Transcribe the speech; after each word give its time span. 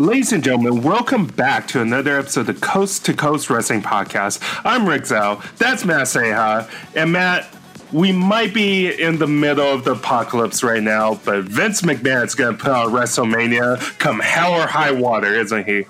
Ladies 0.00 0.32
and 0.32 0.42
gentlemen, 0.42 0.80
welcome 0.82 1.26
back 1.26 1.68
to 1.68 1.82
another 1.82 2.18
episode 2.18 2.40
of 2.40 2.46
the 2.46 2.54
Coast 2.54 3.04
to 3.04 3.12
Coast 3.12 3.50
Wrestling 3.50 3.82
Podcast. 3.82 4.40
I'm 4.64 4.88
Rick 4.88 5.02
Zhao. 5.02 5.44
That's 5.58 5.84
Matt 5.84 6.06
Seha. 6.06 6.70
And 6.96 7.12
Matt, 7.12 7.54
we 7.92 8.12
might 8.12 8.54
be 8.54 8.90
in 8.90 9.18
the 9.18 9.26
middle 9.26 9.66
of 9.66 9.84
the 9.84 9.92
apocalypse 9.92 10.62
right 10.62 10.82
now, 10.82 11.20
but 11.24 11.44
Vince 11.44 11.82
McMahon's 11.82 12.34
going 12.34 12.56
to 12.56 12.62
put 12.62 12.72
on 12.72 12.88
WrestleMania 12.92 13.98
come 13.98 14.20
hell 14.20 14.54
or 14.54 14.66
high 14.66 14.92
water, 14.92 15.34
isn't 15.34 15.66
he? 15.66 15.86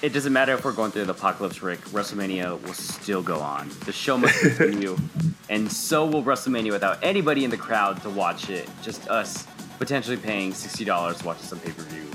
It 0.00 0.12
doesn't 0.12 0.32
matter 0.32 0.52
if 0.52 0.64
we're 0.64 0.72
going 0.72 0.92
through 0.92 1.06
the 1.06 1.12
apocalypse, 1.12 1.60
Rick. 1.60 1.80
WrestleMania 1.86 2.62
will 2.62 2.74
still 2.74 3.22
go 3.22 3.40
on. 3.40 3.68
The 3.84 3.92
show 3.92 4.16
must 4.16 4.38
continue, 4.40 4.96
and 5.48 5.70
so 5.70 6.06
will 6.06 6.22
WrestleMania 6.22 6.70
without 6.70 7.02
anybody 7.02 7.44
in 7.44 7.50
the 7.50 7.56
crowd 7.56 8.00
to 8.02 8.10
watch 8.10 8.48
it. 8.48 8.68
Just 8.82 9.08
us 9.08 9.46
potentially 9.78 10.16
paying 10.16 10.52
sixty 10.54 10.84
dollars 10.84 11.18
to 11.18 11.26
watch 11.26 11.38
some 11.38 11.58
pay 11.58 11.72
per 11.72 11.82
view. 11.82 12.08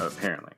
Apparently, 0.00 0.52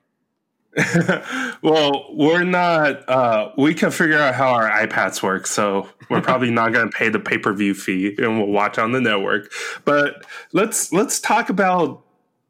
Well, 1.61 2.07
we're 2.09 2.43
not, 2.43 3.07
uh, 3.07 3.51
we 3.55 3.75
can 3.75 3.91
figure 3.91 4.17
out 4.17 4.33
how 4.33 4.53
our 4.53 4.67
iPads 4.67 5.21
work, 5.21 5.45
so 5.45 5.87
we're 6.09 6.21
probably 6.21 6.49
not 6.49 6.73
going 6.73 6.89
to 6.89 6.97
pay 6.97 7.09
the 7.09 7.19
pay 7.19 7.37
per 7.37 7.53
view 7.53 7.75
fee 7.75 8.15
and 8.17 8.39
we'll 8.39 8.47
watch 8.47 8.79
on 8.79 8.91
the 8.91 9.01
network. 9.01 9.51
But 9.85 10.25
let's, 10.53 10.91
let's 10.91 11.19
talk 11.19 11.49
about 11.49 12.03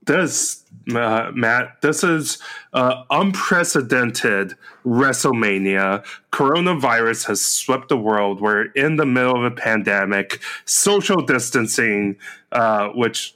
this, 0.06 0.64
uh, 0.96 1.32
Matt. 1.34 1.82
This 1.82 2.04
is 2.06 2.38
uh, 2.74 3.04
unprecedented 3.10 4.56
WrestleMania. 4.86 6.06
Coronavirus 6.32 7.28
has 7.28 7.44
swept 7.44 7.90
the 7.90 7.98
world. 7.98 8.40
We're 8.40 8.66
in 8.72 8.96
the 8.96 9.06
middle 9.06 9.36
of 9.36 9.44
a 9.44 9.52
pandemic, 9.52 10.40
social 10.66 11.22
distancing, 11.22 12.16
uh, 12.52 12.90
which 12.90 13.36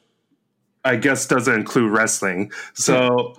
I 0.85 0.95
guess 0.95 1.25
doesn't 1.25 1.53
include 1.53 1.91
wrestling. 1.91 2.51
So, 2.73 3.35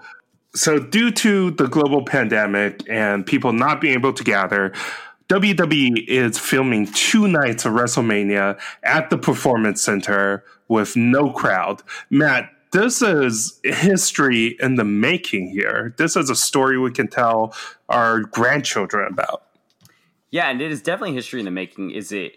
so 0.57 0.79
due 0.79 1.11
to 1.11 1.51
the 1.53 1.69
global 1.69 2.05
pandemic 2.05 2.83
and 2.89 3.27
people 3.27 3.53
not 3.53 3.81
being 3.81 3.95
able 3.95 4.13
to 4.13 4.25
gather, 4.25 4.73
WWE 5.29 6.07
is 6.07 6.39
filming 6.39 6.87
two 6.87 7.29
nights 7.29 7.65
of 7.65 7.73
WrestleMania 7.73 8.59
at 8.83 9.11
the 9.11 9.19
Performance 9.19 9.83
Center 9.83 10.45
with 10.69 10.97
no 10.97 11.31
crowd. 11.31 11.83
Matt, 12.11 12.51
this 12.73 13.03
is 13.03 13.59
history 13.65 14.57
in 14.61 14.77
the 14.77 14.85
making 14.85 15.51
here. 15.51 15.95
This 15.99 16.17
is 16.17 16.31
a 16.31 16.37
story 16.37 16.79
we 16.79 16.91
can 16.91 17.09
tell 17.09 17.55
our 17.89 18.21
grandchildren 18.21 19.09
about. 19.13 19.43
yeah, 20.31 20.51
and 20.51 20.61
it 20.61 20.71
is 20.71 20.83
definitely 20.83 21.15
history 21.15 21.41
in 21.41 21.45
the 21.45 21.51
making. 21.51 21.91
Is 21.91 22.13
it? 22.13 22.37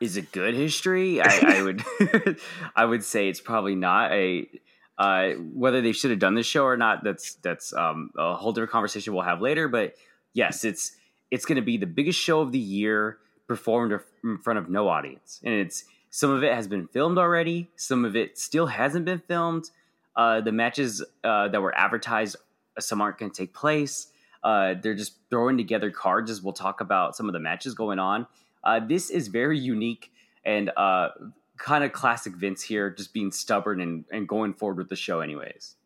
Is 0.00 0.16
it 0.16 0.32
good 0.32 0.54
history? 0.54 1.20
I, 1.20 1.58
I 1.58 1.62
would, 1.62 1.84
I 2.76 2.84
would 2.84 3.04
say 3.04 3.28
it's 3.28 3.40
probably 3.40 3.74
not 3.74 4.12
a. 4.12 4.48
Uh, 4.96 5.30
whether 5.52 5.80
they 5.80 5.92
should 5.92 6.10
have 6.10 6.20
done 6.20 6.34
this 6.34 6.46
show 6.46 6.64
or 6.64 6.76
not, 6.76 7.02
that's 7.02 7.34
that's 7.36 7.72
um, 7.72 8.10
a 8.16 8.34
whole 8.34 8.52
different 8.52 8.70
conversation 8.70 9.12
we'll 9.12 9.22
have 9.22 9.40
later. 9.40 9.68
But 9.68 9.94
yes, 10.32 10.64
it's 10.64 10.92
it's 11.30 11.44
going 11.44 11.56
to 11.56 11.62
be 11.62 11.76
the 11.76 11.86
biggest 11.86 12.18
show 12.18 12.40
of 12.40 12.52
the 12.52 12.58
year 12.58 13.18
performed 13.48 13.98
in 14.22 14.38
front 14.38 14.58
of 14.58 14.68
no 14.68 14.88
audience, 14.88 15.40
and 15.44 15.54
it's 15.54 15.84
some 16.14 16.30
of 16.30 16.44
it 16.44 16.54
has 16.54 16.68
been 16.68 16.86
filmed 16.86 17.18
already, 17.18 17.68
some 17.74 18.04
of 18.04 18.14
it 18.14 18.38
still 18.38 18.66
hasn't 18.66 19.04
been 19.04 19.18
filmed. 19.18 19.68
Uh, 20.14 20.40
the 20.40 20.52
matches 20.52 21.02
uh, 21.24 21.48
that 21.48 21.60
were 21.60 21.76
advertised, 21.76 22.36
some 22.78 23.00
aren't 23.00 23.18
going 23.18 23.32
to 23.32 23.36
take 23.36 23.52
place. 23.52 24.06
Uh, 24.44 24.74
they're 24.80 24.94
just 24.94 25.16
throwing 25.28 25.56
together 25.56 25.90
cards 25.90 26.30
as 26.30 26.40
we'll 26.40 26.52
talk 26.52 26.80
about 26.80 27.16
some 27.16 27.28
of 27.28 27.32
the 27.32 27.40
matches 27.40 27.74
going 27.74 27.98
on. 27.98 28.28
Uh, 28.62 28.78
this 28.78 29.10
is 29.10 29.26
very 29.26 29.58
unique 29.58 30.12
and 30.44 30.70
uh, 30.76 31.08
kind 31.56 31.84
of 31.84 31.92
classic 31.92 32.34
Vince 32.34 32.62
here, 32.62 32.90
just 32.90 33.12
being 33.12 33.30
stubborn 33.30 33.80
and, 33.80 34.04
and 34.10 34.28
going 34.28 34.54
forward 34.54 34.78
with 34.78 34.88
the 34.88 34.96
show, 34.96 35.20
anyways. 35.20 35.76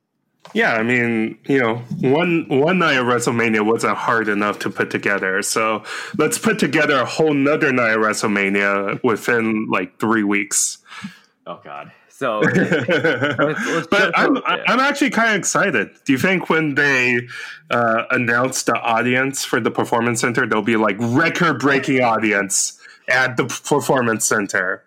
Yeah, 0.55 0.75
I 0.75 0.83
mean, 0.83 1.39
you 1.47 1.59
know, 1.59 1.77
one 2.01 2.47
one 2.49 2.79
night 2.79 2.97
of 2.97 3.07
WrestleMania 3.07 3.67
wasn't 3.67 3.97
hard 3.97 4.29
enough 4.29 4.59
to 4.61 4.71
put 4.71 4.91
together. 4.91 5.43
So 5.43 5.83
let's 6.17 6.39
put 6.39 6.59
together 6.59 7.01
a 7.01 7.05
whole 7.05 7.35
nother 7.35 7.73
night 7.73 7.93
of 7.93 8.01
WrestleMania 8.01 9.03
within 9.03 9.67
like 9.69 9.99
three 9.99 10.23
weeks. 10.23 10.79
Oh 11.47 11.61
God! 11.63 11.93
So, 12.09 12.39
let's, 12.55 12.89
let's 13.39 13.87
but 13.89 14.19
I'm. 14.19 14.39
I'm 14.47 14.81
actually 14.81 15.11
kind 15.11 15.31
of 15.31 15.37
excited. 15.37 15.91
Do 16.05 16.13
you 16.13 16.19
think 16.19 16.49
when 16.49 16.75
they 16.75 17.21
uh, 17.71 18.05
announce 18.11 18.63
the 18.63 18.75
audience 18.75 19.45
for 19.45 19.61
the 19.61 19.71
performance 19.71 20.21
center, 20.21 20.47
there'll 20.47 20.65
be 20.65 20.77
like 20.77 20.97
record 20.99 21.61
breaking 21.61 22.01
audience 22.01 22.81
at 23.09 23.37
the 23.37 23.45
performance 23.45 24.27
center? 24.27 24.83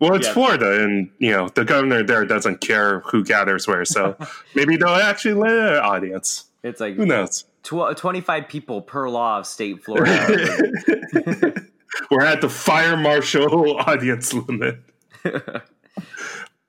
Well, 0.00 0.14
it's 0.14 0.26
Yeah. 0.26 0.32
Florida, 0.32 0.82
and 0.82 1.10
you 1.18 1.30
know 1.30 1.48
the 1.50 1.64
governor 1.64 2.02
there 2.02 2.24
doesn't 2.24 2.60
care 2.60 3.00
who 3.00 3.22
gathers 3.24 3.68
where, 3.68 3.84
so 3.84 4.16
maybe 4.54 4.76
they'll 4.76 4.88
actually 4.88 5.34
let 5.34 5.52
an 5.52 5.76
audience. 5.78 6.46
it's 6.62 6.80
like 6.80 6.94
Who 6.96 7.06
knows? 7.06 7.44
tw- 7.62 7.96
25 7.96 8.48
people 8.48 8.80
per 8.82 9.08
law 9.08 9.38
of 9.38 9.46
state 9.46 9.82
Florida. 9.84 10.72
We're 12.10 12.24
at 12.24 12.40
the 12.40 12.48
fire 12.48 12.96
marshal 12.96 13.76
audience 13.86 14.32
limit. 14.32 14.78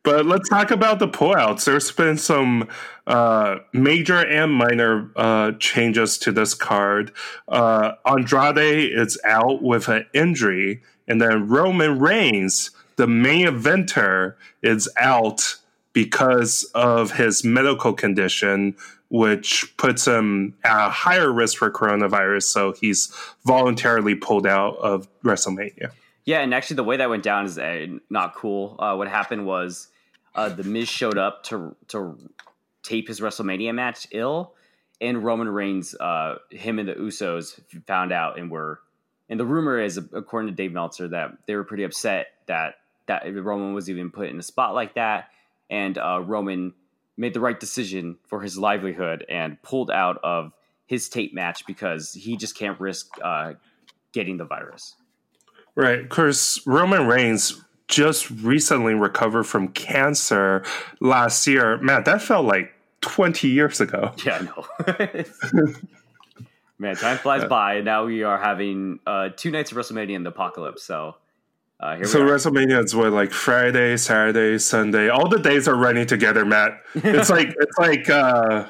But 0.04 0.26
let's 0.26 0.50
talk 0.50 0.72
about 0.72 0.98
the 0.98 1.08
pullouts. 1.08 1.66
There's 1.66 1.92
been 1.92 2.18
some 2.18 2.68
uh, 3.06 3.58
major 3.72 4.18
and 4.18 4.52
minor 4.52 5.12
uh, 5.16 5.52
changes 5.60 6.18
to 6.20 6.32
this 6.32 6.56
card. 6.56 7.12
Uh, 7.48 7.92
Andrade 8.08 8.92
is 8.92 9.20
out 9.24 9.62
with 9.62 9.90
an 9.90 10.08
injury, 10.12 10.82
and 11.08 11.22
then 11.22 11.48
Roman 11.48 12.00
Reigns, 12.00 12.72
the 12.96 13.08
main 13.08 13.48
eventer, 13.48 14.36
is 14.62 14.90
out 14.98 15.56
because 15.94 16.64
of 16.76 17.12
his 17.12 17.44
medical 17.44 17.94
condition, 17.94 18.76
which 19.10 19.76
puts 19.78 20.08
him 20.08 20.56
at 20.64 20.88
a 20.88 20.90
higher 20.90 21.32
risk 21.32 21.58
for 21.58 21.70
coronavirus. 21.70 22.44
So 22.44 22.74
he's 22.74 23.14
voluntarily 23.46 24.16
pulled 24.16 24.48
out 24.48 24.78
of 24.78 25.08
WrestleMania. 25.24 25.92
Yeah, 26.24 26.40
and 26.42 26.54
actually, 26.54 26.76
the 26.78 26.84
way 26.84 26.98
that 26.98 27.10
went 27.10 27.24
down 27.24 27.46
is 27.46 27.58
uh, 27.58 27.88
not 28.10 28.36
cool. 28.36 28.76
Uh, 28.80 28.96
what 28.96 29.08
happened 29.08 29.46
was 29.46 29.88
uh, 30.36 30.50
the 30.50 30.64
Miz 30.64 30.88
showed 30.88 31.18
up 31.18 31.44
to 31.46 31.76
to 31.90 32.18
tape 32.84 33.08
his 33.08 33.20
WrestleMania 33.20 33.74
match 33.74 34.08
ill, 34.12 34.54
and 35.02 35.24
Roman 35.24 35.50
Reigns, 35.50 35.96
uh, 35.96 36.36
him 36.52 36.80
and 36.80 36.88
the 36.88 36.94
Usos 36.94 37.60
found 37.88 38.12
out 38.12 38.38
and 38.38 38.52
were. 38.52 38.80
And 39.30 39.40
the 39.40 39.46
rumor 39.46 39.80
is, 39.80 39.98
according 39.98 40.50
to 40.50 40.56
Dave 40.56 40.74
Meltzer, 40.74 41.08
that 41.08 41.32
they 41.48 41.56
were 41.56 41.64
pretty 41.64 41.84
upset 41.84 42.28
that 42.48 42.76
that 43.12 43.44
Roman 43.44 43.74
was 43.74 43.90
even 43.90 44.10
put 44.10 44.30
in 44.30 44.40
a 44.40 44.44
spot 44.44 44.74
like 44.74 44.96
that, 44.96 45.30
and 45.70 45.98
uh, 45.98 46.22
Roman 46.26 46.74
made 47.18 47.34
the 47.34 47.40
right 47.40 47.60
decision 47.60 48.18
for 48.26 48.42
his 48.42 48.58
livelihood 48.58 49.26
and 49.30 49.62
pulled 49.62 49.92
out 49.92 50.18
of 50.24 50.54
his 50.86 51.10
tape 51.10 51.34
match 51.34 51.66
because 51.66 52.14
he 52.14 52.38
just 52.38 52.58
can't 52.58 52.80
risk 52.80 53.10
uh, 53.24 53.54
getting 54.14 54.38
the 54.38 54.46
virus. 54.46 54.96
Right, 55.76 56.02
because 56.02 56.62
Roman 56.66 57.08
Reigns 57.08 57.62
just 57.88 58.30
recently 58.32 58.94
recovered 58.94 59.44
from 59.44 59.68
cancer 59.70 60.64
last 61.00 61.46
year. 61.48 61.78
Man, 61.78 62.04
that 62.06 62.22
felt 62.22 62.46
like 62.46 62.74
20 63.02 63.48
years 63.50 63.82
ago. 63.82 64.14
Yeah, 64.26 64.48
I 64.88 65.64
know. 65.66 65.74
Man, 66.80 66.96
time 66.96 67.20
flies 67.20 67.46
by. 67.46 67.76
and 67.76 67.86
Now 67.86 68.06
we 68.06 68.24
are 68.24 68.40
having 68.40 69.00
uh, 69.06 69.30
two 69.36 69.52
nights 69.52 69.72
of 69.72 69.78
WrestleMania 69.78 70.16
in 70.16 70.24
the 70.24 70.32
apocalypse. 70.32 70.82
So 70.82 71.16
uh, 71.82 72.04
So. 72.04 72.22
WrestleMania 72.22 72.84
is 72.84 72.96
what 72.96 73.12
like 73.12 73.32
Friday, 73.32 73.98
Saturday, 73.98 74.58
Sunday. 74.60 75.10
All 75.10 75.28
the 75.28 75.40
days 75.40 75.68
are 75.68 75.76
running 75.76 76.06
together, 76.06 76.46
Matt. 76.46 76.82
It's 76.96 77.30
like 77.38 77.54
it's 77.60 77.78
like 77.78 78.10
uh 78.10 78.70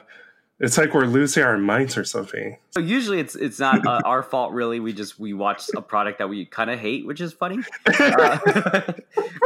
it's 0.60 0.78
like 0.78 0.94
we're 0.94 1.06
losing 1.06 1.44
our 1.44 1.58
minds 1.58 1.98
or 1.98 2.06
something. 2.06 2.58
So 2.70 2.80
usually 2.80 3.20
it's 3.20 3.36
it's 3.36 3.60
not 3.60 3.86
uh, 3.86 4.02
our 4.06 4.24
fault 4.24 4.54
really. 4.54 4.80
We 4.80 4.94
just 4.94 5.20
we 5.20 5.34
watch 5.34 5.64
a 5.76 5.82
product 5.82 6.20
that 6.20 6.30
we 6.30 6.46
kind 6.46 6.70
of 6.70 6.80
hate, 6.80 7.06
which 7.06 7.20
is 7.20 7.34
funny. 7.34 7.58
Uh, 8.00 8.38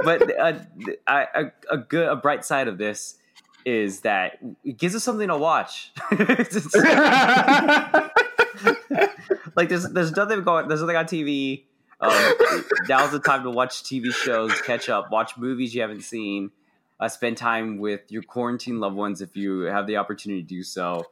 but 0.03 0.39
uh, 0.39 0.59
I, 1.07 1.27
a, 1.33 1.51
a 1.71 1.77
good 1.77 2.07
a 2.07 2.15
bright 2.15 2.45
side 2.45 2.67
of 2.67 2.77
this 2.77 3.15
is 3.65 4.01
that 4.01 4.37
it 4.63 4.77
gives 4.77 4.93
us 4.93 5.03
something 5.03 5.27
to 5.27 5.37
watch. 5.37 5.91
Like 9.55 9.69
there's 9.69 9.89
there's 9.89 10.15
nothing 10.15 10.43
going 10.43 10.67
there's 10.67 10.81
nothing 10.81 10.97
on 10.97 11.05
TV. 11.05 11.63
Um, 12.01 12.33
now's 12.89 13.11
the 13.11 13.19
time 13.19 13.43
to 13.43 13.49
watch 13.49 13.83
TV 13.83 14.13
shows, 14.13 14.51
catch 14.61 14.89
up, 14.89 15.11
watch 15.11 15.37
movies 15.37 15.73
you 15.73 15.81
haven't 15.81 16.01
seen, 16.01 16.51
uh, 16.99 17.07
spend 17.07 17.37
time 17.37 17.77
with 17.77 18.11
your 18.11 18.23
quarantine 18.23 18.79
loved 18.79 18.95
ones 18.95 19.21
if 19.21 19.35
you 19.35 19.61
have 19.61 19.87
the 19.87 19.97
opportunity 19.97 20.41
to 20.41 20.47
do 20.47 20.63
so. 20.63 21.05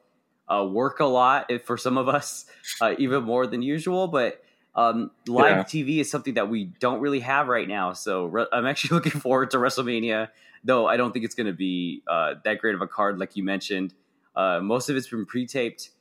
Uh, 0.47 0.67
work 0.69 0.99
a 0.99 1.05
lot 1.05 1.45
if, 1.49 1.63
for 1.63 1.77
some 1.77 1.97
of 1.97 2.09
us, 2.09 2.45
uh, 2.81 2.93
even 2.97 3.23
more 3.23 3.47
than 3.47 3.61
usual. 3.61 4.07
But 4.09 4.43
um, 4.75 5.11
live 5.27 5.57
Yeah. 5.57 5.63
TV 5.63 5.99
is 5.99 6.11
something 6.11 6.33
that 6.33 6.49
we 6.49 6.65
don't 6.65 6.99
really 6.99 7.21
have 7.21 7.47
right 7.47 7.67
now. 7.67 7.93
So 7.93 8.25
re- 8.25 8.47
I'm 8.51 8.65
actually 8.65 8.95
looking 9.03 9.19
forward 9.19 9.51
to 9.51 9.57
WrestleMania, 9.57 10.29
though 10.63 10.85
I 10.85 10.97
don't 10.97 11.13
think 11.13 11.23
it's 11.23 11.35
going 11.35 11.47
to 11.47 11.53
be 11.53 12.03
uh, 12.07 12.35
that 12.43 12.59
great 12.59 12.75
of 12.75 12.81
a 12.81 12.87
card 12.87 13.19
like 13.19 13.35
you 13.37 13.43
mentioned. 13.43 13.93
Uh, 14.35 14.59
most 14.61 14.89
of 14.89 14.97
it's 14.97 15.07
been 15.07 15.25
pre-taped, 15.25 15.91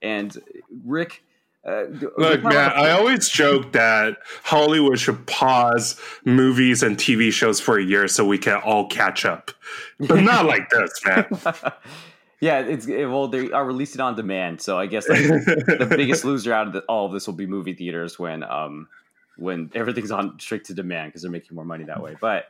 and 0.00 0.36
Rick. 0.84 1.22
Uh, 1.64 1.84
Look, 2.18 2.42
man, 2.42 2.72
I 2.74 2.90
always 2.90 3.28
joke 3.28 3.72
that 3.72 4.16
Hollywood 4.42 4.98
should 4.98 5.24
pause 5.28 6.00
movies 6.24 6.82
and 6.82 6.96
TV 6.96 7.32
shows 7.32 7.60
for 7.60 7.78
a 7.78 7.84
year 7.84 8.08
so 8.08 8.26
we 8.26 8.36
can 8.36 8.54
all 8.54 8.88
catch 8.88 9.24
up, 9.24 9.52
but 10.00 10.20
not 10.22 10.46
like 10.46 10.68
this, 10.70 10.90
man. 11.06 11.26
yeah, 12.40 12.58
it's 12.58 12.88
it, 12.88 13.06
well 13.06 13.28
they 13.28 13.52
are 13.52 13.64
releasing 13.64 14.00
on 14.00 14.16
demand, 14.16 14.60
so 14.60 14.76
I 14.76 14.86
guess 14.86 15.08
like, 15.08 15.20
the 15.20 15.86
biggest 15.96 16.24
loser 16.24 16.52
out 16.52 16.66
of 16.66 16.72
the, 16.72 16.80
all 16.80 17.06
of 17.06 17.12
this 17.12 17.28
will 17.28 17.34
be 17.34 17.46
movie 17.46 17.74
theaters 17.74 18.18
when 18.18 18.42
um 18.42 18.88
when 19.36 19.70
everything's 19.76 20.10
on 20.10 20.40
strict 20.40 20.66
to 20.66 20.74
demand 20.74 21.10
because 21.10 21.22
they're 21.22 21.30
making 21.30 21.54
more 21.54 21.64
money 21.64 21.84
that 21.84 22.02
way. 22.02 22.16
But 22.20 22.46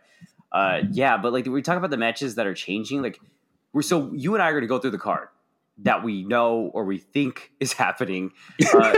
uh 0.53 0.85
yeah, 0.91 1.19
but 1.19 1.35
like 1.35 1.45
we 1.45 1.61
talk 1.61 1.77
about 1.77 1.91
the 1.91 1.99
matches 1.99 2.37
that 2.37 2.47
are 2.47 2.55
changing, 2.55 3.03
like 3.03 3.21
we're 3.75 3.83
so 3.83 4.11
you 4.15 4.33
and 4.33 4.43
I 4.43 4.49
are 4.49 4.53
going 4.53 4.63
to 4.63 4.69
go 4.69 4.79
through 4.79 4.93
the 4.93 4.99
card 4.99 5.29
that 5.79 6.03
we 6.05 6.23
know 6.25 6.71
or 6.75 6.85
we 6.85 6.99
think 6.99 7.53
is 7.61 7.73
happening. 7.73 8.33
Uh, 8.75 8.95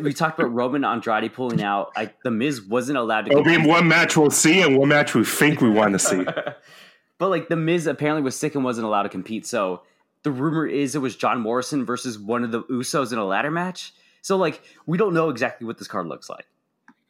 we 0.00 0.12
talked 0.12 0.36
about 0.36 0.52
Roman 0.52 0.84
Andrade 0.84 1.32
pulling 1.32 1.62
out. 1.62 1.92
I, 1.94 2.12
the 2.24 2.30
Miz 2.32 2.60
wasn't 2.60 2.98
allowed 2.98 3.26
to. 3.26 3.30
It'll 3.30 3.44
be 3.44 3.56
one 3.56 3.86
match 3.86 4.16
we'll 4.16 4.30
see 4.30 4.62
and 4.62 4.76
one 4.76 4.88
match 4.88 5.14
we 5.14 5.24
think 5.24 5.60
we 5.60 5.70
want 5.70 5.92
to 5.92 5.98
see. 6.00 6.24
but 7.18 7.28
like 7.28 7.48
the 7.48 7.54
Miz 7.54 7.86
apparently 7.86 8.20
was 8.20 8.34
sick 8.34 8.56
and 8.56 8.64
wasn't 8.64 8.88
allowed 8.88 9.04
to 9.04 9.08
compete. 9.08 9.46
So 9.46 9.82
the 10.24 10.32
rumor 10.32 10.66
is 10.66 10.96
it 10.96 10.98
was 10.98 11.14
John 11.14 11.40
Morrison 11.40 11.84
versus 11.86 12.18
one 12.18 12.42
of 12.42 12.50
the 12.50 12.64
Usos 12.64 13.12
in 13.12 13.18
a 13.18 13.24
ladder 13.24 13.52
match. 13.52 13.94
So 14.22 14.36
like 14.36 14.60
we 14.86 14.98
don't 14.98 15.14
know 15.14 15.28
exactly 15.28 15.68
what 15.68 15.78
this 15.78 15.86
card 15.86 16.08
looks 16.08 16.28
like. 16.28 16.46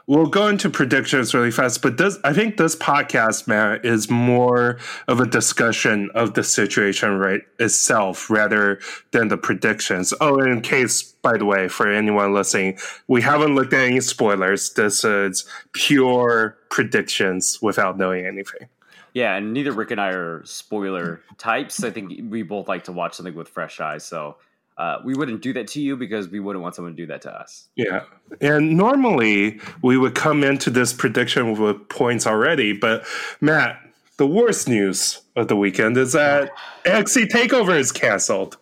We'll 0.06 0.26
go 0.26 0.48
into 0.48 0.68
predictions 0.70 1.34
really 1.34 1.50
fast, 1.50 1.82
but 1.82 1.96
this 1.96 2.18
I 2.24 2.32
think 2.32 2.56
this 2.56 2.74
podcast, 2.74 3.46
man, 3.46 3.80
is 3.84 4.10
more 4.10 4.78
of 5.06 5.20
a 5.20 5.26
discussion 5.26 6.10
of 6.14 6.34
the 6.34 6.42
situation 6.42 7.18
right 7.18 7.42
itself 7.58 8.28
rather 8.28 8.80
than 9.12 9.28
the 9.28 9.36
predictions. 9.36 10.12
Oh, 10.20 10.40
in 10.40 10.62
case, 10.62 11.02
by 11.02 11.36
the 11.36 11.44
way, 11.44 11.68
for 11.68 11.90
anyone 11.90 12.34
listening, 12.34 12.78
we 13.06 13.22
haven't 13.22 13.54
looked 13.54 13.72
at 13.72 13.86
any 13.86 14.00
spoilers. 14.00 14.72
This 14.72 15.04
is 15.04 15.44
pure 15.72 16.56
predictions 16.70 17.58
without 17.62 17.96
knowing 17.98 18.26
anything. 18.26 18.68
Yeah, 19.12 19.36
and 19.36 19.52
neither 19.52 19.72
Rick 19.72 19.90
and 19.90 20.00
I 20.00 20.10
are 20.10 20.44
spoiler 20.44 21.20
types. 21.36 21.82
I 21.82 21.90
think 21.90 22.30
we 22.30 22.42
both 22.42 22.68
like 22.68 22.84
to 22.84 22.92
watch 22.92 23.14
something 23.14 23.34
with 23.34 23.48
fresh 23.48 23.80
eyes. 23.80 24.04
So 24.04 24.36
uh, 24.80 25.02
we 25.04 25.14
wouldn't 25.14 25.42
do 25.42 25.52
that 25.52 25.68
to 25.68 25.80
you 25.80 25.94
because 25.94 26.28
we 26.28 26.40
wouldn't 26.40 26.62
want 26.62 26.74
someone 26.74 26.96
to 26.96 26.96
do 26.96 27.06
that 27.06 27.20
to 27.22 27.30
us. 27.30 27.68
Yeah. 27.76 28.04
And 28.40 28.78
normally 28.78 29.60
we 29.82 29.98
would 29.98 30.14
come 30.14 30.42
into 30.42 30.70
this 30.70 30.94
prediction 30.94 31.60
with 31.60 31.88
points 31.90 32.26
already, 32.26 32.72
but 32.72 33.04
Matt, 33.42 33.78
the 34.16 34.26
worst 34.26 34.68
news 34.68 35.20
of 35.36 35.48
the 35.48 35.56
weekend 35.56 35.98
is 35.98 36.12
that 36.12 36.50
NXT 36.84 37.28
Takeover 37.28 37.78
is 37.78 37.92
canceled. 37.92 38.56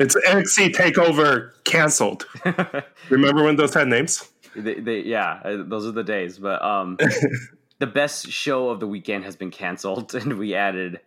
It's 0.00 0.16
NXT 0.16 0.74
Takeover 0.74 1.52
canceled. 1.62 2.26
Remember 3.08 3.44
when 3.44 3.54
those 3.54 3.72
had 3.72 3.86
names? 3.86 4.28
They, 4.56 4.74
they, 4.80 5.00
yeah, 5.00 5.40
uh, 5.44 5.62
those 5.64 5.86
are 5.86 5.92
the 5.92 6.02
days. 6.02 6.38
But 6.38 6.60
um, 6.62 6.98
the 7.78 7.86
best 7.86 8.28
show 8.28 8.70
of 8.70 8.80
the 8.80 8.88
weekend 8.88 9.24
has 9.24 9.36
been 9.36 9.52
canceled, 9.52 10.14
and 10.16 10.38
we 10.38 10.54
added 10.54 11.00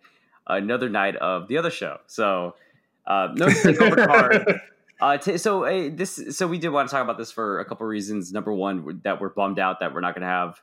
another 0.46 0.88
night 0.88 1.16
of 1.16 1.48
the 1.48 1.58
other 1.58 1.70
show. 1.70 1.98
So 2.06 2.54
uh, 3.08 3.28
no 3.34 3.46
takeover 3.46 4.06
card. 4.06 4.60
Uh, 5.00 5.16
t- 5.16 5.38
so 5.38 5.64
uh, 5.64 5.90
this, 5.92 6.36
so 6.36 6.46
we 6.46 6.58
did 6.58 6.68
want 6.68 6.88
to 6.88 6.92
talk 6.92 7.02
about 7.02 7.18
this 7.18 7.32
for 7.32 7.60
a 7.60 7.64
couple 7.64 7.86
of 7.86 7.90
reasons. 7.90 8.32
Number 8.32 8.52
one, 8.52 9.00
that 9.04 9.20
we're 9.20 9.30
bummed 9.30 9.58
out 9.58 9.80
that 9.80 9.94
we're 9.94 10.00
not 10.00 10.14
going 10.14 10.22
to 10.22 10.28
have 10.28 10.60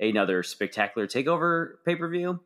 another 0.00 0.42
spectacular 0.42 1.06
takeover 1.06 1.74
pay 1.84 1.94
per 1.94 2.08
view. 2.08 2.40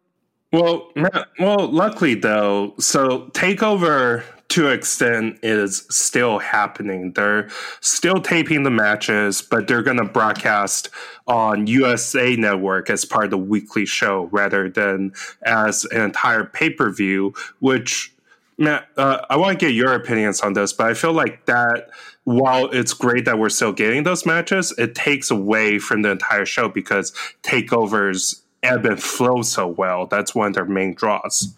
Well, 0.53 0.93
well, 1.39 1.71
luckily 1.71 2.15
though, 2.15 2.75
so 2.79 3.27
takeover 3.31 4.23
to 4.49 4.69
extent 4.69 5.41
is 5.43 5.87
still 5.91 6.39
happening. 6.39 7.13
They're 7.13 7.49
still 7.81 8.21
taping 8.23 8.63
the 8.63 8.71
matches, 8.71 9.43
but 9.43 9.67
they're 9.67 9.83
going 9.83 9.97
to 9.97 10.05
broadcast 10.05 10.89
on 11.27 11.67
USA 11.67 12.37
Network 12.37 12.89
as 12.89 13.05
part 13.05 13.25
of 13.25 13.31
the 13.31 13.39
weekly 13.39 13.85
show 13.85 14.29
rather 14.33 14.71
than 14.71 15.13
as 15.45 15.85
an 15.87 16.01
entire 16.01 16.45
pay 16.45 16.71
per 16.71 16.91
view, 16.91 17.35
which 17.59 18.16
Matt, 18.59 18.89
uh, 18.97 19.19
I 19.29 19.37
want 19.37 19.59
to 19.59 19.67
get 19.67 19.75
your 19.75 19.93
opinions 19.93 20.41
on 20.41 20.55
this, 20.55 20.73
but 20.73 20.87
I 20.87 20.95
feel 20.95 21.13
like 21.13 21.45
that 21.47 21.91
while 22.25 22.71
it's 22.71 22.95
great 22.95 23.27
that 23.27 23.39
we're 23.39 23.51
still 23.51 23.73
getting 23.73 24.05
those 24.05 24.25
matches, 24.25 24.73
it 24.79 24.95
takes 24.95 25.31
away 25.31 25.79
from 25.79 26.03
the 26.03 26.11
entire 26.11 26.47
show 26.47 26.69
because 26.69 27.13
takeovers 27.43 28.43
ebb 28.63 28.87
and 28.87 29.03
flow 29.03 29.43
so 29.43 29.67
well. 29.67 30.07
That's 30.07 30.35
one 30.35 30.49
of 30.49 30.55
their 30.55 30.65
main 30.65 30.95
draws. 30.95 31.55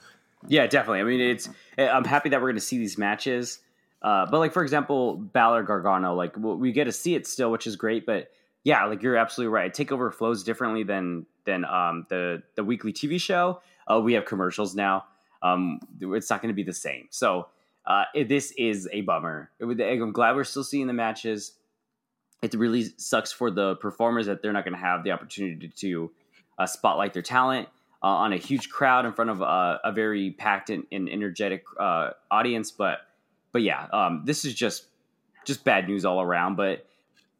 Yeah, 0.48 0.66
definitely. 0.66 1.00
I 1.00 1.04
mean, 1.04 1.20
it's. 1.20 1.48
I'm 1.78 2.04
happy 2.04 2.30
that 2.30 2.40
we're 2.40 2.48
going 2.48 2.56
to 2.56 2.60
see 2.60 2.78
these 2.78 2.98
matches. 2.98 3.60
Uh, 4.02 4.26
but 4.30 4.38
like 4.38 4.52
for 4.52 4.62
example, 4.62 5.16
Balor 5.16 5.64
Gargano, 5.64 6.14
like 6.14 6.36
we 6.36 6.72
get 6.72 6.84
to 6.84 6.92
see 6.92 7.14
it 7.14 7.26
still, 7.26 7.50
which 7.50 7.66
is 7.66 7.76
great. 7.76 8.06
But 8.06 8.30
yeah, 8.64 8.84
like 8.86 9.02
you're 9.02 9.16
absolutely 9.16 9.52
right. 9.52 9.72
Takeover 9.72 10.12
flows 10.12 10.44
differently 10.44 10.82
than 10.82 11.26
than 11.44 11.64
um, 11.64 12.06
the 12.08 12.42
the 12.54 12.64
weekly 12.64 12.92
TV 12.92 13.20
show. 13.20 13.60
Uh, 13.86 14.00
we 14.00 14.12
have 14.14 14.24
commercials 14.24 14.74
now. 14.74 15.04
Um, 15.42 15.80
it's 16.00 16.30
not 16.30 16.42
going 16.42 16.52
to 16.52 16.56
be 16.56 16.62
the 16.62 16.72
same. 16.72 17.06
So 17.10 17.48
uh, 17.86 18.04
it, 18.14 18.28
this 18.28 18.52
is 18.52 18.88
a 18.92 19.02
bummer. 19.02 19.50
It, 19.60 19.80
I'm 19.80 20.12
glad 20.12 20.36
we're 20.36 20.44
still 20.44 20.64
seeing 20.64 20.86
the 20.86 20.92
matches. 20.92 21.52
It 22.42 22.54
really 22.54 22.92
sucks 22.98 23.32
for 23.32 23.50
the 23.50 23.76
performers 23.76 24.26
that 24.26 24.42
they're 24.42 24.52
not 24.52 24.64
going 24.64 24.74
to 24.74 24.80
have 24.80 25.04
the 25.04 25.12
opportunity 25.12 25.68
to 25.68 26.10
uh, 26.58 26.66
spotlight 26.66 27.12
their 27.12 27.22
talent 27.22 27.68
uh, 28.02 28.06
on 28.06 28.32
a 28.32 28.36
huge 28.36 28.68
crowd 28.68 29.06
in 29.06 29.12
front 29.12 29.30
of 29.30 29.40
a, 29.40 29.80
a 29.84 29.92
very 29.92 30.32
packed 30.32 30.70
and, 30.70 30.84
and 30.92 31.08
energetic 31.08 31.64
uh, 31.78 32.10
audience. 32.30 32.70
But 32.70 33.00
but 33.52 33.62
yeah, 33.62 33.86
um, 33.92 34.22
this 34.24 34.44
is 34.44 34.54
just 34.54 34.86
just 35.44 35.64
bad 35.64 35.88
news 35.88 36.04
all 36.04 36.20
around. 36.20 36.56
But 36.56 36.86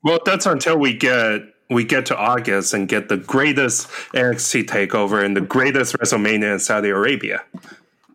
Well, 0.02 0.18
that's 0.24 0.46
until 0.46 0.78
we 0.78 0.94
get 0.94 1.42
we 1.70 1.84
get 1.84 2.06
to 2.06 2.16
August 2.16 2.74
and 2.74 2.88
get 2.88 3.08
the 3.08 3.18
greatest 3.18 3.88
NXT 4.14 4.64
takeover 4.64 5.22
and 5.22 5.36
the 5.36 5.42
greatest 5.42 5.96
WrestleMania 5.98 6.54
in 6.54 6.58
Saudi 6.58 6.88
Arabia. 6.88 7.44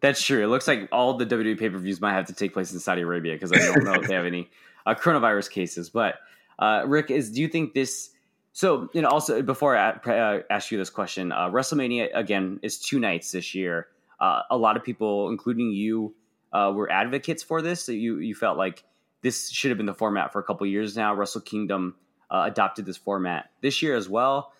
That's 0.03 0.21
true. 0.21 0.43
It 0.43 0.47
looks 0.47 0.67
like 0.67 0.89
all 0.91 1.13
the 1.13 1.25
WWE 1.25 1.57
pay 1.57 1.69
per 1.69 1.77
views 1.77 2.01
might 2.01 2.11
have 2.11 2.25
to 2.25 2.33
take 2.33 2.51
place 2.51 2.73
in 2.73 2.79
Saudi 2.79 3.03
Arabia 3.03 3.35
because 3.35 3.53
I 3.53 3.55
don't 3.55 3.85
know 3.85 3.93
if 3.93 4.05
they 4.05 4.15
have 4.15 4.25
any 4.25 4.49
uh, 4.85 4.95
coronavirus 4.95 5.49
cases. 5.49 5.89
But 5.89 6.15
uh, 6.59 6.83
Rick, 6.85 7.09
is 7.09 7.31
do 7.31 7.39
you 7.39 7.47
think 7.47 7.73
this? 7.73 8.09
So, 8.51 8.89
know, 8.93 9.07
also 9.07 9.41
before 9.41 9.77
I 9.77 9.91
uh, 9.91 10.41
ask 10.49 10.71
you 10.71 10.77
this 10.77 10.89
question, 10.89 11.31
uh, 11.31 11.49
WrestleMania 11.49 12.09
again 12.13 12.59
is 12.61 12.79
two 12.79 12.99
nights 12.99 13.31
this 13.31 13.55
year. 13.55 13.87
Uh, 14.19 14.41
a 14.51 14.57
lot 14.57 14.75
of 14.75 14.83
people, 14.83 15.29
including 15.29 15.71
you, 15.71 16.13
uh, 16.51 16.73
were 16.75 16.91
advocates 16.91 17.41
for 17.41 17.61
this. 17.61 17.85
So 17.85 17.93
you 17.93 18.17
you 18.19 18.35
felt 18.35 18.57
like 18.57 18.83
this 19.21 19.49
should 19.51 19.71
have 19.71 19.77
been 19.77 19.85
the 19.85 19.93
format 19.93 20.33
for 20.33 20.39
a 20.39 20.43
couple 20.43 20.67
years 20.67 20.97
now. 20.97 21.15
Wrestle 21.15 21.39
Kingdom 21.39 21.95
adopted 22.29 22.85
this 22.85 22.97
format 22.97 23.51
this 23.61 23.81
year 23.81 23.95
as 23.95 24.09
well. 24.09 24.51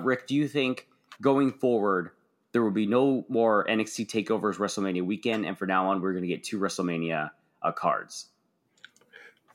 Rick, 0.00 0.26
do 0.26 0.34
you 0.34 0.48
think 0.48 0.86
going 1.22 1.50
forward 1.50 2.10
there 2.52 2.62
will 2.62 2.70
be 2.70 2.86
no 2.86 3.24
more 3.28 3.66
NXT 3.66 4.06
takeovers 4.06 4.56
WrestleMania 4.56 5.04
weekend, 5.04 5.46
and 5.46 5.58
from 5.58 5.68
now 5.68 5.88
on 5.88 6.00
we're 6.00 6.12
going 6.12 6.22
to 6.22 6.28
get 6.28 6.44
two 6.44 6.58
WrestleMania 6.58 7.30
uh, 7.62 7.72
cards? 7.72 8.26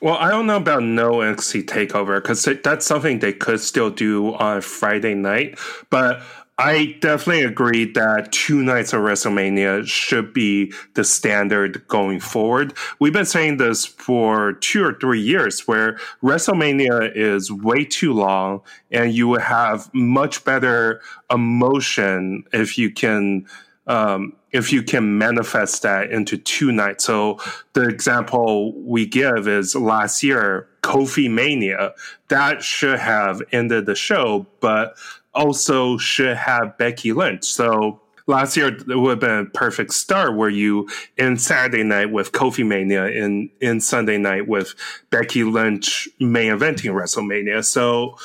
Well, 0.02 0.16
I 0.16 0.30
don't 0.30 0.46
know 0.46 0.58
about 0.58 0.84
no 0.84 1.14
NXT 1.14 1.64
takeover 1.64 2.22
because 2.22 2.48
that's 2.64 2.86
something 2.86 3.20
they 3.20 3.34
could 3.34 3.60
still 3.60 3.90
do 3.90 4.36
on 4.36 4.62
Friday 4.62 5.16
night. 5.16 5.58
But 5.90 6.22
I 6.60 6.98
definitely 7.02 7.44
agree 7.44 7.86
that 7.92 8.32
two 8.32 8.64
nights 8.64 8.92
of 8.92 9.02
WrestleMania 9.02 9.86
should 9.86 10.34
be 10.34 10.74
the 10.96 11.04
standard 11.04 11.88
going 11.88 12.20
forward. 12.20 12.74
We've 13.00 13.14
been 13.14 13.26
saying 13.26 13.58
this 13.58 13.86
for 13.86 14.54
two 14.54 14.84
or 14.84 14.94
three 14.94 15.22
years 15.22 15.68
where 15.68 16.00
WrestleMania 16.24 17.12
is 17.16 17.52
way 17.52 17.86
too 17.86 18.12
long 18.12 18.62
and 18.90 19.14
you 19.14 19.28
would 19.28 19.42
have 19.42 19.94
much 19.94 20.44
better 20.46 21.00
emotion 21.30 22.44
if 22.52 22.76
you 22.78 22.92
can 22.92 23.46
um, 23.86 24.34
if 24.52 24.74
you 24.74 24.84
can 24.84 25.18
manifest 25.18 25.84
that 25.84 26.12
into 26.12 26.38
two 26.38 26.72
nights. 26.72 27.06
So 27.06 27.40
the 27.74 27.88
example 27.88 28.74
we 28.74 29.06
give 29.06 29.48
is 29.48 29.76
last 29.76 30.24
year, 30.24 30.68
Kofi 30.82 31.30
Mania. 31.30 31.94
That 32.30 32.64
should 32.64 33.00
have 33.00 33.42
ended 33.52 33.86
the 33.86 33.96
show, 33.96 34.46
but 34.60 34.98
also 35.38 35.98
should 35.98 36.36
have 36.36 36.78
Becky 36.78 37.14
Lynch. 37.14 37.46
So 37.46 38.02
last 38.26 38.58
year 38.58 38.68
it 38.68 38.88
would 38.88 39.10
have 39.12 39.20
been 39.20 39.40
a 39.40 39.46
perfect 39.46 39.94
start 39.94 40.36
where 40.36 40.50
you 40.50 40.90
in 41.18 41.38
Saturday 41.38 41.84
night 41.84 42.12
with 42.12 42.32
Kofi 42.32 42.66
Mania 42.66 43.06
and 43.06 43.50
in 43.62 43.80
Sunday 43.80 44.18
night 44.18 44.48
with 44.48 44.76
Becky 45.10 45.44
Lynch 45.44 46.10
main 46.20 46.52
eventing 46.52 46.92
WrestleMania. 46.92 47.64
So 47.64 48.18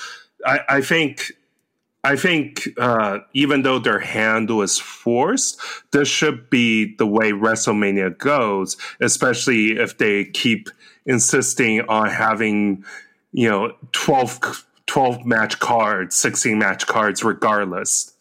I, 0.45 0.61
I 0.69 0.81
think 0.81 1.33
I 2.05 2.17
think 2.17 2.69
uh, 2.79 3.21
even 3.33 3.63
though 3.63 3.79
their 3.79 4.01
hand 4.01 4.51
was 4.51 4.77
forced, 4.79 5.61
this 5.93 6.09
should 6.09 6.51
be 6.51 6.97
the 6.97 7.07
way 7.07 7.31
WrestleMania 7.31 8.19
goes, 8.19 8.77
especially 9.01 9.79
if 9.79 9.99
they 9.99 10.25
keep 10.25 10.69
insisting 11.07 11.83
on 11.83 12.09
having, 12.09 12.85
you 13.31 13.49
know, 13.49 13.77
12, 13.93 14.67
12 14.93 15.25
match 15.25 15.59
cards, 15.59 16.15
16 16.17 16.59
match 16.59 16.87
cards, 16.87 17.25
regardless. 17.25 18.13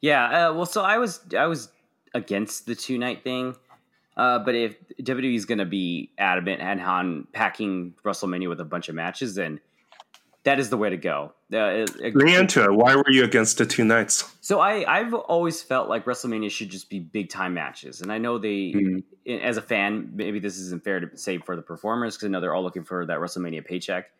Yeah, 0.00 0.50
uh, 0.50 0.54
well, 0.54 0.66
so 0.66 0.82
I 0.82 0.98
was 0.98 1.18
I 1.36 1.46
was 1.46 1.70
against 2.14 2.66
the 2.66 2.76
two 2.76 2.98
night 2.98 3.24
thing. 3.24 3.56
Uh, 4.16 4.38
but 4.38 4.54
if 4.54 4.76
WWE 5.02 5.34
is 5.34 5.44
going 5.44 5.58
to 5.58 5.64
be 5.66 6.12
adamant 6.18 6.60
and 6.62 6.80
on 6.80 7.26
packing 7.32 7.94
WrestleMania 8.04 8.48
with 8.48 8.60
a 8.60 8.64
bunch 8.64 8.88
of 8.88 8.94
matches, 8.94 9.34
then 9.34 9.58
that 10.44 10.60
is 10.60 10.70
the 10.70 10.76
way 10.76 10.88
to 10.88 10.96
go. 10.96 11.32
Uh, 11.52 11.84
it- 11.84 11.90
it- 12.00 12.14
into 12.16 12.62
it. 12.62 12.72
Why 12.72 12.94
were 12.94 13.10
you 13.10 13.24
against 13.24 13.58
the 13.58 13.66
two 13.66 13.84
nights? 13.84 14.32
so 14.40 14.60
I, 14.60 14.84
I've 15.00 15.12
always 15.14 15.60
felt 15.62 15.88
like 15.88 16.04
WrestleMania 16.04 16.50
should 16.50 16.70
just 16.70 16.88
be 16.88 17.00
big 17.00 17.28
time 17.28 17.52
matches, 17.54 18.00
and 18.02 18.12
I 18.12 18.18
know 18.18 18.38
they, 18.38 18.72
Mhm. 18.72 19.02
as 19.42 19.56
a 19.56 19.62
fan, 19.62 20.12
maybe 20.14 20.38
this 20.38 20.58
isn't 20.58 20.84
fair 20.84 21.00
to 21.00 21.18
say 21.18 21.38
for 21.38 21.56
the 21.56 21.62
performers 21.62 22.16
because 22.16 22.26
I 22.26 22.30
know 22.30 22.40
they're 22.40 22.54
all 22.54 22.62
looking 22.62 22.84
for 22.84 23.04
that 23.04 23.18
WrestleMania 23.18 23.64
paycheck, 23.66 24.10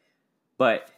but 0.59 0.91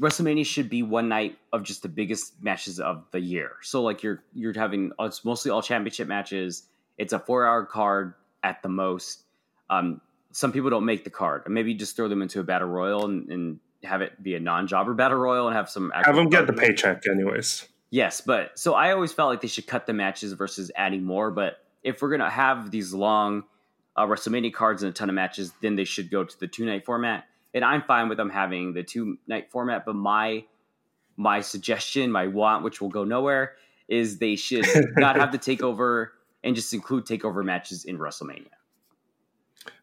WrestleMania 0.00 0.46
should 0.46 0.68
be 0.68 0.82
one 0.82 1.08
night 1.08 1.38
of 1.52 1.64
just 1.64 1.82
the 1.82 1.88
biggest 1.88 2.40
matches 2.42 2.78
of 2.78 3.04
the 3.10 3.20
year. 3.20 3.52
So 3.62 3.82
like 3.82 4.02
you're 4.02 4.22
you're 4.32 4.52
having 4.52 4.92
it's 5.00 5.24
mostly 5.24 5.50
all 5.50 5.62
championship 5.62 6.06
matches. 6.06 6.64
It's 6.96 7.12
a 7.12 7.18
four 7.18 7.46
hour 7.46 7.64
card 7.64 8.14
at 8.42 8.62
the 8.62 8.68
most. 8.68 9.24
Um, 9.70 10.00
some 10.30 10.52
people 10.52 10.70
don't 10.70 10.84
make 10.84 11.04
the 11.04 11.10
card, 11.10 11.42
and 11.46 11.54
maybe 11.54 11.74
just 11.74 11.96
throw 11.96 12.08
them 12.08 12.22
into 12.22 12.40
a 12.40 12.44
battle 12.44 12.68
royal 12.68 13.06
and, 13.06 13.28
and 13.30 13.60
have 13.84 14.02
it 14.02 14.22
be 14.22 14.34
a 14.34 14.40
non 14.40 14.66
jobber 14.66 14.94
battle 14.94 15.18
royal 15.18 15.48
and 15.48 15.56
have 15.56 15.68
some 15.68 15.92
Have 15.94 16.16
them 16.16 16.28
get 16.28 16.46
the 16.46 16.52
paycheck, 16.52 17.02
anyways. 17.10 17.66
Yes, 17.90 18.20
but 18.20 18.58
so 18.58 18.74
I 18.74 18.92
always 18.92 19.12
felt 19.12 19.30
like 19.30 19.40
they 19.40 19.48
should 19.48 19.66
cut 19.66 19.86
the 19.86 19.94
matches 19.94 20.32
versus 20.34 20.70
adding 20.76 21.04
more. 21.04 21.30
But 21.30 21.56
if 21.82 22.02
we're 22.02 22.10
gonna 22.10 22.30
have 22.30 22.70
these 22.70 22.92
long 22.92 23.44
uh, 23.96 24.06
WrestleMania 24.06 24.52
cards 24.52 24.82
and 24.82 24.90
a 24.90 24.92
ton 24.92 25.08
of 25.08 25.14
matches, 25.14 25.52
then 25.60 25.74
they 25.74 25.84
should 25.84 26.10
go 26.10 26.22
to 26.22 26.40
the 26.40 26.46
two 26.46 26.66
night 26.66 26.84
format. 26.84 27.24
And 27.54 27.64
I'm 27.64 27.82
fine 27.82 28.08
with 28.08 28.18
them 28.18 28.30
having 28.30 28.74
the 28.74 28.82
two 28.82 29.18
night 29.26 29.50
format. 29.50 29.84
But 29.84 29.94
my 29.94 30.44
my 31.16 31.40
suggestion, 31.40 32.12
my 32.12 32.26
want, 32.26 32.62
which 32.62 32.80
will 32.80 32.90
go 32.90 33.04
nowhere, 33.04 33.54
is 33.88 34.18
they 34.18 34.36
should 34.36 34.66
not 34.96 35.16
have 35.16 35.32
the 35.32 35.38
takeover 35.38 36.08
and 36.44 36.54
just 36.54 36.72
include 36.72 37.04
takeover 37.04 37.44
matches 37.44 37.84
in 37.84 37.98
WrestleMania. 37.98 38.50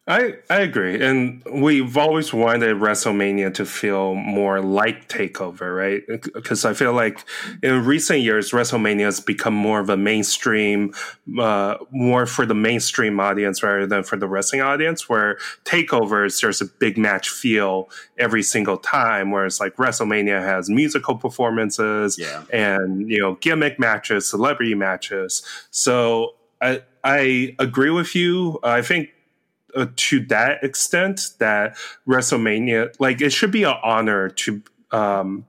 I 0.08 0.34
I 0.48 0.60
agree, 0.60 1.04
and 1.04 1.42
we've 1.52 1.96
always 1.96 2.32
wanted 2.32 2.76
WrestleMania 2.76 3.52
to 3.54 3.66
feel 3.66 4.14
more 4.14 4.60
like 4.60 5.08
Takeover, 5.08 5.76
right? 5.76 6.02
Because 6.32 6.64
I 6.64 6.74
feel 6.74 6.92
like 6.92 7.18
in 7.60 7.84
recent 7.84 8.20
years, 8.20 8.52
WrestleMania 8.52 9.06
has 9.06 9.18
become 9.18 9.54
more 9.54 9.80
of 9.80 9.90
a 9.90 9.96
mainstream, 9.96 10.94
uh, 11.40 11.78
more 11.90 12.24
for 12.24 12.46
the 12.46 12.54
mainstream 12.54 13.18
audience 13.18 13.64
rather 13.64 13.84
than 13.84 14.04
for 14.04 14.16
the 14.16 14.28
wrestling 14.28 14.60
audience. 14.62 15.08
Where 15.08 15.38
Takeovers, 15.64 16.40
there's 16.40 16.60
a 16.60 16.66
big 16.66 16.96
match 16.96 17.28
feel 17.28 17.90
every 18.16 18.44
single 18.44 18.76
time, 18.76 19.32
whereas 19.32 19.58
like 19.58 19.74
WrestleMania 19.74 20.40
has 20.40 20.70
musical 20.70 21.16
performances 21.16 22.16
Yeah. 22.16 22.44
and 22.52 23.10
you 23.10 23.18
know 23.20 23.34
gimmick 23.40 23.80
matches, 23.80 24.30
celebrity 24.30 24.76
matches. 24.76 25.42
So 25.72 26.34
I 26.62 26.82
I 27.02 27.56
agree 27.58 27.90
with 27.90 28.14
you. 28.14 28.60
I 28.62 28.82
think 28.82 29.10
uh, 29.76 29.86
to 29.96 30.20
that 30.26 30.64
extent 30.64 31.30
that 31.38 31.76
WrestleMania, 32.08 32.94
like 32.98 33.20
it 33.20 33.30
should 33.30 33.50
be 33.50 33.64
an 33.64 33.76
honor 33.82 34.28
to 34.30 34.62
um 34.90 35.46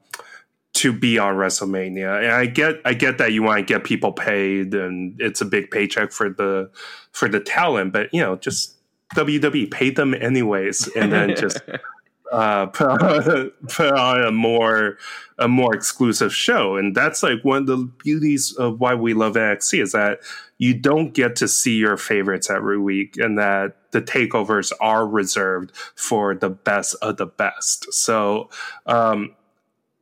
to 0.73 0.93
be 0.93 1.17
on 1.17 1.35
WrestleMania. 1.35 2.23
And 2.23 2.31
I 2.31 2.45
get 2.45 2.81
I 2.85 2.93
get 2.93 3.17
that 3.17 3.31
you 3.31 3.41
want 3.41 3.59
to 3.59 3.73
get 3.73 3.83
people 3.83 4.11
paid 4.11 4.75
and 4.75 5.19
it's 5.19 5.41
a 5.41 5.45
big 5.45 5.71
paycheck 5.71 6.11
for 6.11 6.29
the 6.29 6.69
for 7.11 7.27
the 7.27 7.39
talent, 7.39 7.93
but 7.93 8.13
you 8.13 8.21
know, 8.21 8.35
just 8.35 8.75
WWE 9.15 9.71
pay 9.71 9.89
them 9.89 10.13
anyways 10.13 10.87
and 10.95 11.11
then 11.11 11.35
just 11.35 11.61
uh, 12.31 12.65
put 12.67 13.93
on, 13.93 14.21
a 14.23 14.31
more 14.31 14.97
a 15.39 15.47
more 15.47 15.75
exclusive 15.75 16.33
show, 16.33 16.75
and 16.75 16.95
that's 16.95 17.23
like 17.23 17.43
one 17.43 17.57
of 17.59 17.67
the 17.67 17.89
beauties 18.03 18.53
of 18.53 18.79
why 18.79 18.95
we 18.95 19.13
love 19.13 19.35
NXT 19.35 19.81
is 19.81 19.91
that 19.91 20.19
you 20.57 20.73
don't 20.73 21.13
get 21.13 21.35
to 21.37 21.47
see 21.47 21.77
your 21.77 21.97
favorites 21.97 22.49
every 22.49 22.79
week, 22.79 23.17
and 23.17 23.37
that 23.37 23.91
the 23.91 24.01
takeovers 24.01 24.71
are 24.81 25.07
reserved 25.07 25.71
for 25.95 26.35
the 26.35 26.49
best 26.49 26.95
of 27.01 27.17
the 27.17 27.27
best. 27.27 27.93
So, 27.93 28.49
um, 28.85 29.35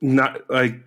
not 0.01 0.50
like. 0.50 0.82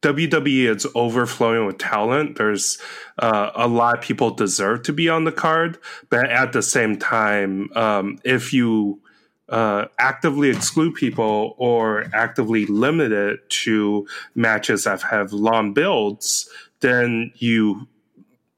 WWE 0.00 0.76
is 0.76 0.86
overflowing 0.94 1.66
with 1.66 1.78
talent. 1.78 2.38
There's 2.38 2.78
uh, 3.18 3.50
a 3.56 3.66
lot 3.66 3.98
of 3.98 4.04
people 4.04 4.30
deserve 4.30 4.84
to 4.84 4.92
be 4.92 5.08
on 5.08 5.24
the 5.24 5.32
card, 5.32 5.76
but 6.08 6.30
at 6.30 6.52
the 6.52 6.62
same 6.62 6.96
time, 6.96 7.68
um, 7.74 8.20
if 8.22 8.52
you 8.52 9.00
uh, 9.48 9.86
actively 9.98 10.50
exclude 10.50 10.94
people 10.94 11.54
or 11.58 12.04
actively 12.12 12.66
limit 12.66 13.12
it 13.12 13.48
to 13.48 14.06
matches 14.34 14.84
that 14.84 15.02
have 15.02 15.32
long 15.32 15.72
builds, 15.72 16.48
then 16.80 17.32
you 17.36 17.88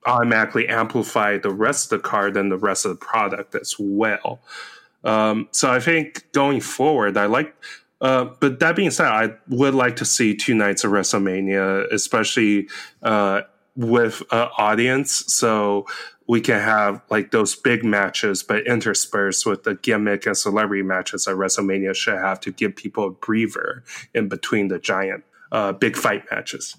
automatically 0.06 0.66
amplify 0.68 1.38
the 1.38 1.50
rest 1.50 1.92
of 1.92 2.02
the 2.02 2.08
card 2.08 2.36
and 2.36 2.50
the 2.50 2.58
rest 2.58 2.84
of 2.84 2.90
the 2.90 2.96
product 2.96 3.54
as 3.54 3.76
well. 3.78 4.40
Um, 5.04 5.48
so 5.52 5.70
I 5.70 5.80
think 5.80 6.30
going 6.32 6.60
forward, 6.60 7.16
I 7.16 7.26
like. 7.26 7.54
Uh, 8.00 8.24
but 8.40 8.60
that 8.60 8.76
being 8.76 8.90
said, 8.90 9.06
I 9.06 9.34
would 9.48 9.74
like 9.74 9.96
to 9.96 10.04
see 10.04 10.34
two 10.34 10.54
nights 10.54 10.84
of 10.84 10.90
WrestleMania, 10.90 11.92
especially 11.92 12.68
uh, 13.02 13.42
with 13.76 14.22
uh, 14.30 14.48
audience, 14.56 15.24
so 15.28 15.86
we 16.30 16.40
can 16.40 16.60
have 16.60 17.02
like 17.10 17.32
those 17.32 17.56
big 17.56 17.84
matches, 17.84 18.44
but 18.44 18.64
interspersed 18.64 19.44
with 19.44 19.64
the 19.64 19.74
gimmick 19.74 20.26
and 20.26 20.36
celebrity 20.36 20.84
matches 20.84 21.24
that 21.24 21.34
WrestleMania 21.34 21.92
should 21.92 22.14
have 22.14 22.38
to 22.38 22.52
give 22.52 22.76
people 22.76 23.04
a 23.08 23.10
breather 23.10 23.82
in 24.14 24.28
between 24.28 24.68
the 24.68 24.78
giant 24.78 25.24
uh, 25.50 25.72
big 25.72 25.96
fight 25.96 26.22
matches. 26.30 26.76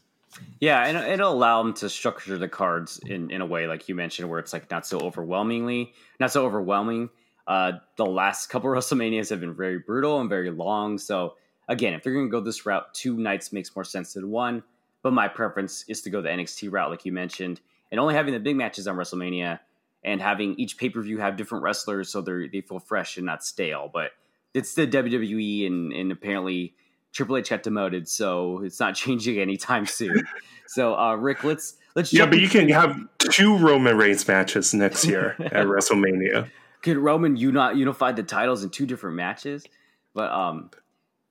Yeah, 0.61 0.85
and 0.85 0.97
it'll 0.97 1.33
allow 1.33 1.61
them 1.61 1.73
to 1.73 1.89
structure 1.89 2.37
the 2.37 2.47
cards 2.47 3.01
in, 3.05 3.29
in 3.29 3.41
a 3.41 3.45
way, 3.45 3.67
like 3.67 3.89
you 3.89 3.93
mentioned, 3.93 4.29
where 4.29 4.39
it's 4.39 4.53
like 4.53 4.71
not 4.71 4.87
so 4.87 4.99
overwhelmingly, 5.01 5.91
not 6.17 6.31
so 6.31 6.45
overwhelming. 6.45 7.09
Uh, 7.45 7.73
the 7.97 8.05
last 8.05 8.47
couple 8.47 8.69
WrestleManias 8.69 9.29
have 9.31 9.41
been 9.41 9.53
very 9.53 9.79
brutal 9.79 10.21
and 10.21 10.29
very 10.29 10.49
long. 10.49 10.97
So 10.97 11.35
again, 11.67 11.91
if 11.91 12.03
they're 12.03 12.13
going 12.13 12.27
to 12.27 12.31
go 12.31 12.39
this 12.39 12.65
route, 12.65 12.93
two 12.93 13.17
nights 13.17 13.51
makes 13.51 13.75
more 13.75 13.83
sense 13.83 14.13
than 14.13 14.31
one. 14.31 14.63
But 15.03 15.11
my 15.11 15.27
preference 15.27 15.83
is 15.89 16.01
to 16.03 16.09
go 16.09 16.21
the 16.21 16.29
NXT 16.29 16.71
route, 16.71 16.89
like 16.89 17.03
you 17.03 17.11
mentioned, 17.11 17.59
and 17.91 17.99
only 17.99 18.15
having 18.15 18.33
the 18.33 18.39
big 18.39 18.55
matches 18.55 18.87
on 18.87 18.95
WrestleMania 18.95 19.59
and 20.03 20.21
having 20.21 20.55
each 20.55 20.77
pay 20.77 20.89
per 20.89 21.01
view 21.01 21.19
have 21.19 21.37
different 21.37 21.63
wrestlers 21.63 22.09
so 22.09 22.21
they 22.21 22.47
they 22.47 22.61
feel 22.61 22.79
fresh 22.79 23.17
and 23.17 23.25
not 23.25 23.43
stale. 23.43 23.89
But 23.93 24.11
it's 24.53 24.73
the 24.73 24.87
WWE, 24.87 25.67
and, 25.67 25.93
and 25.93 26.11
apparently 26.11 26.75
Triple 27.13 27.37
H 27.37 27.49
got 27.49 27.63
demoted, 27.63 28.07
so 28.07 28.61
it's 28.63 28.79
not 28.79 28.95
changing 28.95 29.39
anytime 29.39 29.85
soon. 29.85 30.23
so, 30.67 30.97
uh, 30.97 31.15
Rick, 31.15 31.43
let's 31.43 31.75
let's 31.95 32.13
Yeah, 32.13 32.25
but 32.25 32.39
you 32.39 32.49
can 32.49 32.69
have 32.69 32.97
two 33.19 33.57
Roman 33.57 33.97
Reigns 33.97 34.27
matches 34.27 34.73
next 34.73 35.05
year 35.05 35.35
at 35.39 35.65
WrestleMania. 35.65 36.49
could 36.81 36.97
Roman 36.97 37.35
you 37.35 37.51
not 37.51 37.75
unify 37.75 38.11
the 38.11 38.23
titles 38.23 38.63
in 38.63 38.69
two 38.69 38.85
different 38.85 39.15
matches? 39.15 39.65
But 40.13 40.31
um, 40.31 40.71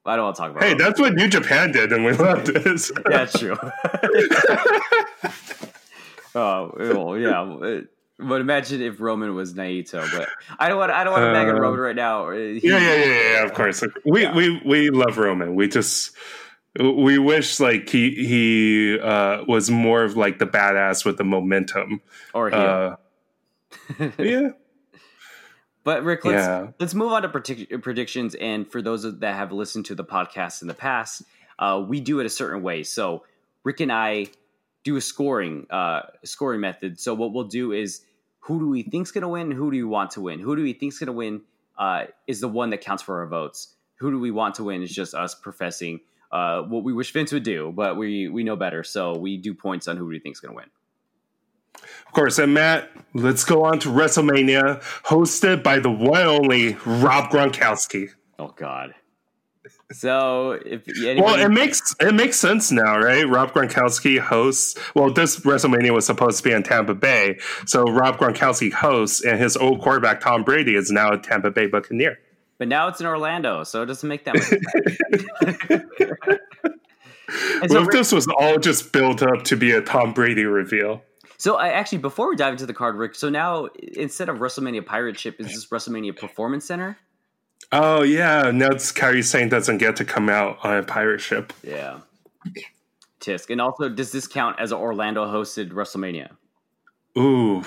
I 0.07 0.17
don't 0.17 0.25
want 0.27 0.37
to 0.37 0.43
talk 0.43 0.51
about. 0.53 0.63
Hey, 0.63 0.71
Roman. 0.71 0.87
that's 0.87 1.01
what 1.01 1.15
New 1.15 1.29
Japan 1.29 1.73
did, 1.73 1.93
and 1.93 2.05
we 2.05 2.13
love 2.13 2.47
this. 2.47 2.91
Yeah, 3.11 3.25
that's 3.25 3.39
true. 3.39 3.57
Oh, 6.35 6.73
well, 6.77 7.19
yeah. 7.19 7.81
But 8.19 8.41
imagine 8.43 8.83
if 8.83 9.01
Roman 9.01 9.35
was 9.35 9.55
Naito. 9.55 10.07
But 10.17 10.29
I 10.59 10.69
don't 10.69 10.79
want. 10.79 10.93
I 10.93 11.05
don't 11.05 11.13
want 11.15 11.23
to 11.35 11.57
Uh, 11.57 11.59
Roman 11.59 11.81
right 11.81 11.97
now. 11.97 12.31
He- 12.31 12.61
yeah, 12.63 12.79
yeah, 12.79 12.95
yeah, 13.05 13.33
yeah. 13.33 13.45
Of 13.45 13.55
course, 13.55 13.83
we 14.05 14.23
Yeah. 14.23 14.35
we 14.37 14.61
we 14.65 14.91
love 14.91 15.17
Roman. 15.17 15.55
We 15.55 15.69
just 15.69 16.15
we 16.79 17.19
wish 17.19 17.59
like 17.61 17.89
he 17.89 18.11
he 18.11 18.99
uh, 19.01 19.45
was 19.49 19.71
more 19.71 20.05
of 20.05 20.17
like 20.17 20.39
the 20.39 20.47
badass 20.47 21.05
with 21.05 21.17
the 21.17 21.25
momentum. 21.25 22.03
Or. 22.35 22.55
Uh, 22.55 22.97
yeah, 24.19 24.51
But 25.85 26.05
Rick, 26.05 26.25
let's 26.25 26.47
Yeah. 26.47 26.69
let's 26.79 26.95
move 26.95 27.13
on 27.13 27.23
to 27.23 27.29
partic- 27.29 27.83
predictions. 27.83 28.35
And 28.35 28.71
for 28.71 28.83
those 28.83 29.03
that 29.21 29.35
have 29.35 29.51
listened 29.53 29.87
to 29.87 29.95
the 29.95 30.05
podcast 30.05 30.61
in 30.63 30.69
the 30.69 30.75
past, 30.75 31.23
uh, 31.59 31.83
we 31.87 32.01
do 32.01 32.21
it 32.21 32.27
a 32.27 32.31
certain 32.31 32.63
way. 32.63 32.83
So 32.83 33.25
Rick 33.65 33.81
and 33.81 33.91
I 33.91 34.27
do 34.85 34.97
a 34.97 35.01
scoring 35.01 35.67
uh, 35.71 36.03
scoring 36.25 36.61
method. 36.61 36.99
So 37.01 37.15
what 37.15 37.33
we'll 37.33 37.45
do 37.45 37.73
is, 37.73 38.03
who 38.41 38.59
do 38.59 38.69
we 38.69 38.83
think's 38.83 39.11
going 39.11 39.23
to 39.23 39.29
win? 39.29 39.51
Who 39.51 39.71
do 39.71 39.77
we 39.77 39.85
want 39.85 40.13
to 40.13 40.21
win? 40.21 40.41
Who 40.41 40.57
do 40.57 40.63
we 40.63 40.73
think's 40.73 40.99
going 40.99 41.09
to 41.09 41.13
win? 41.13 41.43
Uh, 41.79 42.05
is 42.27 42.41
the 42.41 42.49
one 42.49 42.71
that 42.71 42.81
counts 42.81 43.03
for 43.03 43.21
our 43.21 43.27
votes. 43.27 43.75
Who 43.97 44.11
do 44.11 44.19
we 44.19 44.31
want 44.31 44.55
to 44.57 44.65
win? 44.65 44.83
Is 44.83 44.93
just 44.95 45.15
us 45.15 45.35
professing 45.35 46.01
uh, 46.33 46.63
what 46.63 46.85
we 46.85 46.93
wish 46.93 47.13
Vince 47.13 47.33
would 47.33 47.43
do, 47.43 47.73
but 47.75 47.97
we 47.97 48.29
we 48.29 48.45
know 48.45 48.57
better. 48.57 48.83
So 48.85 49.17
we 49.17 49.37
do 49.37 49.55
points 49.55 49.89
on 49.89 49.97
who 49.97 50.07
we 50.07 50.19
think's 50.19 50.41
going 50.41 50.53
to 50.53 50.57
win. 50.57 50.71
of 52.07 52.13
course. 52.13 52.39
And 52.39 52.55
Matt, 52.55 52.91
let's 53.15 53.45
go 53.45 53.65
on 53.65 53.79
to 53.81 53.89
WrestleMania, 53.89 54.83
hosted 55.05 55.63
by 55.63 55.79
the 55.79 55.91
one 55.91 56.23
only 56.23 56.75
Rob 56.87 57.31
Gronkowski. 57.31 58.11
Oh 58.39 58.55
God. 58.57 58.95
So 59.93 60.53
if 60.53 60.89
anybody, 60.89 61.21
Well, 61.21 61.35
it 61.35 61.51
makes 61.51 61.95
it 62.01 62.15
makes 62.15 62.39
sense 62.39 62.71
now, 62.71 62.99
right? 62.99 63.29
Rob 63.29 63.53
Gronkowski 63.53 64.19
hosts. 64.19 64.79
Well, 64.95 65.13
this 65.13 65.41
WrestleMania 65.41 65.93
was 65.93 66.07
supposed 66.07 66.39
to 66.39 66.45
be 66.45 66.53
in 66.53 66.63
Tampa 66.63 66.95
Bay, 66.95 67.39
so 67.67 67.83
Rob 67.85 68.17
Gronkowski 68.19 68.73
hosts, 68.73 69.25
and 69.25 69.39
his 69.39 69.57
old 69.57 69.81
quarterback 69.81 70.21
Tom 70.21 70.45
Brady 70.45 70.77
is 70.77 70.91
now 70.91 71.11
a 71.11 71.19
Tampa 71.19 71.51
Bay 71.51 71.67
Buccaneer. 71.67 72.19
But 72.59 72.69
now 72.69 72.89
it's 72.89 73.01
in 73.01 73.07
Orlando, 73.07 73.65
so 73.65 73.83
it 73.83 73.87
doesn't 73.87 74.09
make 74.09 74.25
that 74.27 74.35
much 74.35 74.45
sense. 74.45 74.65
and 77.63 77.71
so, 77.71 77.81
What 77.81 77.89
if 77.89 77.91
this 77.91 78.13
was 78.13 78.29
all 78.29 78.59
just 78.59 78.93
built 78.93 79.23
up 79.23 79.45
to 79.45 79.57
be 79.57 79.73
a 79.73 79.81
Tom 79.81 80.13
Brady 80.13 80.45
reveal? 80.45 81.03
So 81.39 81.57
I 81.57 81.69
actually 81.69 81.99
before 81.99 82.29
we 82.29 82.37
dive 82.37 82.53
into 82.53 82.67
the 82.67 82.75
card, 82.75 82.97
Rick. 82.97 83.15
So 83.15 83.31
now 83.31 83.69
instead 83.95 84.29
of 84.29 84.37
WrestleMania 84.37 84.85
Pirate 84.85 85.19
Ship, 85.19 85.35
is 85.41 85.47
this 85.47 85.67
WrestleMania 85.69 86.15
Performance 86.15 86.67
Center? 86.67 86.99
Oh 87.73 88.03
yeah, 88.03 88.51
now 88.53 88.69
it's 88.71 88.91
Kairi 88.93 89.23
Sane 89.25 89.49
doesn't 89.49 89.79
get 89.79 89.97
to 89.97 90.05
come 90.05 90.29
out 90.29 90.59
on 90.65 90.77
a 90.79 90.83
pirate 90.83 91.21
ship. 91.21 91.53
Yeah. 91.63 92.01
Tisk. 93.21 93.51
And 93.51 93.61
also, 93.61 93.89
does 93.89 94.13
this 94.13 94.27
count 94.27 94.59
as 94.59 94.73
an 94.73 94.79
Orlando 94.79 95.25
hosted 95.27 95.71
WrestleMania? 95.71 96.31
Ooh. 97.19 97.63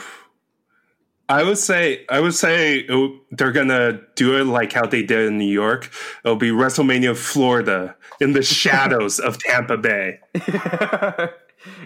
I 1.30 1.44
would 1.44 1.58
say 1.58 2.06
I 2.10 2.20
would 2.20 2.34
say 2.34 2.80
it- 2.80 3.22
they're 3.32 3.54
gonna 3.54 4.02
do 4.16 4.36
it 4.38 4.44
like 4.44 4.74
how 4.74 4.86
they 4.86 5.04
did 5.04 5.28
in 5.28 5.38
New 5.38 5.46
York. 5.52 5.90
It'll 6.26 6.36
be 6.36 6.50
WrestleMania 6.50 7.16
Florida 7.16 7.96
in 8.20 8.34
the 8.34 8.44
shadows 8.44 9.20
of 9.20 9.38
Tampa 9.38 9.78
Bay. 9.78 10.20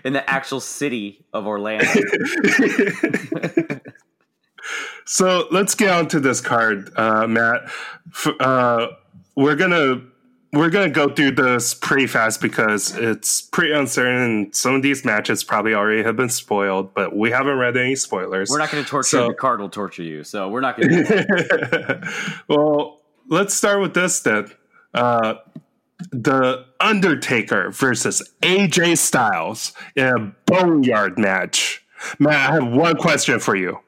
In 0.04 0.14
the 0.14 0.28
actual 0.28 0.60
city 0.60 1.24
of 1.34 1.46
Orlando. 1.46 1.86
So 5.08 5.48
let's 5.52 5.74
get 5.74 5.90
on 5.90 6.08
to 6.10 6.20
this 6.20 6.42
card, 6.42 6.92
uh, 6.98 7.26
Matt. 7.28 7.62
F- 8.10 8.40
uh, 8.42 8.88
we're 9.36 9.56
gonna 9.56 10.02
we're 10.52 10.70
gonna 10.70 10.90
go 10.90 11.08
through 11.08 11.32
this 11.32 11.74
pretty 11.74 12.08
fast 12.08 12.42
because 12.42 12.96
it's 12.96 13.42
pretty 13.42 13.72
uncertain. 13.74 14.52
Some 14.52 14.76
of 14.76 14.82
these 14.82 15.06
matches 15.06 15.44
probably 15.46 15.74
already 15.74 16.04
have 16.04 16.18
been 16.18 16.30
spoiled, 16.30 16.94
but 16.94 17.16
we 17.16 17.32
haven't 17.32 17.58
read 17.58 17.78
any 17.78 17.96
spoilers. 17.96 18.50
We're 18.50 18.60
not 18.60 18.70
going 18.72 18.84
to 18.84 18.90
torture 18.90 19.08
So- 19.08 19.22
you. 19.24 19.30
The 19.30 19.36
card 19.36 19.62
will 19.62 19.70
torture 19.70 20.04
you. 20.04 20.24
So 20.26 20.50
we're 20.50 20.62
not 20.62 20.78
going 20.78 20.90
to. 21.06 22.14
well, 22.50 23.02
let's 23.30 23.54
start 23.54 23.80
with 23.82 23.94
this 23.94 24.20
then. 24.22 24.52
Uh, 24.94 25.36
the 26.12 26.66
Undertaker 26.80 27.72
versus 27.72 28.22
AJ 28.42 28.98
Styles 28.98 29.74
in 29.96 30.06
a 30.08 30.20
boneyard 30.46 31.18
match. 31.18 31.84
Matt, 32.20 32.52
I 32.52 32.54
have 32.56 32.68
one 32.68 32.96
question 32.98 33.40
for 33.40 33.56
you. 33.56 33.80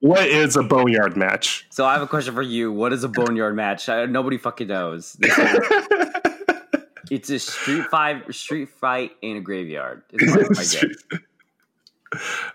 What 0.00 0.28
is 0.28 0.56
a 0.56 0.62
boneyard 0.62 1.16
match? 1.16 1.66
So 1.70 1.84
I 1.84 1.94
have 1.94 2.02
a 2.02 2.06
question 2.06 2.34
for 2.34 2.42
you. 2.42 2.72
What 2.72 2.92
is 2.92 3.02
a 3.02 3.08
boneyard 3.08 3.56
match? 3.56 3.88
I, 3.88 4.06
nobody 4.06 4.38
fucking 4.38 4.68
knows. 4.68 5.16
it's 7.10 7.30
a 7.30 7.38
street 7.38 7.84
fight, 7.86 8.32
street 8.32 8.68
fight 8.68 9.12
in 9.22 9.38
a 9.38 9.40
graveyard. 9.40 10.02
Is 10.12 10.34
my, 10.34 10.42
my. 10.50 11.18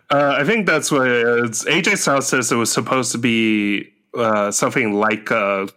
Uh, 0.09 0.35
I 0.39 0.45
think 0.45 0.65
that's 0.65 0.91
what 0.91 1.07
it 1.07 1.27
is. 1.45 1.63
AJ 1.65 2.00
Styles 2.00 2.27
says 2.27 2.51
it 2.51 2.55
was 2.55 2.71
supposed 2.71 3.12
to 3.12 3.19
be 3.19 3.93
uh, 4.15 4.51
something 4.51 4.93
like 4.93 5.29
a 5.31 5.67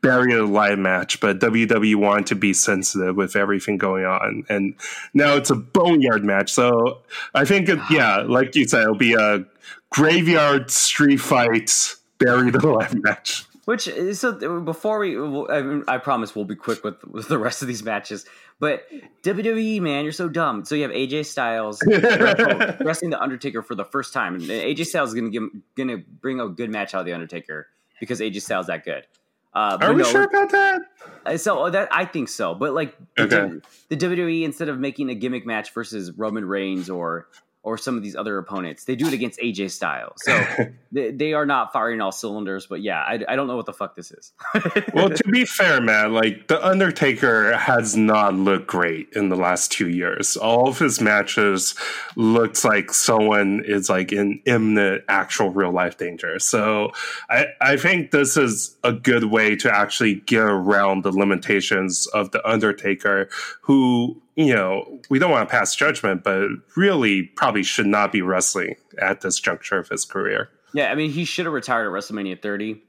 buried 0.00 0.34
alive 0.34 0.78
match, 0.78 1.20
but 1.20 1.38
WWE 1.38 1.96
wanted 1.96 2.26
to 2.28 2.34
be 2.34 2.54
sensitive 2.54 3.16
with 3.16 3.36
everything 3.36 3.76
going 3.76 4.06
on, 4.06 4.44
and 4.48 4.74
now 5.12 5.36
it's 5.36 5.50
a 5.50 5.54
boneyard 5.54 6.24
match. 6.24 6.52
So 6.52 7.02
I 7.34 7.44
think, 7.44 7.68
it, 7.68 7.78
yeah, 7.90 8.18
like 8.18 8.54
you 8.54 8.66
said, 8.66 8.82
it'll 8.82 8.94
be 8.94 9.14
a 9.14 9.44
graveyard 9.90 10.70
street 10.70 11.18
fight 11.18 11.94
buried 12.18 12.54
alive 12.56 12.94
match. 13.02 13.44
Which 13.64 13.90
so 14.14 14.60
before 14.62 14.98
we, 14.98 15.14
I, 15.14 15.60
mean, 15.60 15.84
I 15.86 15.98
promise 15.98 16.34
we'll 16.34 16.46
be 16.46 16.56
quick 16.56 16.82
with, 16.82 17.04
with 17.04 17.28
the 17.28 17.36
rest 17.36 17.60
of 17.60 17.68
these 17.68 17.82
matches. 17.82 18.24
But 18.58 18.84
WWE, 19.24 19.82
man, 19.82 20.04
you're 20.04 20.12
so 20.12 20.28
dumb. 20.28 20.64
So 20.64 20.74
you 20.74 20.82
have 20.84 20.90
AJ 20.90 21.26
Styles 21.26 21.82
wrestling 21.86 23.10
the 23.10 23.20
Undertaker 23.20 23.60
for 23.60 23.74
the 23.74 23.84
first 23.84 24.14
time, 24.14 24.36
and 24.36 24.44
AJ 24.44 24.86
Styles 24.86 25.10
is 25.10 25.14
gonna 25.14 25.28
give, 25.28 25.42
gonna 25.76 25.98
bring 25.98 26.40
a 26.40 26.48
good 26.48 26.70
match 26.70 26.94
out 26.94 27.00
of 27.00 27.06
the 27.06 27.12
Undertaker 27.12 27.68
because 28.00 28.20
AJ 28.20 28.40
Styles 28.40 28.68
that 28.68 28.84
good. 28.84 29.06
Uh, 29.52 29.76
Are 29.80 29.92
we 29.92 30.02
no, 30.02 30.08
sure 30.08 30.24
about 30.24 30.50
that? 30.50 30.82
uh, 31.26 31.36
So 31.36 31.64
uh, 31.64 31.70
that 31.70 31.88
I 31.90 32.04
think 32.04 32.28
so, 32.28 32.54
but 32.54 32.72
like 32.72 32.96
the, 33.16 33.60
the 33.88 33.96
WWE 33.96 34.44
instead 34.44 34.68
of 34.68 34.78
making 34.78 35.10
a 35.10 35.14
gimmick 35.14 35.44
match 35.44 35.74
versus 35.74 36.10
Roman 36.12 36.44
Reigns 36.44 36.88
or 36.88 37.28
or 37.68 37.76
some 37.76 37.98
of 37.98 38.02
these 38.02 38.16
other 38.16 38.38
opponents, 38.38 38.84
they 38.84 38.96
do 38.96 39.06
it 39.06 39.12
against 39.12 39.38
AJ 39.40 39.72
Styles. 39.72 40.22
So 40.22 40.40
they, 40.92 41.10
they 41.10 41.34
are 41.34 41.44
not 41.44 41.70
firing 41.70 42.00
all 42.00 42.10
cylinders. 42.10 42.66
But 42.66 42.80
yeah, 42.80 43.00
I, 43.00 43.20
I 43.28 43.36
don't 43.36 43.46
know 43.46 43.56
what 43.56 43.66
the 43.66 43.74
fuck 43.74 43.94
this 43.94 44.10
is. 44.10 44.32
well, 44.94 45.10
to 45.10 45.24
be 45.24 45.44
fair, 45.44 45.78
man, 45.82 46.14
like 46.14 46.48
the 46.48 46.66
Undertaker 46.66 47.54
has 47.58 47.94
not 47.94 48.34
looked 48.34 48.68
great 48.68 49.10
in 49.12 49.28
the 49.28 49.36
last 49.36 49.70
two 49.70 49.90
years. 49.90 50.34
All 50.38 50.66
of 50.66 50.78
his 50.78 50.98
matches 50.98 51.74
looks 52.16 52.64
like 52.64 52.90
someone 52.90 53.62
is 53.66 53.90
like 53.90 54.12
in 54.12 54.40
imminent 54.46 55.04
actual 55.06 55.50
real 55.50 55.70
life 55.70 55.98
danger. 55.98 56.38
So 56.38 56.92
I, 57.28 57.48
I 57.60 57.76
think 57.76 58.12
this 58.12 58.38
is 58.38 58.76
a 58.82 58.94
good 58.94 59.24
way 59.24 59.56
to 59.56 59.70
actually 59.70 60.14
get 60.14 60.40
around 60.40 61.04
the 61.04 61.12
limitations 61.12 62.06
of 62.06 62.30
the 62.30 62.48
Undertaker, 62.48 63.28
who 63.60 64.22
you 64.38 64.54
know 64.54 65.00
we 65.10 65.18
don't 65.18 65.32
want 65.32 65.48
to 65.48 65.52
pass 65.52 65.74
judgment, 65.74 66.22
but 66.22 66.48
really 66.76 67.24
probably 67.24 67.64
should 67.64 67.88
not 67.88 68.12
be 68.12 68.22
wrestling 68.22 68.76
at 68.96 69.20
this 69.20 69.40
juncture 69.40 69.78
of 69.78 69.88
his 69.88 70.04
career. 70.04 70.48
yeah, 70.72 70.92
I 70.92 70.94
mean 70.94 71.10
he 71.10 71.24
should 71.24 71.44
have 71.44 71.52
retired 71.52 71.86
at 71.86 71.92
WrestleMania 71.92 72.40
30. 72.40 72.80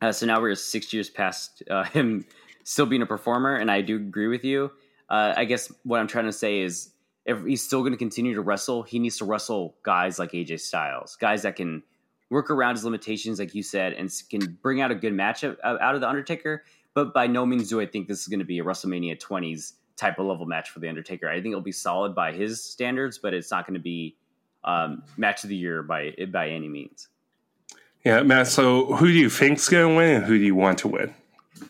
Uh, 0.00 0.12
so 0.12 0.24
now 0.24 0.40
we're 0.40 0.54
six 0.54 0.92
years 0.92 1.10
past 1.10 1.64
uh, 1.68 1.82
him 1.92 2.24
still 2.62 2.86
being 2.86 3.02
a 3.02 3.06
performer, 3.06 3.56
and 3.56 3.70
I 3.70 3.80
do 3.80 3.96
agree 3.96 4.28
with 4.28 4.44
you. 4.44 4.70
Uh, 5.10 5.34
I 5.36 5.46
guess 5.46 5.70
what 5.82 5.98
I'm 5.98 6.06
trying 6.06 6.26
to 6.26 6.32
say 6.32 6.60
is 6.60 6.90
if 7.26 7.44
he's 7.44 7.62
still 7.62 7.80
going 7.80 7.92
to 7.92 7.98
continue 7.98 8.34
to 8.34 8.40
wrestle, 8.40 8.84
he 8.84 9.00
needs 9.00 9.18
to 9.18 9.24
wrestle 9.24 9.74
guys 9.82 10.20
like 10.20 10.30
AJ 10.30 10.60
Styles, 10.60 11.16
guys 11.16 11.42
that 11.42 11.56
can 11.56 11.82
work 12.30 12.50
around 12.50 12.76
his 12.76 12.84
limitations, 12.84 13.40
like 13.40 13.52
you 13.54 13.64
said, 13.64 13.94
and 13.94 14.10
can 14.30 14.58
bring 14.62 14.80
out 14.80 14.92
a 14.92 14.94
good 14.94 15.12
match 15.12 15.42
of, 15.42 15.56
of- 15.58 15.80
out 15.80 15.96
of 15.96 16.00
the 16.00 16.08
Undertaker. 16.08 16.62
But 16.94 17.12
by 17.12 17.26
no 17.26 17.44
means 17.46 17.68
do 17.68 17.80
I 17.80 17.86
think 17.86 18.06
this 18.06 18.20
is 18.20 18.28
going 18.28 18.38
to 18.38 18.44
be 18.44 18.58
a 18.60 18.64
WrestleMania 18.64 19.20
20s 19.20 19.72
type 19.96 20.18
of 20.18 20.26
level 20.26 20.46
match 20.46 20.70
for 20.70 20.80
the 20.80 20.88
Undertaker. 20.88 21.28
I 21.28 21.34
think 21.34 21.52
it'll 21.52 21.60
be 21.60 21.72
solid 21.72 22.14
by 22.14 22.32
his 22.32 22.62
standards, 22.62 23.18
but 23.18 23.34
it's 23.34 23.50
not 23.50 23.66
going 23.66 23.74
to 23.74 23.80
be 23.80 24.16
um, 24.64 25.02
match 25.16 25.44
of 25.44 25.50
the 25.50 25.56
year 25.56 25.82
by 25.82 26.14
by 26.30 26.48
any 26.48 26.68
means. 26.68 27.08
Yeah, 28.04 28.22
Matt. 28.22 28.48
So 28.48 28.96
who 28.96 29.06
do 29.06 29.12
you 29.12 29.30
think's 29.30 29.68
going 29.68 29.88
to 29.88 29.96
win, 29.96 30.16
and 30.16 30.24
who 30.24 30.38
do 30.38 30.44
you 30.44 30.54
want 30.54 30.78
to 30.78 30.88
win? 30.88 31.14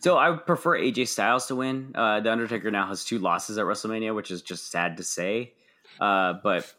So 0.00 0.16
I 0.16 0.30
would 0.30 0.46
prefer 0.46 0.78
AJ 0.78 1.08
Styles 1.08 1.46
to 1.46 1.56
win. 1.56 1.92
Uh, 1.94 2.20
the 2.20 2.32
Undertaker 2.32 2.70
now 2.70 2.87
has 2.87 3.04
two 3.04 3.18
losses 3.18 3.58
at 3.58 3.64
WrestleMania, 3.64 4.14
which 4.14 4.30
is 4.30 4.42
just 4.42 4.70
sad 4.70 4.96
to 4.96 5.04
say. 5.04 5.52
Uh, 6.00 6.35
but 6.42 6.72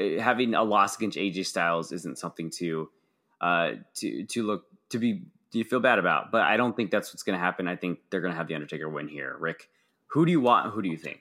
uh, 0.00 0.20
having 0.20 0.54
a 0.54 0.64
loss 0.64 0.96
against 0.96 1.16
AJ 1.16 1.46
Styles 1.46 1.92
isn't 1.92 2.18
something 2.18 2.50
to 2.50 2.90
uh, 3.40 3.72
to 3.96 4.24
to 4.24 4.42
look 4.42 4.64
to 4.90 4.98
be 4.98 5.22
do 5.50 5.58
you 5.58 5.64
feel 5.64 5.80
bad 5.80 5.98
about. 5.98 6.30
But 6.30 6.42
I 6.42 6.56
don't 6.56 6.76
think 6.76 6.90
that's 6.90 7.12
what's 7.12 7.22
going 7.22 7.38
to 7.38 7.44
happen. 7.44 7.68
I 7.68 7.76
think 7.76 8.00
they're 8.10 8.20
going 8.20 8.32
to 8.32 8.36
have 8.36 8.48
the 8.48 8.54
Undertaker 8.54 8.88
win 8.88 9.08
here. 9.08 9.36
Rick, 9.38 9.68
who 10.08 10.24
do 10.24 10.32
you 10.32 10.40
want? 10.40 10.72
Who 10.72 10.82
do 10.82 10.88
you 10.88 10.96
think? 10.96 11.20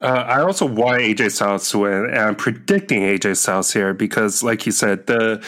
Uh, 0.00 0.24
I 0.26 0.42
also 0.42 0.66
want 0.66 1.00
AJ 1.00 1.32
Styles 1.32 1.70
to 1.70 1.78
win, 1.78 2.04
and 2.06 2.18
I'm 2.18 2.36
predicting 2.36 3.00
AJ 3.02 3.38
Styles 3.38 3.72
here 3.72 3.94
because, 3.94 4.42
like 4.42 4.66
you 4.66 4.72
said, 4.72 5.06
the 5.06 5.42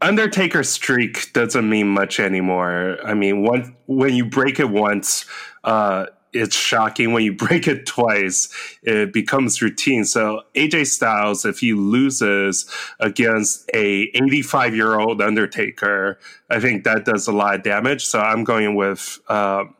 Undertaker 0.00 0.62
streak 0.62 1.32
doesn't 1.34 1.68
mean 1.68 1.88
much 1.88 2.18
anymore. 2.18 2.98
I 3.04 3.12
mean, 3.12 3.42
one, 3.42 3.76
when 3.86 4.14
you 4.14 4.24
break 4.24 4.58
it 4.58 4.70
once, 4.70 5.26
uh, 5.64 6.06
it's 6.32 6.56
shocking. 6.56 7.12
When 7.12 7.24
you 7.24 7.34
break 7.36 7.68
it 7.68 7.84
twice, 7.84 8.48
it 8.82 9.12
becomes 9.12 9.60
routine. 9.60 10.06
So 10.06 10.42
AJ 10.54 10.86
Styles, 10.86 11.44
if 11.44 11.58
he 11.58 11.74
loses 11.74 12.70
against 13.00 13.68
a 13.74 14.10
85 14.14 14.74
year 14.74 14.98
old 14.98 15.20
Undertaker, 15.20 16.18
I 16.48 16.58
think 16.58 16.84
that 16.84 17.04
does 17.04 17.26
a 17.28 17.32
lot 17.32 17.56
of 17.56 17.62
damage. 17.62 18.06
So 18.06 18.18
I'm 18.18 18.44
going 18.44 18.74
with. 18.76 19.18
Um, 19.28 19.74